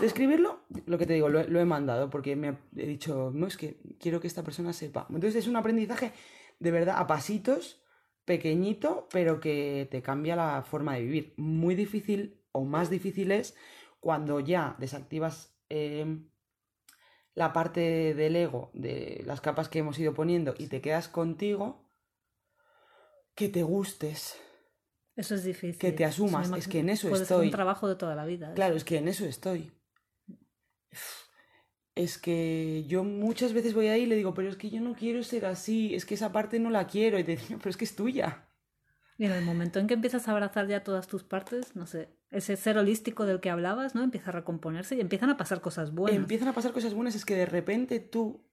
de 0.00 0.06
escribirlo, 0.06 0.64
lo 0.84 0.98
que 0.98 1.06
te 1.06 1.14
digo, 1.14 1.30
lo, 1.30 1.40
he- 1.40 1.48
lo 1.48 1.60
he 1.60 1.64
mandado 1.64 2.10
porque 2.10 2.36
me 2.36 2.58
he 2.76 2.86
dicho, 2.86 3.30
no, 3.32 3.46
es 3.46 3.56
que 3.56 3.80
quiero 3.98 4.20
que 4.20 4.26
esta 4.26 4.42
persona 4.42 4.74
sepa. 4.74 5.06
Entonces 5.08 5.36
es 5.36 5.46
un 5.48 5.56
aprendizaje 5.56 6.12
de 6.58 6.70
verdad 6.70 6.96
a 6.98 7.06
pasitos, 7.06 7.80
pequeñito, 8.26 9.08
pero 9.10 9.40
que 9.40 9.88
te 9.90 10.02
cambia 10.02 10.36
la 10.36 10.62
forma 10.62 10.94
de 10.96 11.00
vivir. 11.02 11.32
Muy 11.38 11.74
difícil 11.74 12.37
o 12.52 12.64
más 12.64 12.90
difícil 12.90 13.32
es 13.32 13.54
cuando 14.00 14.40
ya 14.40 14.76
desactivas 14.78 15.56
eh, 15.68 16.18
la 17.34 17.52
parte 17.52 18.14
del 18.14 18.36
ego, 18.36 18.70
de 18.74 19.22
las 19.24 19.40
capas 19.40 19.68
que 19.68 19.78
hemos 19.78 19.98
ido 19.98 20.12
poniendo 20.12 20.54
y 20.58 20.66
te 20.66 20.80
quedas 20.80 21.08
contigo, 21.08 21.88
que 23.34 23.48
te 23.48 23.62
gustes. 23.62 24.40
Eso 25.14 25.34
es 25.34 25.44
difícil. 25.44 25.78
Que 25.78 25.92
te 25.92 26.04
asumas, 26.04 26.50
es 26.52 26.68
que 26.68 26.80
en 26.80 26.90
eso 26.90 27.08
puede 27.08 27.22
estoy. 27.22 27.46
un 27.46 27.52
trabajo 27.52 27.88
de 27.88 27.96
toda 27.96 28.14
la 28.14 28.24
vida. 28.24 28.52
Claro, 28.54 28.76
es 28.76 28.84
que 28.84 28.98
en 28.98 29.08
eso 29.08 29.24
estoy. 29.24 29.72
Es 31.94 32.18
que 32.18 32.84
yo 32.86 33.02
muchas 33.02 33.52
veces 33.52 33.74
voy 33.74 33.88
ahí 33.88 34.02
y 34.02 34.06
le 34.06 34.16
digo, 34.16 34.34
pero 34.34 34.48
es 34.48 34.56
que 34.56 34.70
yo 34.70 34.80
no 34.80 34.94
quiero 34.94 35.22
ser 35.22 35.46
así, 35.46 35.94
es 35.94 36.06
que 36.06 36.14
esa 36.14 36.32
parte 36.32 36.60
no 36.60 36.70
la 36.70 36.86
quiero. 36.86 37.18
Y 37.18 37.24
te 37.24 37.36
digo, 37.36 37.58
pero 37.58 37.70
es 37.70 37.76
que 37.76 37.84
es 37.84 37.94
tuya. 37.96 38.47
En 39.18 39.32
el 39.32 39.44
momento 39.44 39.80
en 39.80 39.88
que 39.88 39.94
empiezas 39.94 40.28
a 40.28 40.32
abrazar 40.32 40.68
ya 40.68 40.84
todas 40.84 41.08
tus 41.08 41.24
partes, 41.24 41.74
no 41.74 41.86
sé, 41.86 42.08
ese 42.30 42.56
ser 42.56 42.78
holístico 42.78 43.26
del 43.26 43.40
que 43.40 43.50
hablabas, 43.50 43.94
¿no? 43.94 44.02
Empieza 44.02 44.30
a 44.30 44.32
recomponerse 44.32 44.94
y 44.94 45.00
empiezan 45.00 45.30
a 45.30 45.36
pasar 45.36 45.60
cosas 45.60 45.92
buenas. 45.92 46.16
Empiezan 46.16 46.48
a 46.48 46.52
pasar 46.52 46.72
cosas 46.72 46.94
buenas, 46.94 47.16
es 47.16 47.24
que 47.24 47.34
de 47.34 47.46
repente 47.46 47.98
tú, 47.98 48.48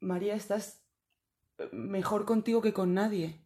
María, 0.00 0.34
estás 0.34 0.82
mejor 1.70 2.24
contigo 2.24 2.62
que 2.62 2.72
con 2.72 2.94
nadie. 2.94 3.42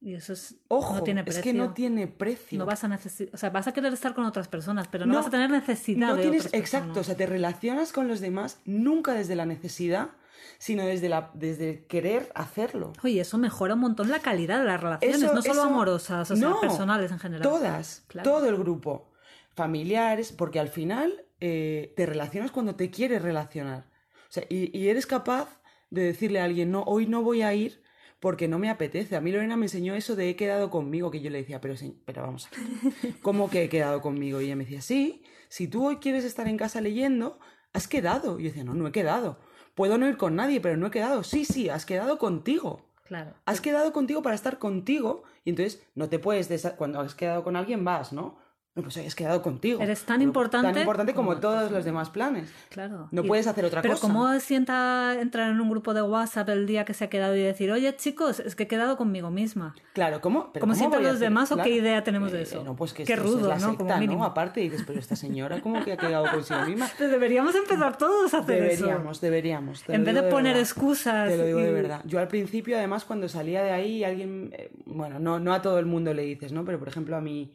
Y 0.00 0.14
eso 0.14 0.34
es, 0.34 0.56
Ojo, 0.68 0.96
no 0.96 1.02
tiene 1.02 1.24
es 1.26 1.38
que 1.38 1.54
no 1.54 1.72
tiene 1.72 2.06
precio. 2.06 2.58
No 2.58 2.66
vas 2.66 2.84
a 2.84 2.88
necesitar, 2.88 3.34
o 3.34 3.38
sea, 3.38 3.48
vas 3.48 3.66
a 3.66 3.72
querer 3.72 3.92
estar 3.92 4.14
con 4.14 4.26
otras 4.26 4.48
personas, 4.48 4.86
pero 4.86 5.06
no, 5.06 5.14
No, 5.14 5.18
vas 5.18 5.28
a 5.28 5.30
tener 5.30 5.50
necesidad 5.50 6.08
No 6.08 6.16
de 6.16 6.22
tienes, 6.22 6.46
otras 6.46 6.60
exacto, 6.60 7.00
o 7.00 7.04
sea, 7.04 7.16
te 7.16 7.24
relacionas 7.24 7.90
con 7.90 8.06
los 8.06 8.20
demás 8.20 8.60
nunca 8.66 9.14
desde 9.14 9.34
la 9.34 9.46
necesidad, 9.46 10.10
sino 10.58 10.84
desde, 10.84 11.08
la, 11.08 11.30
desde 11.34 11.86
querer 11.86 12.30
hacerlo. 12.34 12.92
Oye, 13.02 13.20
eso 13.20 13.38
mejora 13.38 13.74
un 13.74 13.80
montón 13.80 14.08
la 14.10 14.20
calidad 14.20 14.58
de 14.60 14.64
las 14.66 14.80
relaciones, 14.80 15.22
Eso- 15.22 15.34
no 15.34 15.42
solo 15.42 15.54
eso- 15.54 15.62
amorosas, 15.64 16.30
o 16.30 16.36
sea, 16.36 16.48
no, 16.48 16.60
personales 16.60 17.10
en 17.12 17.18
general. 17.18 17.42
Todas, 17.42 18.04
Claro. 18.08 18.30
todo 18.30 18.48
el 18.48 18.56
grupo, 18.56 19.12
familiares, 19.54 20.32
porque 20.32 20.60
al 20.60 20.68
final 20.68 21.24
eh, 21.40 21.92
te 21.96 22.06
relacionas 22.06 22.50
cuando 22.50 22.74
te 22.74 22.90
quieres 22.90 23.20
relacionar. 23.22 23.84
O 24.28 24.32
sea, 24.34 24.44
y, 24.48 24.76
y 24.76 24.88
eres 24.88 25.06
capaz 25.06 25.60
de 25.90 26.02
decirle 26.02 26.40
a 26.40 26.44
alguien, 26.44 26.70
no, 26.70 26.82
hoy 26.84 27.06
no 27.06 27.22
voy 27.22 27.42
a 27.42 27.52
ir 27.54 27.82
porque 28.20 28.48
no 28.48 28.58
me 28.58 28.70
apetece. 28.70 29.16
A 29.16 29.20
mí 29.20 29.30
Lorena 29.30 29.56
me 29.56 29.66
enseñó 29.66 29.94
eso 29.94 30.16
de 30.16 30.30
he 30.30 30.36
quedado 30.36 30.70
conmigo, 30.70 31.10
que 31.10 31.20
yo 31.20 31.28
le 31.30 31.38
decía, 31.38 31.60
pero, 31.60 31.74
pero 32.06 32.22
vamos 32.22 32.46
a 32.46 32.50
ver, 32.50 33.14
¿cómo 33.22 33.50
que 33.50 33.64
he 33.64 33.68
quedado 33.68 34.00
conmigo? 34.00 34.40
Y 34.40 34.46
ella 34.46 34.56
me 34.56 34.64
decía, 34.64 34.80
sí, 34.80 35.22
si 35.48 35.68
tú 35.68 35.86
hoy 35.86 35.96
quieres 35.96 36.24
estar 36.24 36.48
en 36.48 36.56
casa 36.56 36.80
leyendo, 36.80 37.38
has 37.74 37.86
quedado. 37.86 38.40
Y 38.40 38.44
yo 38.44 38.48
decía, 38.48 38.64
no, 38.64 38.72
no 38.74 38.88
he 38.88 38.92
quedado. 38.92 39.38
Puedo 39.74 39.98
no 39.98 40.08
ir 40.08 40.16
con 40.16 40.36
nadie, 40.36 40.60
pero 40.60 40.76
no 40.76 40.86
he 40.86 40.90
quedado. 40.90 41.24
Sí, 41.24 41.44
sí, 41.44 41.68
has 41.68 41.84
quedado 41.84 42.18
contigo. 42.18 42.82
Claro. 43.04 43.34
Has 43.44 43.60
quedado 43.60 43.92
contigo 43.92 44.22
para 44.22 44.34
estar 44.34 44.58
contigo 44.58 45.24
y 45.44 45.50
entonces 45.50 45.82
no 45.94 46.08
te 46.08 46.18
puedes... 46.18 46.48
Cuando 46.76 47.00
has 47.00 47.14
quedado 47.14 47.44
con 47.44 47.56
alguien 47.56 47.84
vas, 47.84 48.12
¿no? 48.12 48.38
No, 48.76 48.82
pues 48.82 48.96
hoy 48.96 49.06
has 49.06 49.14
quedado 49.14 49.40
contigo. 49.40 49.80
Eres 49.80 50.02
tan 50.02 50.20
importante 50.20 50.72
Tan 50.72 50.80
importante 50.80 51.14
como, 51.14 51.28
como- 51.28 51.40
todos 51.40 51.70
los 51.70 51.84
demás 51.84 52.10
planes. 52.10 52.52
Claro. 52.70 53.06
No 53.12 53.22
Y- 53.22 53.28
puedes 53.28 53.46
hacer 53.46 53.64
otra 53.64 53.82
Pero 53.82 53.94
cosa. 53.94 54.08
¿cómo 54.08 54.40
sienta 54.40 55.14
entrar 55.20 55.48
en 55.52 55.60
un 55.60 55.70
grupo 55.70 55.94
de 55.94 56.02
WhatsApp 56.02 56.48
el 56.48 56.66
día 56.66 56.84
que 56.84 56.92
se 56.92 57.04
ha 57.04 57.08
quedado 57.08 57.36
y 57.36 57.40
decir, 57.42 57.70
oye 57.70 57.94
chicos, 57.94 58.40
es 58.40 58.56
que 58.56 58.64
he 58.64 58.66
quedado 58.66 58.96
conmigo 58.96 59.30
misma? 59.30 59.76
Claro, 59.92 60.20
¿cómo? 60.20 60.50
Pero 60.52 60.62
¿Cómo 60.64 60.72
¿cómo 60.72 60.74
sienten 60.74 61.00
voy 61.02 61.08
a 61.08 61.12
los 61.12 61.20
demás 61.20 61.52
o 61.52 61.56
qué 61.58 61.68
idea 61.70 62.02
tenemos 62.02 62.32
de 62.32 62.40
Eh, 62.40 62.42
eso? 62.42 62.64
no, 62.64 62.74
pues 62.74 62.92
que 62.92 63.04
Qué 63.04 63.12
es 63.12 63.18
rudo, 63.22 63.46
la 63.46 63.54
¿no? 63.54 63.60
secta, 63.60 63.76
Como 63.84 63.96
mínimo. 63.96 64.24
Aparte 64.24 64.58
dices, 64.60 64.82
pero 64.84 64.98
esta 64.98 65.14
señora, 65.14 65.60
¿cómo 65.60 65.84
que 65.84 65.92
ha 65.92 65.96
quedado 65.96 66.26
consigo 66.32 66.62
misma? 66.66 66.88
Pero 66.98 67.10
deberíamos 67.16 67.54
empezar 67.54 67.96
todos 67.96 68.34
a 68.34 68.38
hacer 68.38 68.60
Deberíamos, 68.60 69.18
eso. 69.18 69.26
deberíamos. 69.26 69.82
te 69.84 69.94
En 69.94 70.04
vez 70.04 70.16
de 70.16 70.22
poner 70.24 70.54
verdad. 70.54 70.62
excusas. 70.62 71.28
Te 71.28 71.36
lo 71.36 71.44
digo 71.46 71.60
y- 71.60 71.62
de 71.62 71.72
verdad. 71.72 72.00
Yo 72.06 72.18
al 72.18 72.26
principio, 72.26 72.76
además, 72.76 73.04
cuando 73.04 73.28
salía 73.28 73.62
de 73.62 73.70
ahí, 73.70 74.02
alguien, 74.02 74.50
eh, 74.52 74.72
bueno, 74.84 75.20
no, 75.20 75.38
no 75.38 75.54
a 75.54 75.62
todo 75.62 75.78
el 75.78 75.86
mundo 75.86 76.12
le 76.12 76.22
dices, 76.22 76.50
¿no? 76.50 76.64
Pero 76.64 76.80
por 76.80 76.88
ejemplo 76.88 77.14
a 77.16 77.20
mi, 77.20 77.52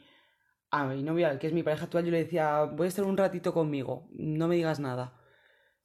a 0.71 0.85
mi 0.85 1.01
novia, 1.03 1.39
que 1.39 1.47
es 1.47 1.53
mi 1.53 1.63
pareja 1.63 1.85
actual, 1.85 2.05
yo 2.05 2.11
le 2.11 2.19
decía, 2.23 2.63
voy 2.63 2.85
a 2.85 2.89
estar 2.89 3.05
un 3.05 3.17
ratito 3.17 3.53
conmigo, 3.53 4.07
no 4.11 4.47
me 4.47 4.55
digas 4.55 4.79
nada. 4.79 5.13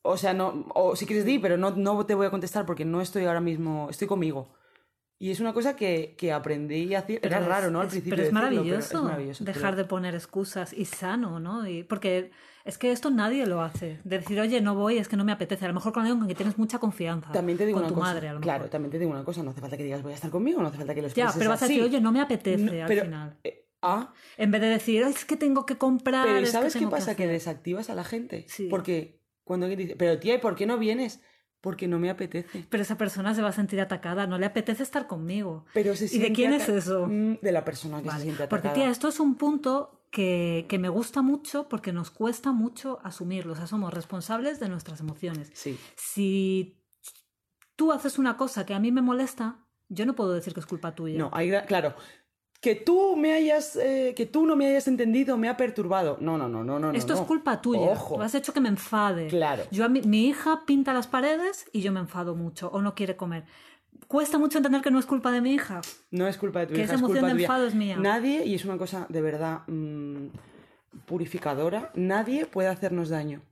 O 0.03 0.17
sea, 0.19 0.35
no, 0.35 0.67
o 0.75 0.95
si 0.97 1.07
quieres 1.07 1.25
di, 1.25 1.39
pero 1.39 1.57
no, 1.57 1.71
no 1.71 2.05
te 2.05 2.15
voy 2.15 2.27
a 2.27 2.31
contestar 2.31 2.67
porque 2.67 2.85
no 2.85 3.01
estoy 3.01 3.25
ahora 3.25 3.41
mismo, 3.41 3.89
estoy 3.91 4.07
conmigo. 4.07 4.55
Y 5.19 5.31
es 5.31 5.41
una 5.41 5.55
cosa 5.55 5.75
que, 5.77 6.17
que 6.19 6.33
aprendí 6.33 6.95
a 6.95 6.99
hacer. 6.99 7.21
Pero 7.23 7.37
Era 7.37 7.43
es- 7.45 7.49
raro, 7.49 7.71
¿no? 7.71 7.81
Al 7.81 7.87
es- 7.87 7.93
principio. 7.93 8.11
Pero 8.17 8.23
es 8.29 8.35
decirlo, 8.35 8.51
maravilloso, 8.51 8.97
es 8.99 9.03
maravilloso. 9.03 9.45
dejar 9.45 9.63
pero- 9.71 9.77
de 9.77 9.85
poner 9.85 10.15
excusas 10.15 10.73
y 10.75 10.85
sano, 10.85 11.41
¿no? 11.41 11.67
Y, 11.67 11.85
porque 11.85 12.33
es 12.65 12.77
que 12.77 12.93
esto 12.93 13.11
nadie 13.11 13.47
lo 13.47 13.63
hace. 13.63 14.01
De 14.05 14.19
decir, 14.19 14.39
oye, 14.41 14.61
no 14.61 14.75
voy, 14.75 14.99
es 14.99 15.09
que 15.09 15.17
no 15.17 15.25
me 15.25 15.33
apetece. 15.33 15.65
A 15.65 15.69
lo 15.69 15.75
mejor 15.75 15.93
con 15.95 16.03
alguien 16.03 16.19
con 16.19 16.27
quien 16.27 16.37
tienes 16.37 16.59
mucha 16.59 16.79
confianza. 16.79 17.33
También 17.33 17.57
te 17.57 17.65
digo 17.65 17.77
con 17.77 17.85
una 17.85 17.89
tu 17.89 17.95
cosa. 17.95 18.13
madre, 18.13 18.29
a 18.29 18.35
lo 18.35 18.41
claro, 18.41 18.59
mejor. 18.59 18.71
también 18.71 18.91
te 18.91 18.99
digo 18.99 19.13
una 19.13 19.25
cosa. 19.25 19.43
No 19.43 19.51
hace 19.53 19.61
falta 19.63 19.77
que 19.79 19.85
digas 19.85 20.03
voy 20.03 20.13
a 20.13 20.17
estar 20.17 20.31
conmigo, 20.31 20.61
no 20.61 20.69
hace 20.69 20.77
falta 20.79 20.95
que 20.95 21.01
lo 21.01 21.09
Ya, 21.09 21.13
expreses 21.25 21.39
pero 21.39 21.51
vas 21.51 21.63
a 21.63 21.65
así. 21.65 21.75
decir, 21.79 21.89
oye, 21.91 22.01
no 22.03 22.13
me 22.13 22.21
apetece 22.21 22.63
No, 22.63 22.83
al 22.83 22.89
pero, 22.89 23.05
final. 23.05 23.39
eh, 23.45 23.64
En 24.37 24.51
vez 24.51 24.61
de 24.61 24.69
decir, 24.69 25.05
"Ay, 25.05 25.13
es 25.13 25.25
que 25.25 25.37
tengo 25.37 25.67
que 25.67 25.77
comprar. 25.77 26.25
pero 26.27 26.39
es 26.39 26.45
que 26.47 26.53
¿sabes 26.53 26.73
qué 26.75 26.81
que 26.81 26.87
pasa? 26.89 27.15
Que, 27.17 27.25
hacer". 27.25 27.33
desactivas 27.33 27.91
a 27.91 27.95
la 27.95 28.05
gente. 28.05 28.45
Sí. 28.49 28.69
Porque 28.71 29.21
cuando 29.45 29.67
alguien 29.67 29.79
dice, 29.87 29.97
pero 29.97 30.19
tía, 30.19 30.35
¿y 30.35 30.39
por 30.39 30.55
qué 30.55 30.67
no 30.67 30.79
vienes? 30.79 31.21
Porque 31.61 31.89
no 31.89 31.99
me 31.99 32.11
apetece. 32.11 32.67
Pero 32.69 32.83
esa 32.83 32.99
persona 32.99 33.35
se 33.35 33.41
va 33.43 33.49
a 33.49 33.53
sentir 33.53 33.81
atacada, 33.81 34.27
no 34.27 34.37
le 34.39 34.45
apetece 34.47 34.83
estar 34.83 35.07
conmigo. 35.07 35.65
Pero 35.73 35.97
se 35.97 36.15
¿Y 36.15 36.19
de 36.19 36.33
quién 36.33 36.53
es 36.53 36.69
eso? 36.69 37.07
Mm, 37.07 37.39
De 37.41 37.53
la 37.53 37.65
persona 37.65 38.03
que 38.03 38.11
se 38.11 38.21
siente 38.21 38.47
Porque, 38.49 38.69
atacada. 38.69 38.75
tía, 38.75 38.91
esto 38.91 39.09
es 39.09 39.19
un 39.19 39.37
punto 39.37 40.03
que, 40.11 40.67
que 40.69 40.79
me 40.79 40.89
gusta 40.91 41.23
mucho 41.23 41.69
porque 41.69 41.93
nos 41.93 42.11
cuesta 42.11 42.53
mucho 42.53 43.01
asumirlo. 43.03 43.55
O 43.55 43.57
sea, 43.57 43.67
somos 43.67 43.93
responsables 43.95 44.61
de 44.61 44.69
nuestras 44.69 45.01
emociones. 45.01 45.51
Sí. 45.55 45.79
Si 45.97 46.79
tú 47.77 47.93
haces 47.93 48.19
una 48.19 48.37
cosa 48.37 48.65
que 48.67 48.75
a 48.75 48.79
mí 48.79 48.93
me 48.93 49.01
molesta, 49.03 49.65
yo 49.89 50.05
no 50.07 50.15
puedo 50.15 50.33
decir 50.33 50.53
que 50.55 50.61
es 50.61 50.67
culpa 50.67 50.95
tuya. 50.95 51.19
No, 51.19 51.31
hay, 51.33 51.51
claro. 51.67 51.95
Que 52.65 52.75
tú 52.75 53.15
me 53.15 53.35
hayas, 53.35 53.77
eh, 53.77 54.15
que 54.17 54.25
tú 54.25 54.47
no 54.47 54.57
me 54.57 54.67
hayas 54.67 54.89
entendido 54.89 55.37
me 55.37 55.51
ha 55.51 55.57
perturbado. 55.59 56.17
No, 56.21 56.39
no, 56.39 56.49
no, 56.49 56.65
no, 56.65 56.79
no. 56.79 56.93
Esto 56.93 57.13
no. 57.15 57.21
es 57.21 57.27
culpa 57.27 57.61
tuya. 57.61 57.83
Ojo. 57.83 58.15
Tú 58.17 58.23
has 58.23 58.35
hecho 58.35 58.55
que 58.55 58.61
me 58.63 58.71
enfade. 58.71 59.27
Claro. 59.29 59.65
Yo 59.71 59.85
a 59.85 59.89
mi, 59.91 60.01
mi 60.01 60.29
hija 60.29 60.63
pinta 60.65 60.95
las 60.95 61.07
paredes 61.07 61.67
y 61.73 61.83
yo 61.83 61.93
me 61.93 62.01
enfado 62.01 62.35
mucho 62.35 62.71
o 62.73 62.81
no 62.81 62.95
quiere 62.95 63.17
comer. 63.17 63.45
Cuesta 64.09 64.39
mucho 64.39 64.57
entender 64.57 64.81
que 64.81 64.91
no 64.91 64.99
es 64.99 65.05
culpa 65.05 65.31
de 65.31 65.43
mi 65.43 65.53
hija. 65.53 65.83
No 66.11 66.27
es 66.27 66.39
culpa 66.39 66.61
de 66.61 66.67
tu 66.69 66.73
Que 66.73 66.79
hija, 66.81 66.85
esa 66.87 66.95
es 66.95 67.01
emoción 67.01 67.21
culpa 67.21 67.35
de 67.35 67.43
enfado 67.43 67.67
es 67.67 67.75
mía. 67.75 67.97
Nadie, 67.99 68.47
y 68.47 68.55
es 68.55 68.65
una 68.65 68.79
cosa 68.79 69.05
de 69.11 69.21
verdad 69.21 69.61
mm, 69.67 70.29
purificadora, 71.07 71.91
nadie 71.95 72.47
puede 72.47 72.69
hacernos 72.69 73.11
daño. 73.11 73.43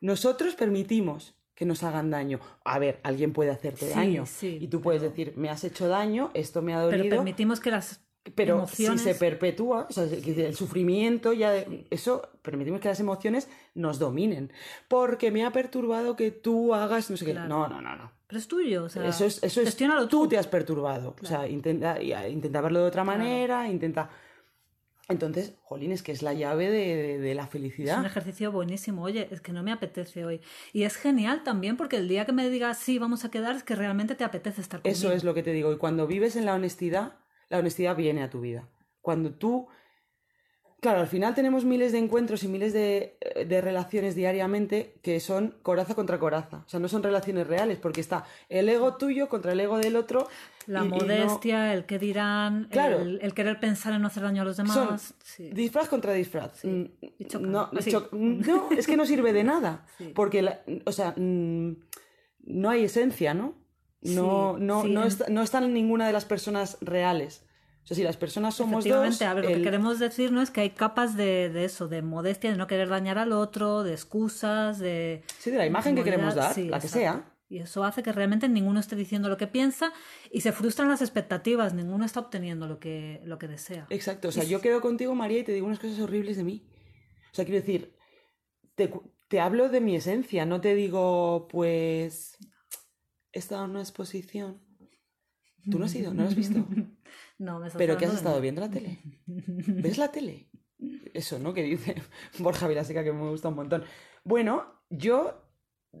Nosotros 0.00 0.54
permitimos 0.54 1.34
que 1.54 1.64
nos 1.66 1.82
hagan 1.82 2.10
daño. 2.10 2.40
A 2.64 2.78
ver, 2.78 3.00
alguien 3.02 3.32
puede 3.32 3.50
hacerte 3.50 3.86
Sí, 3.88 3.94
daño. 3.94 4.26
sí, 4.26 4.58
y 4.60 4.68
tú 4.68 4.80
puedes 4.80 5.00
pero- 5.02 5.10
decir, 5.10 5.32
me 5.36 5.48
has 5.50 5.64
hecho 5.64 5.88
daño, 5.88 6.30
esto 6.34 6.62
me 6.62 6.74
ha 6.74 6.78
Pero 6.86 6.98
dolido. 6.98 7.16
permitimos 7.16 7.60
que 7.60 7.70
las 7.70 8.05
Pero 8.34 8.56
emociones... 8.56 9.00
si 9.02 9.08
se 9.08 9.14
perpetúa, 9.14 9.86
o 9.88 9.92
sea, 9.92 10.08
que 10.08 10.46
el 10.46 10.54
sufrimiento, 10.56 11.32
ya 11.32 11.54
eso, 11.90 12.28
permitimos 12.42 12.80
que 12.80 12.88
las 12.88 12.98
emociones 13.00 13.48
nos 13.74 13.98
dominen. 13.98 14.52
Porque 14.88 15.30
me 15.30 15.44
ha 15.44 15.52
perturbado 15.52 16.16
que 16.16 16.30
tú 16.32 16.74
hagas 16.74 17.10
no 17.10 17.16
sé 17.16 17.24
qué. 17.24 17.34
No, 17.34 17.46
no, 17.68 17.80
no, 17.80 17.96
no. 17.96 18.10
Pero 18.26 18.38
es 18.40 18.48
tuyo, 18.48 18.84
o 18.84 18.88
sea, 18.88 19.06
Eso 19.06 19.24
es, 19.24 19.40
eso 19.44 19.60
es 19.60 19.76
tú 19.76 20.06
tú. 20.08 20.28
te 20.28 20.36
has 20.38 20.48
perturbado. 20.48 21.14
O 21.22 21.24
sea, 21.26 21.46
intenta, 21.46 22.02
ya, 22.02 22.28
intenta 22.28 22.60
verlo 22.60 22.80
de 22.80 22.86
otra 22.86 23.04
Claro. 23.04 23.18
manera, 23.20 23.68
intenta. 23.68 24.10
Entonces, 25.08 25.54
jolín, 25.62 25.92
es 25.92 26.02
que 26.02 26.10
es 26.10 26.22
la 26.22 26.34
llave 26.34 26.68
de, 26.68 26.96
de- 26.96 27.18
de 27.20 27.34
la 27.36 27.44
Es 27.44 27.50
felicidad. 27.50 28.00
un 28.00 28.06
ejercicio 28.06 28.50
buenísimo. 28.50 29.02
Oye, 29.04 29.28
es 29.30 29.40
que 29.40 29.52
no 29.52 29.62
me 29.62 29.70
apetece 29.70 30.24
hoy. 30.24 30.40
Y 30.72 30.82
es 30.82 30.96
genial 30.96 31.44
también 31.44 31.76
porque 31.76 31.96
el 31.98 32.08
día 32.08 32.26
que 32.26 32.32
me 32.32 32.50
digas 32.50 32.78
sí, 32.78 32.98
vamos 32.98 33.24
a 33.24 33.30
quedar, 33.30 33.54
es 33.54 33.62
que 33.62 33.76
realmente 33.76 34.16
te 34.16 34.24
apetece 34.24 34.60
estar 34.60 34.80
conmigo. 34.82 34.98
Eso 34.98 35.12
es 35.12 35.22
lo 35.22 35.32
que 35.32 35.44
te 35.44 35.52
digo. 35.52 35.72
Y 35.72 35.76
cuando 35.76 36.08
vives 36.08 36.34
en 36.34 36.44
la 36.44 36.54
honestidad, 36.54 37.12
la 37.48 37.58
honestidad 37.58 37.96
viene 37.96 38.22
a 38.22 38.30
tu 38.30 38.40
vida. 38.40 38.68
Cuando 39.00 39.32
tú. 39.34 39.68
Claro, 40.78 41.00
al 41.00 41.06
final 41.06 41.34
tenemos 41.34 41.64
miles 41.64 41.90
de 41.92 41.98
encuentros 41.98 42.44
y 42.44 42.48
miles 42.48 42.72
de, 42.74 43.16
de 43.48 43.60
relaciones 43.62 44.14
diariamente 44.14 45.00
que 45.02 45.18
son 45.20 45.54
coraza 45.62 45.94
contra 45.94 46.18
coraza. 46.18 46.58
O 46.66 46.68
sea, 46.68 46.78
no 46.78 46.86
son 46.86 47.02
relaciones 47.02 47.46
reales 47.46 47.78
porque 47.78 48.02
está 48.02 48.24
el 48.50 48.68
ego 48.68 48.96
tuyo 48.96 49.28
contra 49.28 49.52
el 49.52 49.60
ego 49.60 49.78
del 49.78 49.96
otro. 49.96 50.28
La 50.66 50.82
y- 50.84 50.86
y 50.86 50.90
no- 50.90 50.96
modestia, 50.96 51.72
el 51.72 51.86
que 51.86 51.98
dirán, 51.98 52.68
Claro. 52.70 53.00
el, 53.00 53.18
el 53.22 53.32
querer 53.34 53.58
pensar 53.58 53.94
en 53.94 54.02
no 54.02 54.08
hacer 54.08 54.22
daño 54.22 54.42
a 54.42 54.44
los 54.44 54.58
demás. 54.58 54.74
Son 54.74 54.98
Sí. 55.24 55.50
disfraz 55.50 55.88
contra 55.88 56.12
disfraz. 56.12 56.58
Sí. 56.60 56.68
Mm, 56.68 57.06
Y 57.18 57.24
chocan. 57.24 57.50
No, 57.50 57.70
es 58.76 58.86
que 58.86 58.96
no 58.96 59.06
sirve 59.06 59.32
de 59.32 59.44
nada. 59.44 59.86
Sí. 59.98 60.12
Porque, 60.14 60.42
la- 60.42 60.60
o 60.84 60.92
sea, 60.92 61.14
mm, 61.16 61.70
no 62.44 62.68
hay 62.70 62.84
esencia, 62.84 63.32
¿no? 63.32 63.54
No, 64.14 64.56
Sí, 64.58 64.64
no, 64.64 64.82
sí, 64.82 64.88
no, 64.90 65.02
en- 65.02 65.08
está- 65.08 65.28
no 65.28 65.42
están 65.42 65.72
ninguna 65.72 66.06
de 66.06 66.12
las 66.12 66.24
personas 66.24 66.78
reales. 66.80 67.44
O 67.84 67.86
sea, 67.86 67.96
si 67.96 68.02
las 68.02 68.16
personas 68.16 68.54
somos 68.56 68.84
Efectivamente, 68.84 69.24
dos. 69.24 69.30
a 69.30 69.34
ver, 69.34 69.44
lo 69.44 69.50
el- 69.50 69.56
que 69.58 69.62
queremos 69.62 69.98
decir 70.00 70.32
no 70.32 70.42
es 70.42 70.50
que 70.50 70.60
hay 70.60 70.70
capas 70.70 71.16
de, 71.16 71.50
de 71.50 71.64
eso, 71.64 71.86
de 71.86 72.02
modestia, 72.02 72.50
de 72.50 72.56
no 72.56 72.66
querer 72.66 72.88
dañar 72.88 73.16
al 73.18 73.32
otro, 73.32 73.84
de 73.84 73.92
excusas, 73.92 74.78
de... 74.80 75.22
Sí, 75.38 75.50
de 75.52 75.58
la 75.58 75.66
imagen 75.66 75.94
que 75.94 76.02
queremos 76.02 76.34
dar, 76.34 76.52
Sí, 76.52 76.64
la 76.68 76.80
que 76.80 76.86
exacto. 76.86 76.98
sea. 76.98 77.32
Y 77.48 77.58
eso 77.58 77.84
hace 77.84 78.02
que 78.02 78.10
realmente 78.10 78.48
ninguno 78.48 78.80
esté 78.80 78.96
diciendo 78.96 79.28
lo 79.28 79.36
que 79.36 79.46
piensa 79.46 79.92
y 80.32 80.40
se 80.40 80.50
frustran 80.50 80.88
las 80.88 81.00
expectativas, 81.00 81.74
ninguno 81.74 82.04
está 82.04 82.18
obteniendo 82.18 82.66
lo 82.66 82.80
que, 82.80 83.20
lo 83.24 83.38
que 83.38 83.46
desea. 83.46 83.86
Exacto. 83.90 84.28
O 84.28 84.32
sea, 84.32 84.42
yo 84.42 84.60
quedo 84.60 84.80
contigo, 84.80 85.14
María, 85.14 85.38
y 85.38 85.44
te 85.44 85.52
digo 85.52 85.66
unas 85.68 85.78
cosas 85.78 86.00
horribles 86.00 86.36
de 86.38 86.42
mí. 86.42 86.66
O 87.30 87.34
sea, 87.36 87.44
quiero 87.44 87.60
decir, 87.60 87.94
te, 88.74 88.92
te 89.28 89.38
hablo 89.38 89.68
de 89.68 89.80
mi 89.80 89.94
esencia, 89.94 90.44
no 90.44 90.60
te 90.60 90.74
digo, 90.74 91.46
pues, 91.48 92.36
he 93.36 93.38
estado 93.38 93.64
en 93.64 93.70
una 93.72 93.80
exposición. 93.80 94.60
Tú 95.70 95.78
no 95.78 95.84
has 95.84 95.94
ido, 95.94 96.14
no 96.14 96.22
lo 96.22 96.28
has 96.28 96.34
visto. 96.34 96.64
No, 97.38 97.60
me 97.60 97.70
¿Pero 97.70 97.98
qué 97.98 98.06
has 98.06 98.14
estado 98.14 98.40
viendo 98.40 98.62
la 98.62 98.70
tele? 98.70 98.98
¿Ves 99.26 99.98
la 99.98 100.10
tele? 100.10 100.48
Eso, 101.12 101.38
¿no? 101.38 101.52
Que 101.52 101.62
dice 101.62 101.94
Borja 102.38 102.66
Vilaseca, 102.66 103.04
que 103.04 103.12
me 103.12 103.28
gusta 103.28 103.48
un 103.48 103.56
montón. 103.56 103.84
Bueno, 104.24 104.64
yo 104.88 105.46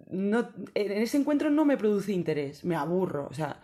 no, 0.08 0.48
en 0.74 0.92
ese 0.92 1.18
encuentro 1.18 1.50
no 1.50 1.64
me 1.66 1.76
produce 1.76 2.12
interés, 2.12 2.64
me 2.64 2.74
aburro, 2.74 3.28
o 3.30 3.34
sea... 3.34 3.62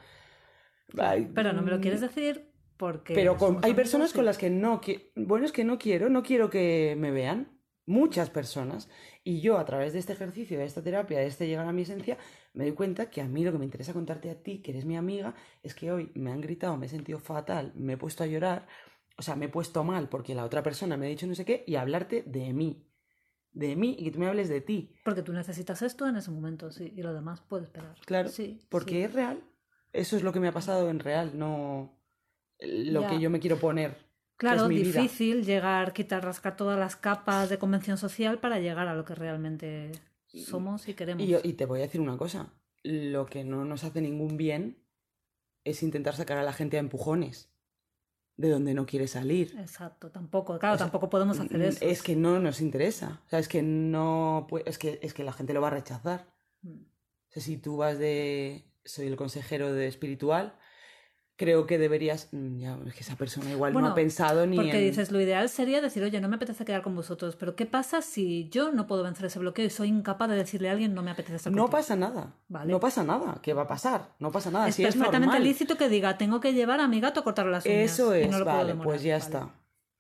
Pero 1.35 1.54
no 1.54 1.62
me 1.62 1.70
lo 1.70 1.78
mm, 1.78 1.80
quieres 1.80 2.02
decir 2.02 2.52
porque... 2.76 3.14
Pero 3.14 3.38
con- 3.38 3.58
hay 3.62 3.72
personas 3.72 4.12
con 4.12 4.26
las 4.26 4.37
que 4.37 4.50
no... 4.50 4.82
Bueno, 5.16 5.46
es 5.46 5.52
que 5.52 5.64
no 5.64 5.78
quiero, 5.78 6.11
no 6.11 6.22
quiero 6.22 6.50
que 6.50 6.94
me 6.98 7.11
vean. 7.11 7.58
Muchas 7.87 8.30
personas. 8.30 8.88
Y 9.24 9.40
yo, 9.40 9.58
a 9.58 9.64
través 9.64 9.92
de 9.92 9.98
este 9.98 10.12
ejercicio, 10.12 10.58
de 10.58 10.64
esta 10.64 10.82
terapia, 10.82 11.18
de 11.18 11.26
este 11.26 11.48
llegar 11.48 11.66
a 11.66 11.72
mi 11.72 11.82
esencia, 11.82 12.16
me 12.54 12.64
doy 12.64 12.74
cuenta 12.74 13.10
que 13.10 13.20
a 13.22 13.28
mí 13.28 13.44
lo 13.44 13.52
que 13.52 13.58
me 13.58 13.64
interesa 13.64 13.92
contarte 13.92 14.30
a 14.30 14.42
ti, 14.42 14.58
que 14.62 14.72
eres 14.72 14.84
mi 14.84 14.96
amiga, 14.96 15.34
es 15.62 15.74
que 15.74 15.90
hoy 15.90 16.10
me 16.14 16.30
han 16.32 16.40
gritado, 16.40 16.76
me 16.76 16.86
he 16.86 16.88
sentido 16.88 17.18
fatal, 17.18 17.72
me 17.74 17.94
he 17.94 17.96
puesto 17.96 18.24
a 18.24 18.26
llorar, 18.26 18.66
o 19.16 19.22
sea, 19.22 19.36
me 19.36 19.46
he 19.46 19.48
puesto 19.48 19.84
mal 19.84 20.08
porque 20.08 20.34
la 20.34 20.44
otra 20.44 20.62
persona 20.62 20.96
me 20.96 21.06
ha 21.06 21.08
dicho 21.08 21.26
no 21.26 21.34
sé 21.34 21.44
qué, 21.44 21.64
y 21.66 21.76
hablarte 21.76 22.22
de 22.22 22.52
mí. 22.52 22.86
De 23.52 23.76
mí 23.76 23.96
y 23.98 24.04
que 24.04 24.10
tú 24.12 24.18
me 24.18 24.26
hables 24.28 24.48
de 24.48 24.62
ti. 24.62 24.94
Porque 25.04 25.22
tú 25.22 25.32
necesitas 25.34 25.82
esto 25.82 26.06
en 26.08 26.16
ese 26.16 26.30
momento, 26.30 26.70
sí, 26.72 26.92
y 26.96 27.02
lo 27.02 27.12
demás 27.12 27.42
puede 27.42 27.64
esperar. 27.64 27.96
Claro, 28.06 28.28
sí, 28.30 28.60
Porque 28.70 28.94
sí. 28.94 29.02
es 29.02 29.12
real. 29.12 29.42
Eso 29.92 30.16
es 30.16 30.22
lo 30.22 30.32
que 30.32 30.40
me 30.40 30.48
ha 30.48 30.52
pasado 30.52 30.88
en 30.88 31.00
real, 31.00 31.38
no 31.38 31.98
lo 32.58 33.02
Ya. 33.02 33.08
que 33.08 33.20
yo 33.20 33.28
me 33.28 33.40
quiero 33.40 33.58
poner. 33.58 33.96
Claro, 34.38 34.68
vida. 34.68 34.82
difícil 35.02 35.44
llegar, 35.44 35.92
quitar, 35.92 36.24
rascar 36.24 36.56
todas 36.56 36.78
las 36.78 36.96
capas 36.96 37.48
de 37.48 37.58
convención 37.58 37.96
social 37.98 38.38
para 38.38 38.58
llegar 38.58 38.88
a 38.88 38.94
lo 38.94 39.04
que 39.04 39.14
realmente 39.14 39.92
somos 40.34 40.88
y 40.88 40.94
queremos. 40.94 41.22
Y, 41.22 41.28
yo- 41.28 41.40
y 41.42 41.54
te 41.54 41.66
voy 41.66 41.80
a 41.80 41.82
decir 41.82 42.00
una 42.00 42.16
cosa, 42.16 42.52
lo 42.82 43.26
que 43.26 43.44
no 43.44 43.64
nos 43.64 43.84
hace 43.84 44.00
ningún 44.00 44.36
bien 44.36 44.78
es 45.64 45.82
intentar 45.82 46.16
sacar 46.16 46.38
a 46.38 46.42
la 46.42 46.52
gente 46.52 46.76
a 46.76 46.80
empujones 46.80 47.50
de 48.36 48.48
donde 48.48 48.74
no 48.74 48.86
quiere 48.86 49.06
salir. 49.06 49.54
Exacto, 49.58 50.10
tampoco, 50.10 50.58
claro, 50.58 50.74
O 50.74 50.78
sea, 50.78 50.86
tampoco 50.86 51.08
podemos 51.10 51.38
hacer 51.38 51.60
eso. 51.62 51.84
Es 51.84 52.02
que 52.02 52.16
no 52.16 52.38
nos 52.40 52.60
interesa. 52.60 53.22
O 53.26 53.28
sea, 53.28 53.38
es 53.38 53.46
que 53.48 53.62
no 53.62 54.46
es 54.64 54.78
que 54.78 54.98
es 55.02 55.14
que 55.14 55.22
la 55.22 55.32
gente 55.32 55.52
lo 55.52 55.60
va 55.60 55.68
a 55.68 55.72
rechazar. 55.72 56.32
Mm. 56.62 56.80
O 56.82 57.30
sea, 57.32 57.42
si 57.42 57.58
tú 57.58 57.76
vas 57.76 57.98
de 57.98 58.64
soy 58.84 59.06
el 59.06 59.16
consejero 59.16 59.72
de 59.72 59.86
espiritual, 59.86 60.58
creo 61.36 61.66
que 61.66 61.78
deberías 61.78 62.28
mm, 62.32 62.58
ya, 62.58 62.78
es 62.86 62.94
que 62.94 63.00
esa 63.00 63.16
persona 63.16 63.50
igual 63.50 63.72
no 63.72 63.86
ha 63.86 63.94
pensado 63.94 64.46
ni 64.46 64.56
Porque 64.56 64.78
en 64.78 64.90
dices, 64.90 65.10
lo 65.10 65.20
ideal 65.20 65.48
sería 65.48 65.80
decir, 65.80 66.02
oye, 66.04 66.20
no 66.20 66.28
me 66.28 66.36
apetece 66.36 66.64
quedar 66.64 66.82
con 66.82 66.94
vosotros, 66.94 67.36
pero 67.36 67.56
¿qué 67.56 67.66
pasa 67.66 68.02
si 68.02 68.48
yo 68.50 68.70
no 68.70 68.86
puedo 68.86 69.02
vencer 69.02 69.26
ese 69.26 69.38
bloqueo 69.38 69.64
y 69.64 69.70
soy 69.70 69.88
incapaz 69.88 70.28
de 70.28 70.36
decirle 70.36 70.68
a 70.68 70.72
alguien 70.72 70.94
no 70.94 71.02
me 71.02 71.10
apetece 71.10 71.36
estar 71.36 71.52
no 71.52 71.62
contigo"? 71.62 71.78
pasa 71.78 71.96
nada. 71.96 72.34
Vale. 72.48 72.70
No 72.70 72.78
pasa 72.78 73.02
nada. 73.02 73.38
¿Qué 73.42 73.54
va 73.54 73.62
a 73.62 73.66
pasar? 73.66 74.10
No 74.18 74.30
pasa 74.30 74.50
nada. 74.50 74.68
Es 74.68 74.76
Si 74.76 74.82
perfectamente 74.82 75.40
lícito 75.40 75.76
que 75.76 75.88
diga, 75.88 76.16
tengo 76.18 76.40
que 76.40 76.52
llevar 76.52 76.80
a 76.80 76.86
mi 76.88 77.00
gato 77.00 77.20
a 77.20 77.24
cortarle 77.24 77.52
las 77.52 77.64
uñas. 77.66 77.92
Eso 77.92 78.16
y 78.16 78.22
es, 78.22 78.30
no 78.30 78.38
lo 78.38 78.44
puedo 78.44 78.56
vale, 78.58 78.68
demorar". 78.68 78.84
pues 78.92 79.02
ya 79.02 79.14
Vale. 79.14 79.24
está. 79.24 79.50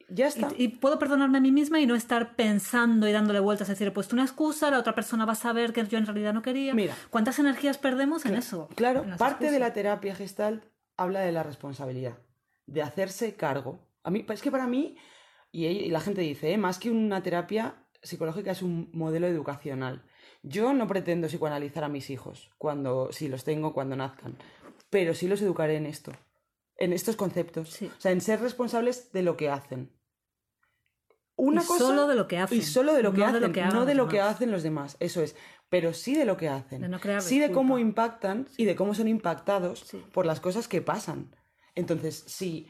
Ya 0.08 0.26
está. 0.26 0.50
Y, 0.58 0.64
y 0.64 0.68
puedo 0.68 0.98
perdonarme 0.98 1.38
a 1.38 1.40
mí 1.40 1.50
misma 1.52 1.80
y 1.80 1.86
no 1.86 1.94
estar 1.94 2.36
pensando 2.36 3.08
y 3.08 3.12
dándole 3.12 3.40
vueltas, 3.40 3.68
es 3.70 3.78
decir, 3.78 3.88
he 3.88 3.92
puesto 3.92 4.14
una 4.14 4.24
excusa, 4.24 4.70
la 4.70 4.78
otra 4.78 4.94
persona 4.94 5.24
va 5.24 5.32
a 5.32 5.36
saber 5.36 5.72
que 5.72 5.86
yo 5.86 5.96
en 5.96 6.04
realidad 6.04 6.34
no 6.34 6.42
quería. 6.42 6.74
Mira. 6.74 6.94
¿Cuántas 7.08 7.38
energías 7.38 7.78
perdemos 7.78 8.26
en 8.26 8.34
eso? 8.34 8.68
Claro, 8.74 9.04
En 9.04 9.16
parte 9.16 9.50
de 9.50 9.58
la 9.58 9.72
terapia 9.72 10.14
gestalt 10.14 10.62
habla 10.96 11.20
de 11.20 11.32
la 11.32 11.42
responsabilidad, 11.42 12.18
de 12.66 12.82
hacerse 12.82 13.34
cargo. 13.36 13.80
A 14.02 14.10
mí, 14.10 14.24
es 14.28 14.42
que 14.42 14.50
para 14.50 14.66
mí, 14.66 14.96
y, 15.50 15.66
y 15.66 15.90
la 15.90 16.00
gente 16.00 16.20
dice, 16.20 16.52
¿eh? 16.52 16.58
más 16.58 16.78
que 16.78 16.90
una 16.90 17.22
terapia 17.22 17.86
psicológica 18.02 18.50
es 18.50 18.62
un 18.62 18.90
modelo 18.92 19.26
educacional. 19.26 20.04
Yo 20.42 20.72
no 20.72 20.88
pretendo 20.88 21.28
psicoanalizar 21.28 21.84
a 21.84 21.88
mis 21.88 22.10
hijos, 22.10 22.50
cuando, 22.58 23.12
si 23.12 23.28
los 23.28 23.44
tengo, 23.44 23.72
cuando 23.72 23.96
nazcan, 23.96 24.36
pero 24.90 25.14
sí 25.14 25.28
los 25.28 25.40
educaré 25.40 25.76
en 25.76 25.86
esto, 25.86 26.12
en 26.76 26.92
estos 26.92 27.16
conceptos. 27.16 27.70
Sí. 27.70 27.86
O 27.86 28.00
sea, 28.00 28.10
en 28.12 28.20
ser 28.20 28.40
responsables 28.40 29.12
de 29.12 29.22
lo 29.22 29.36
que 29.36 29.50
hacen. 29.50 29.92
Una 31.36 31.62
Y 31.62 31.66
cosa, 31.66 31.86
solo 31.86 32.06
de 32.08 32.14
lo 32.14 32.28
que 32.28 32.38
hacen. 32.38 32.58
Y 32.58 32.62
solo 32.62 32.92
de 32.92 33.02
lo 33.02 33.12
que 33.12 33.20
no 33.20 33.26
hacen, 33.26 33.40
de 33.40 33.48
lo 33.48 33.52
que 33.52 33.62
no 33.62 33.86
de 33.86 33.94
lo 33.94 34.08
que 34.08 34.20
hacen 34.20 34.50
los 34.50 34.62
demás, 34.62 34.96
eso 35.00 35.22
es. 35.22 35.36
Pero 35.72 35.94
sí 35.94 36.14
de 36.14 36.26
lo 36.26 36.36
que 36.36 36.50
hacen. 36.50 36.82
De 36.82 36.88
no 36.88 36.98
sí 37.20 37.40
de 37.40 37.50
cómo 37.50 37.78
impactan 37.78 38.46
y 38.58 38.66
de 38.66 38.76
cómo 38.76 38.92
son 38.94 39.08
impactados 39.08 39.80
Sí. 39.80 40.04
por 40.12 40.26
las 40.26 40.38
cosas 40.38 40.68
que 40.68 40.82
pasan. 40.82 41.34
Entonces, 41.74 42.22
si, 42.26 42.68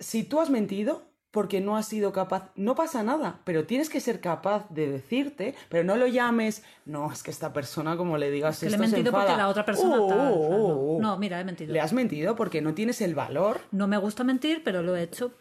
si 0.00 0.24
tú 0.24 0.40
has 0.40 0.48
mentido 0.48 1.04
porque 1.30 1.60
no 1.60 1.76
has 1.76 1.86
sido 1.86 2.14
capaz, 2.14 2.50
no 2.56 2.74
pasa 2.74 3.02
nada, 3.02 3.42
pero 3.44 3.66
tienes 3.66 3.90
que 3.90 4.00
ser 4.00 4.20
capaz 4.22 4.66
de 4.70 4.88
decirte, 4.90 5.54
pero 5.68 5.84
no 5.84 5.96
lo 5.96 6.06
llames, 6.06 6.64
no, 6.86 7.12
es 7.12 7.22
que 7.22 7.30
esta 7.30 7.52
persona 7.52 7.94
como 7.98 8.16
le 8.16 8.30
digas 8.30 8.58
Que 8.58 8.70
le 8.70 8.72
he 8.72 8.74
esto 8.76 8.84
se 8.88 8.92
mentido 8.92 9.12
porque 9.12 9.26
enfada". 9.26 9.42
la 9.44 9.48
otra 9.50 9.66
persona 9.66 10.00
Oh, 10.00 10.08
tal. 10.08 10.18
oh, 10.18 10.22
no. 10.24 10.34
oh, 10.34 10.96
oh. 10.96 11.00
No, 11.02 11.18
mira, 11.18 11.38
he 11.38 11.44
mentido. 11.44 11.74
Le 11.74 11.80
has 11.80 11.92
mentido 11.92 12.36
porque 12.36 12.62
no 12.62 12.72
tienes 12.72 13.02
el 13.02 13.14
valor 13.14 13.60
No 13.70 13.86
me 13.86 13.98
gusta 13.98 14.24
mentir, 14.24 14.62
pero 14.64 14.80
lo 14.82 14.96
he 14.96 15.02
hecho 15.02 15.34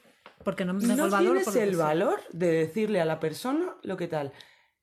porque 0.43 0.65
no 0.65 0.73
me 0.73 0.86
no 0.86 1.05
el 1.05 1.09
valor. 1.11 1.31
tienes 1.38 1.47
lo 1.47 1.53
que 1.53 1.63
el 1.63 1.77
valor 1.77 2.19
de 2.33 2.51
decirle 2.51 2.99
a 2.99 3.05
la 3.05 3.21
persona 3.21 3.77
lo 3.83 3.95
que 3.95 4.09
tal. 4.09 4.33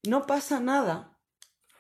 No 0.09 0.27
pasa 0.27 0.61
nada, 0.61 1.12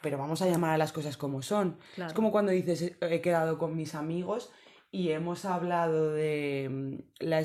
pero 0.02 0.18
vamos 0.18 0.42
a 0.42 0.46
llamar 0.46 0.70
a 0.74 0.78
las 0.78 0.92
cosas 0.92 1.16
como 1.16 1.42
son. 1.42 1.78
Claro. 1.94 2.08
Es 2.10 2.14
como 2.14 2.30
cuando 2.32 2.52
dices, 2.52 2.82
"Eh, 2.82 2.96
he 3.00 3.20
quedado 3.20 3.58
con 3.58 3.74
mis 3.76 3.94
amigos 3.94 4.50
y 4.90 5.10
hemos 5.10 5.44
hablado 5.44 6.12
de 6.12 6.68
mm, 6.70 7.24
la, 7.24 7.42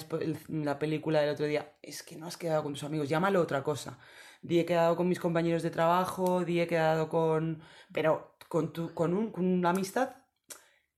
la 0.49 0.79
película 0.79 1.21
del 1.21 1.29
otro 1.29 1.45
día. 1.45 1.73
Es 1.81 2.03
que 2.03 2.17
no 2.17 2.27
has 2.27 2.35
quedado 2.37 2.63
con 2.63 2.73
tus 2.73 2.83
amigos, 2.83 3.07
llámalo 3.09 3.41
otra 3.41 3.63
cosa. 3.63 3.99
Di 4.41 4.59
he 4.59 4.65
quedado 4.65 4.95
con 4.95 5.07
mis 5.07 5.19
compañeros 5.19 5.63
de 5.63 5.69
trabajo, 5.71 6.43
di 6.45 6.59
he 6.61 6.67
quedado 6.67 7.07
con... 7.09 7.61
Pero 7.93 8.35
con, 8.49 8.71
tu, 8.73 8.93
con, 8.93 9.13
un- 9.13 9.31
con 9.31 9.45
una 9.45 9.69
amistad 9.71 10.15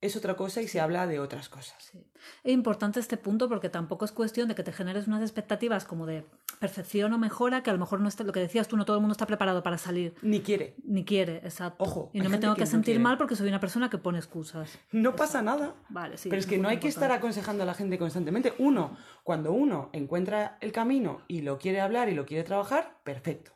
es 0.01 0.15
otra 0.15 0.35
cosa 0.35 0.61
y 0.61 0.67
se 0.67 0.79
habla 0.79 1.07
de 1.07 1.19
otras 1.19 1.49
cosas. 1.49 1.75
Sí. 1.91 2.09
Es 2.43 2.53
importante 2.53 2.99
este 3.01 3.17
punto 3.17 3.49
porque 3.49 3.69
tampoco 3.69 4.05
es 4.05 4.11
cuestión 4.13 4.47
de 4.47 4.55
que 4.55 4.63
te 4.63 4.71
generes 4.71 5.07
unas 5.07 5.21
expectativas 5.21 5.83
como 5.85 6.05
de 6.05 6.25
perfección 6.59 7.13
o 7.13 7.17
mejora, 7.17 7.63
que 7.63 7.69
a 7.69 7.73
lo 7.73 7.79
mejor 7.79 8.01
no 8.01 8.07
está, 8.07 8.23
lo 8.23 8.33
que 8.33 8.41
decías 8.41 8.67
tú, 8.67 8.75
no 8.77 8.85
todo 8.85 8.97
el 8.97 9.01
mundo 9.01 9.13
está 9.13 9.25
preparado 9.25 9.63
para 9.63 9.77
salir, 9.77 10.13
Ni 10.21 10.41
quiere. 10.41 10.75
ni 10.83 11.05
quiere, 11.05 11.37
exacto. 11.37 11.83
Ojo, 11.83 12.09
y 12.13 12.19
no 12.19 12.29
me 12.29 12.37
tengo 12.37 12.55
que 12.55 12.65
sentir 12.65 12.99
mal 12.99 13.17
porque 13.17 13.35
soy 13.35 13.47
una 13.47 13.59
persona 13.59 13.89
que 13.89 13.97
pone 13.97 14.17
excusas. 14.19 14.77
No 14.91 15.15
pasa 15.15 15.41
nada. 15.41 15.75
Vale, 15.89 16.17
sí. 16.17 16.29
Pero 16.29 16.39
es 16.39 16.45
que 16.45 16.57
no 16.57 16.67
hay 16.69 16.77
que 16.77 16.89
estar 16.89 17.11
aconsejando 17.11 17.63
a 17.63 17.65
la 17.65 17.73
gente 17.73 17.97
constantemente. 17.97 18.53
Uno, 18.59 18.97
cuando 19.23 19.51
uno 19.53 19.89
encuentra 19.93 20.57
el 20.61 20.71
camino 20.71 21.21
y 21.27 21.41
lo 21.41 21.57
quiere 21.57 21.81
hablar 21.81 22.09
y 22.09 22.13
lo 22.15 22.25
quiere 22.25 22.43
trabajar, 22.43 22.99
perfecto. 23.03 23.53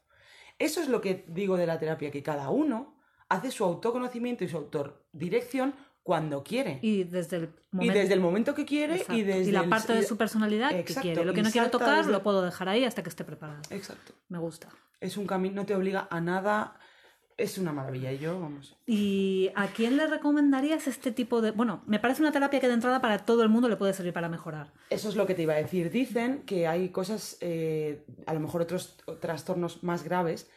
Eso 0.57 0.81
es 0.81 0.87
lo 0.87 1.01
que 1.01 1.25
digo 1.27 1.57
de 1.57 1.67
la 1.67 1.79
terapia, 1.79 2.09
que 2.09 2.23
cada 2.23 2.49
uno 2.49 2.95
hace 3.27 3.51
su 3.51 3.63
autoconocimiento 3.63 4.43
y 4.43 4.47
su 4.47 4.57
autordirección 4.57 5.73
cuando 6.03 6.43
quiere. 6.43 6.79
Y, 6.81 6.99
Y 6.99 7.03
desde 7.05 7.37
el 7.37 7.49
momento... 7.71 7.93
desde 7.99 8.13
el 8.13 8.19
momento 8.19 8.53
que 8.53 8.65
quiere 8.65 8.93
Exacto. 8.95 9.15
y 9.15 9.23
desde 9.23 9.51
la 9.53 9.61
el- 9.61 9.69
parte 9.69 9.93
de 9.93 10.01
y- 10.01 10.03
su 10.03 10.17
personalidad 10.17 10.69
que 10.71 10.79
Exacto, 10.79 11.01
quiere. 11.01 11.25
Lo 11.25 11.33
que 11.33 11.41
no 11.41 11.49
quiero 11.49 11.69
tocar 11.71 11.97
desde- 11.99 12.11
lo 12.11 12.21
puedo 12.23 12.41
dejar 12.43 12.67
ahí 12.69 12.83
hasta 12.83 13.01
que 13.03 13.09
esté 13.09 13.23
preparado. 13.23 13.61
Exacto. 13.69 14.13
Me 14.29 14.37
gusta. 14.37 14.67
Es 14.99 15.17
un 15.17 15.25
camino, 15.25 15.55
no 15.55 15.65
te 15.65 15.73
obliga 15.75 16.07
a 16.11 16.19
nada. 16.21 16.77
Es 17.35 17.57
una 17.57 17.71
maravilla. 17.73 18.11
Y 18.11 18.19
yo, 18.19 18.39
vamos. 18.39 18.77
¿Y 18.85 19.49
a 19.55 19.67
quién 19.67 19.97
le 19.97 20.05
recomendarías 20.05 20.87
este 20.87 21.11
tipo 21.11 21.41
de...? 21.41 21.49
Bueno, 21.51 21.81
me 21.87 21.99
parece 21.99 22.21
una 22.21 22.31
terapia 22.31 22.59
que 22.59 22.67
de 22.67 22.73
entrada 22.75 23.01
para 23.01 23.19
todo 23.25 23.41
el 23.41 23.49
mundo 23.49 23.67
le 23.69 23.75
puede 23.75 23.93
servir 23.93 24.13
para 24.13 24.29
mejorar. 24.29 24.71
Eso 24.91 25.09
es 25.09 25.15
lo 25.15 25.25
que 25.25 25.33
te 25.33 25.41
iba 25.41 25.53
a 25.53 25.57
decir. 25.57 25.89
Dicen 25.89 26.43
que 26.45 26.67
hay 26.67 26.89
cosas, 26.89 27.37
eh, 27.41 28.05
a 28.27 28.33
lo 28.35 28.39
mejor 28.39 28.61
otros 28.61 28.97
trastornos 29.19 29.83
más 29.83 30.03
graves 30.03 30.47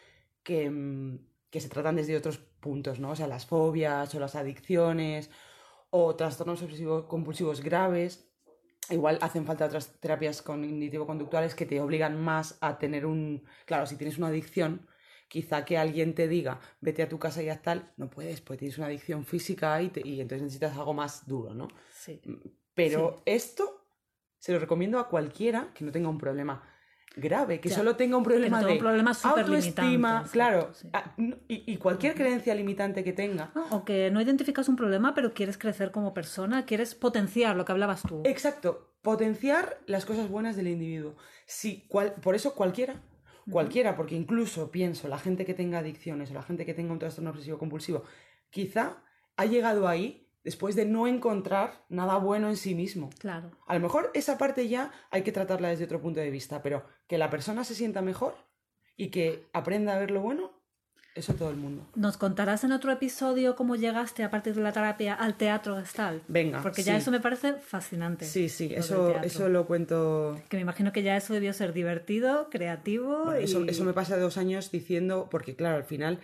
que, 0.42 0.68
mm, 0.70 1.18
que 1.56 1.60
se 1.62 1.70
tratan 1.70 1.96
desde 1.96 2.14
otros 2.14 2.36
puntos, 2.36 3.00
¿no? 3.00 3.12
O 3.12 3.16
sea, 3.16 3.26
las 3.26 3.46
fobias 3.46 4.14
o 4.14 4.20
las 4.20 4.34
adicciones 4.34 5.30
o 5.88 6.14
trastornos 6.14 6.62
obsesivos 6.62 7.06
compulsivos 7.06 7.62
graves. 7.62 8.30
Igual 8.90 9.18
hacen 9.22 9.46
falta 9.46 9.64
otras 9.64 9.98
terapias 9.98 10.42
cognitivo-conductuales 10.42 11.54
que 11.54 11.64
te 11.64 11.80
obligan 11.80 12.22
más 12.22 12.58
a 12.60 12.78
tener 12.78 13.06
un... 13.06 13.46
Claro, 13.64 13.86
si 13.86 13.96
tienes 13.96 14.18
una 14.18 14.26
adicción, 14.28 14.86
quizá 15.28 15.64
que 15.64 15.78
alguien 15.78 16.14
te 16.14 16.28
diga, 16.28 16.60
vete 16.82 17.02
a 17.02 17.08
tu 17.08 17.18
casa 17.18 17.42
y 17.42 17.48
haz 17.48 17.62
tal, 17.62 17.94
no 17.96 18.10
puedes, 18.10 18.42
porque 18.42 18.58
tienes 18.58 18.76
una 18.76 18.88
adicción 18.88 19.24
física 19.24 19.80
y, 19.80 19.88
te- 19.88 20.06
y 20.06 20.20
entonces 20.20 20.42
necesitas 20.42 20.76
algo 20.76 20.92
más 20.92 21.26
duro, 21.26 21.54
¿no? 21.54 21.68
Sí. 21.90 22.20
Pero 22.74 23.22
esto 23.24 23.88
se 24.38 24.52
lo 24.52 24.58
recomiendo 24.58 24.98
a 24.98 25.08
cualquiera 25.08 25.72
que 25.74 25.86
no 25.86 25.90
tenga 25.90 26.10
un 26.10 26.18
problema 26.18 26.62
grave, 27.16 27.60
que 27.60 27.70
Ya. 27.70 27.76
solo 27.76 27.96
tenga 27.96 28.16
un 28.16 28.22
problema 28.22 28.62
de 28.62 28.72
un 28.74 28.78
problema 28.78 29.12
autoestima, 29.22 30.24
claro, 30.30 30.70
sí. 30.74 30.88
ah, 30.92 31.14
y, 31.48 31.64
y 31.72 31.76
cualquier 31.78 32.14
creencia 32.14 32.54
limitante 32.54 33.02
que 33.02 33.12
tenga. 33.12 33.50
¿no? 33.54 33.66
O 33.70 33.84
que 33.84 34.10
no 34.10 34.20
identificas 34.20 34.68
un 34.68 34.76
problema, 34.76 35.14
pero 35.14 35.32
quieres 35.32 35.56
crecer 35.58 35.90
como 35.90 36.12
persona, 36.14 36.66
quieres 36.66 36.94
potenciar 36.94 37.56
lo 37.56 37.64
que 37.64 37.72
hablabas 37.72 38.02
tú. 38.02 38.22
Exacto, 38.24 38.92
potenciar 39.02 39.78
las 39.86 40.04
cosas 40.04 40.28
buenas 40.28 40.56
del 40.56 40.68
individuo. 40.68 41.16
Si, 41.46 41.86
cual- 41.88 42.14
por 42.22 42.34
eso 42.34 42.54
cualquiera, 42.54 43.00
cualquiera, 43.50 43.96
porque 43.96 44.14
incluso 44.14 44.70
pienso, 44.70 45.08
la 45.08 45.18
gente 45.18 45.44
que 45.46 45.54
tenga 45.54 45.78
adicciones 45.78 46.30
o 46.30 46.34
la 46.34 46.42
gente 46.42 46.66
que 46.66 46.74
tenga 46.74 46.92
un 46.92 46.98
trastorno 46.98 47.30
obsesivo 47.30 47.58
compulsivo, 47.58 48.02
quizá 48.50 48.98
ha 49.36 49.44
llegado 49.46 49.88
ahí 49.88 50.25
después 50.46 50.76
de 50.76 50.86
no 50.86 51.08
encontrar 51.08 51.84
nada 51.88 52.18
bueno 52.18 52.48
en 52.48 52.56
sí 52.56 52.76
mismo. 52.76 53.10
Claro. 53.18 53.50
A 53.66 53.74
lo 53.74 53.80
mejor 53.80 54.12
esa 54.14 54.38
parte 54.38 54.68
ya 54.68 54.92
hay 55.10 55.22
que 55.22 55.32
tratarla 55.32 55.70
desde 55.70 55.86
otro 55.86 56.00
punto 56.00 56.20
de 56.20 56.30
vista, 56.30 56.62
pero 56.62 56.84
que 57.08 57.18
la 57.18 57.30
persona 57.30 57.64
se 57.64 57.74
sienta 57.74 58.00
mejor 58.00 58.36
y 58.96 59.08
que 59.08 59.48
aprenda 59.52 59.96
a 59.96 59.98
ver 59.98 60.12
lo 60.12 60.20
bueno, 60.20 60.52
eso 61.16 61.34
todo 61.34 61.50
el 61.50 61.56
mundo. 61.56 61.84
¿Nos 61.96 62.16
contarás 62.16 62.62
en 62.62 62.70
otro 62.70 62.92
episodio 62.92 63.56
cómo 63.56 63.74
llegaste 63.74 64.22
a 64.22 64.30
partir 64.30 64.54
de 64.54 64.60
la 64.62 64.70
terapia 64.70 65.14
al 65.14 65.36
teatro 65.36 65.74
gestal? 65.80 66.22
Venga, 66.28 66.62
Porque 66.62 66.84
ya 66.84 66.92
sí. 66.92 66.98
eso 66.98 67.10
me 67.10 67.18
parece 67.18 67.54
fascinante. 67.54 68.24
Sí, 68.24 68.48
sí, 68.48 68.72
eso, 68.72 69.16
eso 69.22 69.48
lo 69.48 69.66
cuento. 69.66 70.40
Que 70.48 70.58
me 70.58 70.60
imagino 70.60 70.92
que 70.92 71.02
ya 71.02 71.16
eso 71.16 71.34
debió 71.34 71.52
ser 71.54 71.72
divertido, 71.72 72.50
creativo 72.50 73.24
Bueno, 73.24 73.40
eso, 73.40 73.64
y... 73.64 73.70
eso 73.70 73.82
me 73.82 73.94
pasa 73.94 74.16
dos 74.16 74.36
años 74.36 74.70
diciendo, 74.70 75.26
porque 75.28 75.56
claro, 75.56 75.74
al 75.74 75.84
final 75.84 76.20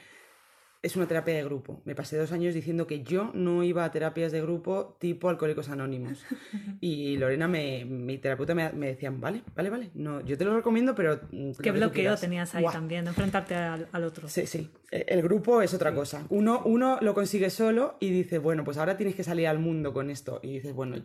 es 0.82 0.96
una 0.96 1.06
terapia 1.06 1.34
de 1.34 1.44
grupo. 1.44 1.80
Me 1.84 1.94
pasé 1.94 2.16
dos 2.18 2.32
años 2.32 2.54
diciendo 2.54 2.86
que 2.88 3.02
yo 3.04 3.30
no 3.34 3.62
iba 3.62 3.84
a 3.84 3.90
terapias 3.92 4.32
de 4.32 4.42
grupo 4.42 4.96
tipo 4.98 5.28
Alcohólicos 5.28 5.68
Anónimos. 5.68 6.24
Y 6.80 7.16
Lorena, 7.16 7.46
me, 7.46 7.84
mi 7.84 8.18
terapeuta, 8.18 8.54
me, 8.56 8.72
me 8.72 8.88
decían, 8.88 9.20
vale, 9.20 9.42
vale, 9.54 9.70
vale, 9.70 9.90
no, 9.94 10.20
yo 10.22 10.36
te 10.36 10.44
lo 10.44 10.56
recomiendo, 10.56 10.94
pero... 10.96 11.20
mm, 11.30 11.52
Qué 11.62 11.70
bloqueo 11.70 11.92
quieras". 11.92 12.20
tenías 12.20 12.54
ahí 12.56 12.64
también, 12.72 13.04
de 13.04 13.10
enfrentarte 13.10 13.54
al, 13.54 13.88
al 13.92 14.04
otro. 14.04 14.28
Sí, 14.28 14.46
sí. 14.46 14.68
El 14.90 15.22
grupo 15.22 15.62
es 15.62 15.72
otra 15.74 15.94
cosa. 15.94 16.26
Uno, 16.28 16.62
uno 16.64 16.98
lo 17.00 17.14
consigue 17.14 17.50
solo 17.50 17.96
y 18.00 18.10
dice, 18.10 18.38
bueno, 18.38 18.64
pues 18.64 18.76
ahora 18.78 18.96
tienes 18.96 19.14
que 19.14 19.22
salir 19.22 19.46
al 19.46 19.60
mundo 19.60 19.92
con 19.92 20.10
esto. 20.10 20.40
Y 20.42 20.54
dices, 20.54 20.74
bueno, 20.74 20.96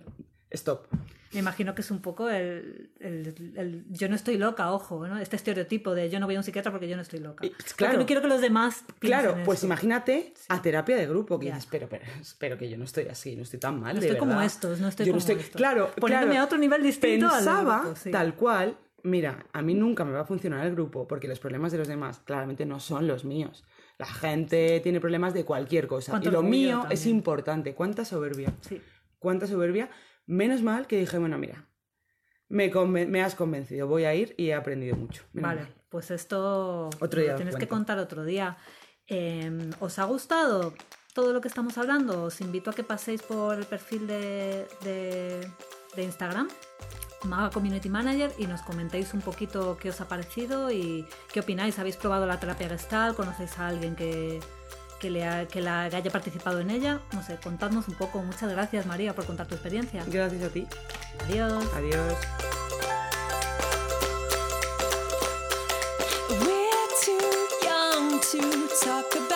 stop. 0.51 0.87
Me 1.33 1.39
imagino 1.41 1.75
que 1.75 1.81
es 1.81 1.91
un 1.91 2.01
poco 2.01 2.29
el, 2.29 2.89
el- 3.01 3.53
el 3.57 3.85
yo 3.89 4.07
no 4.07 4.15
estoy 4.15 4.37
loca, 4.37 4.71
ojo, 4.71 5.05
¿no? 5.07 5.19
Este 5.19 5.35
estereotipo 5.35 5.93
de 5.93 6.09
yo 6.09 6.21
no 6.21 6.25
voy 6.25 6.35
a 6.35 6.39
un 6.39 6.43
psiquiatra 6.43 6.71
porque 6.71 6.87
yo 6.87 6.95
no 6.95 7.01
estoy 7.01 7.19
loca. 7.19 7.45
Y, 7.45 7.49
Porque 7.49 7.73
claro. 7.75 7.97
no 7.99 8.05
quiero 8.05 8.21
que 8.21 8.29
los 8.29 8.39
demás 8.39 8.85
Claro, 8.99 9.35
pues 9.43 9.59
eso. 9.59 9.65
imagínate 9.65 10.33
a 10.47 10.61
terapia 10.61 10.95
de 10.95 11.05
grupo 11.05 11.37
que 11.37 11.47
dices, 11.47 11.67
pero, 11.69 11.89
pero, 11.89 12.05
espero 12.21 12.57
que 12.57 12.69
yo 12.69 12.77
no 12.77 12.85
estoy 12.85 13.07
así, 13.09 13.35
no 13.35 13.43
estoy 13.43 13.59
tan 13.59 13.79
mal. 13.79 13.95
No 13.95 13.99
de 13.99 14.07
estoy 14.07 14.19
como 14.19 14.31
verdad". 14.31 14.45
estos, 14.45 14.79
no 14.79 14.87
estoy 14.87 15.05
Yo 15.05 15.11
como 15.13 15.19
estos. 15.27 15.49
Claro, 15.51 15.91
Poniéndome 15.99 16.31
claro. 16.31 16.43
a 16.43 16.45
otro 16.45 16.57
nivel 16.57 16.81
distinto 16.81 17.27
al 17.27 17.33
Pensaba 17.35 17.79
grupo, 17.81 17.95
sí. 17.97 18.09
tal 18.11 18.33
cual, 18.35 18.77
mira, 19.03 19.45
a 19.51 19.61
mí 19.61 19.73
nunca 19.73 20.05
me 20.05 20.13
va 20.13 20.21
a 20.21 20.25
funcionar 20.25 20.65
el 20.65 20.71
grupo 20.71 21.07
porque 21.09 21.27
los 21.27 21.39
problemas 21.39 21.73
de 21.73 21.79
los 21.79 21.89
demás 21.89 22.19
claramente 22.23 22.65
no 22.65 22.79
son 22.79 23.05
los 23.05 23.25
míos. 23.25 23.65
La 23.99 24.05
gente 24.05 24.79
tiene 24.79 25.01
problemas 25.01 25.33
de 25.33 25.43
cualquier 25.43 25.87
cosa. 25.87 26.19
Y 26.23 26.27
lo 26.29 26.41
mío 26.41 26.85
es 26.89 27.05
importante. 27.05 27.75
¿Cuánta 27.75 28.05
soberbia? 28.05 28.53
Sí. 28.61 28.81
cuánta 29.19 29.45
soberbia. 29.47 29.89
Menos 30.27 30.61
mal 30.61 30.85
que 30.87 30.99
dije, 30.99 31.17
bueno, 31.17 31.37
mira, 31.37 31.67
me, 32.49 32.71
conven- 32.71 33.07
me 33.07 33.21
has 33.23 33.33
convencido, 33.35 33.87
voy 33.87 34.03
a 34.05 34.13
ir 34.13 34.35
y 34.37 34.49
he 34.49 34.53
aprendido 34.53 34.95
mucho. 34.95 35.23
Menos 35.33 35.49
Vale, 35.49 35.61
mal. 35.61 35.73
pues 35.89 36.11
esto 36.11 36.89
Otro 36.99 37.19
lo 37.19 37.23
día 37.23 37.31
os 37.33 37.37
tienes 37.37 37.55
que 37.55 37.67
contar 37.67 37.97
otro 37.97 38.23
día. 38.23 38.57
Eh, 39.07 39.71
¿Os 39.79 39.99
ha 39.99 40.03
gustado 40.03 40.73
todo 41.13 41.33
lo 41.33 41.39
que 41.41 41.47
estamos 41.47 41.77
hablando? 41.77 42.23
Os 42.23 42.41
invito 42.41 42.69
a 42.69 42.73
que 42.73 42.83
paséis 42.83 43.21
por 43.23 43.55
el 43.57 43.65
perfil 43.65 44.05
de, 44.05 44.67
de- 44.83 45.47
de 45.95 46.03
Instagram, 46.03 46.47
Maga 47.23 47.49
Community 47.49 47.89
Manager, 47.89 48.31
y 48.37 48.45
nos 48.47 48.61
comentéis 48.61 49.13
un 49.13 49.21
poquito 49.21 49.77
qué 49.77 49.89
os 49.89 49.99
ha 50.01 50.07
parecido 50.07 50.69
y 50.71 51.05
qué 51.33 51.39
opináis. 51.39 51.79
¿Habéis 51.79 51.95
probado 51.97 52.25
la 52.27 52.39
terapia 52.39 52.69
gestal? 52.69 53.15
¿Conocéis 53.15 53.57
a 53.59 53.67
alguien 53.69 53.95
que, 53.95 54.39
que, 54.99 55.09
le 55.09 55.25
ha- 55.25 55.47
que 55.47 55.61
la, 55.61 55.89
que 55.89 55.95
haya 55.97 56.11
participado 56.11 56.59
en 56.59 56.69
ella? 56.71 56.99
No 57.13 57.23
sé, 57.23 57.37
contadnos 57.37 57.87
un 57.87 57.95
poco. 57.95 58.21
Muchas 58.21 58.49
gracias, 58.51 58.85
María, 58.85 59.13
por 59.13 59.25
contar 59.25 59.47
tu 59.47 59.55
experiencia. 59.55 60.03
Gracias 60.07 60.43
a 60.43 60.49
ti. 60.49 60.67
Adiós. 61.25 61.63
Adiós. 61.75 62.13
We're 66.29 66.89
too 67.03 67.47
young 67.63 68.19
to 68.31 68.67
talk 68.83 69.26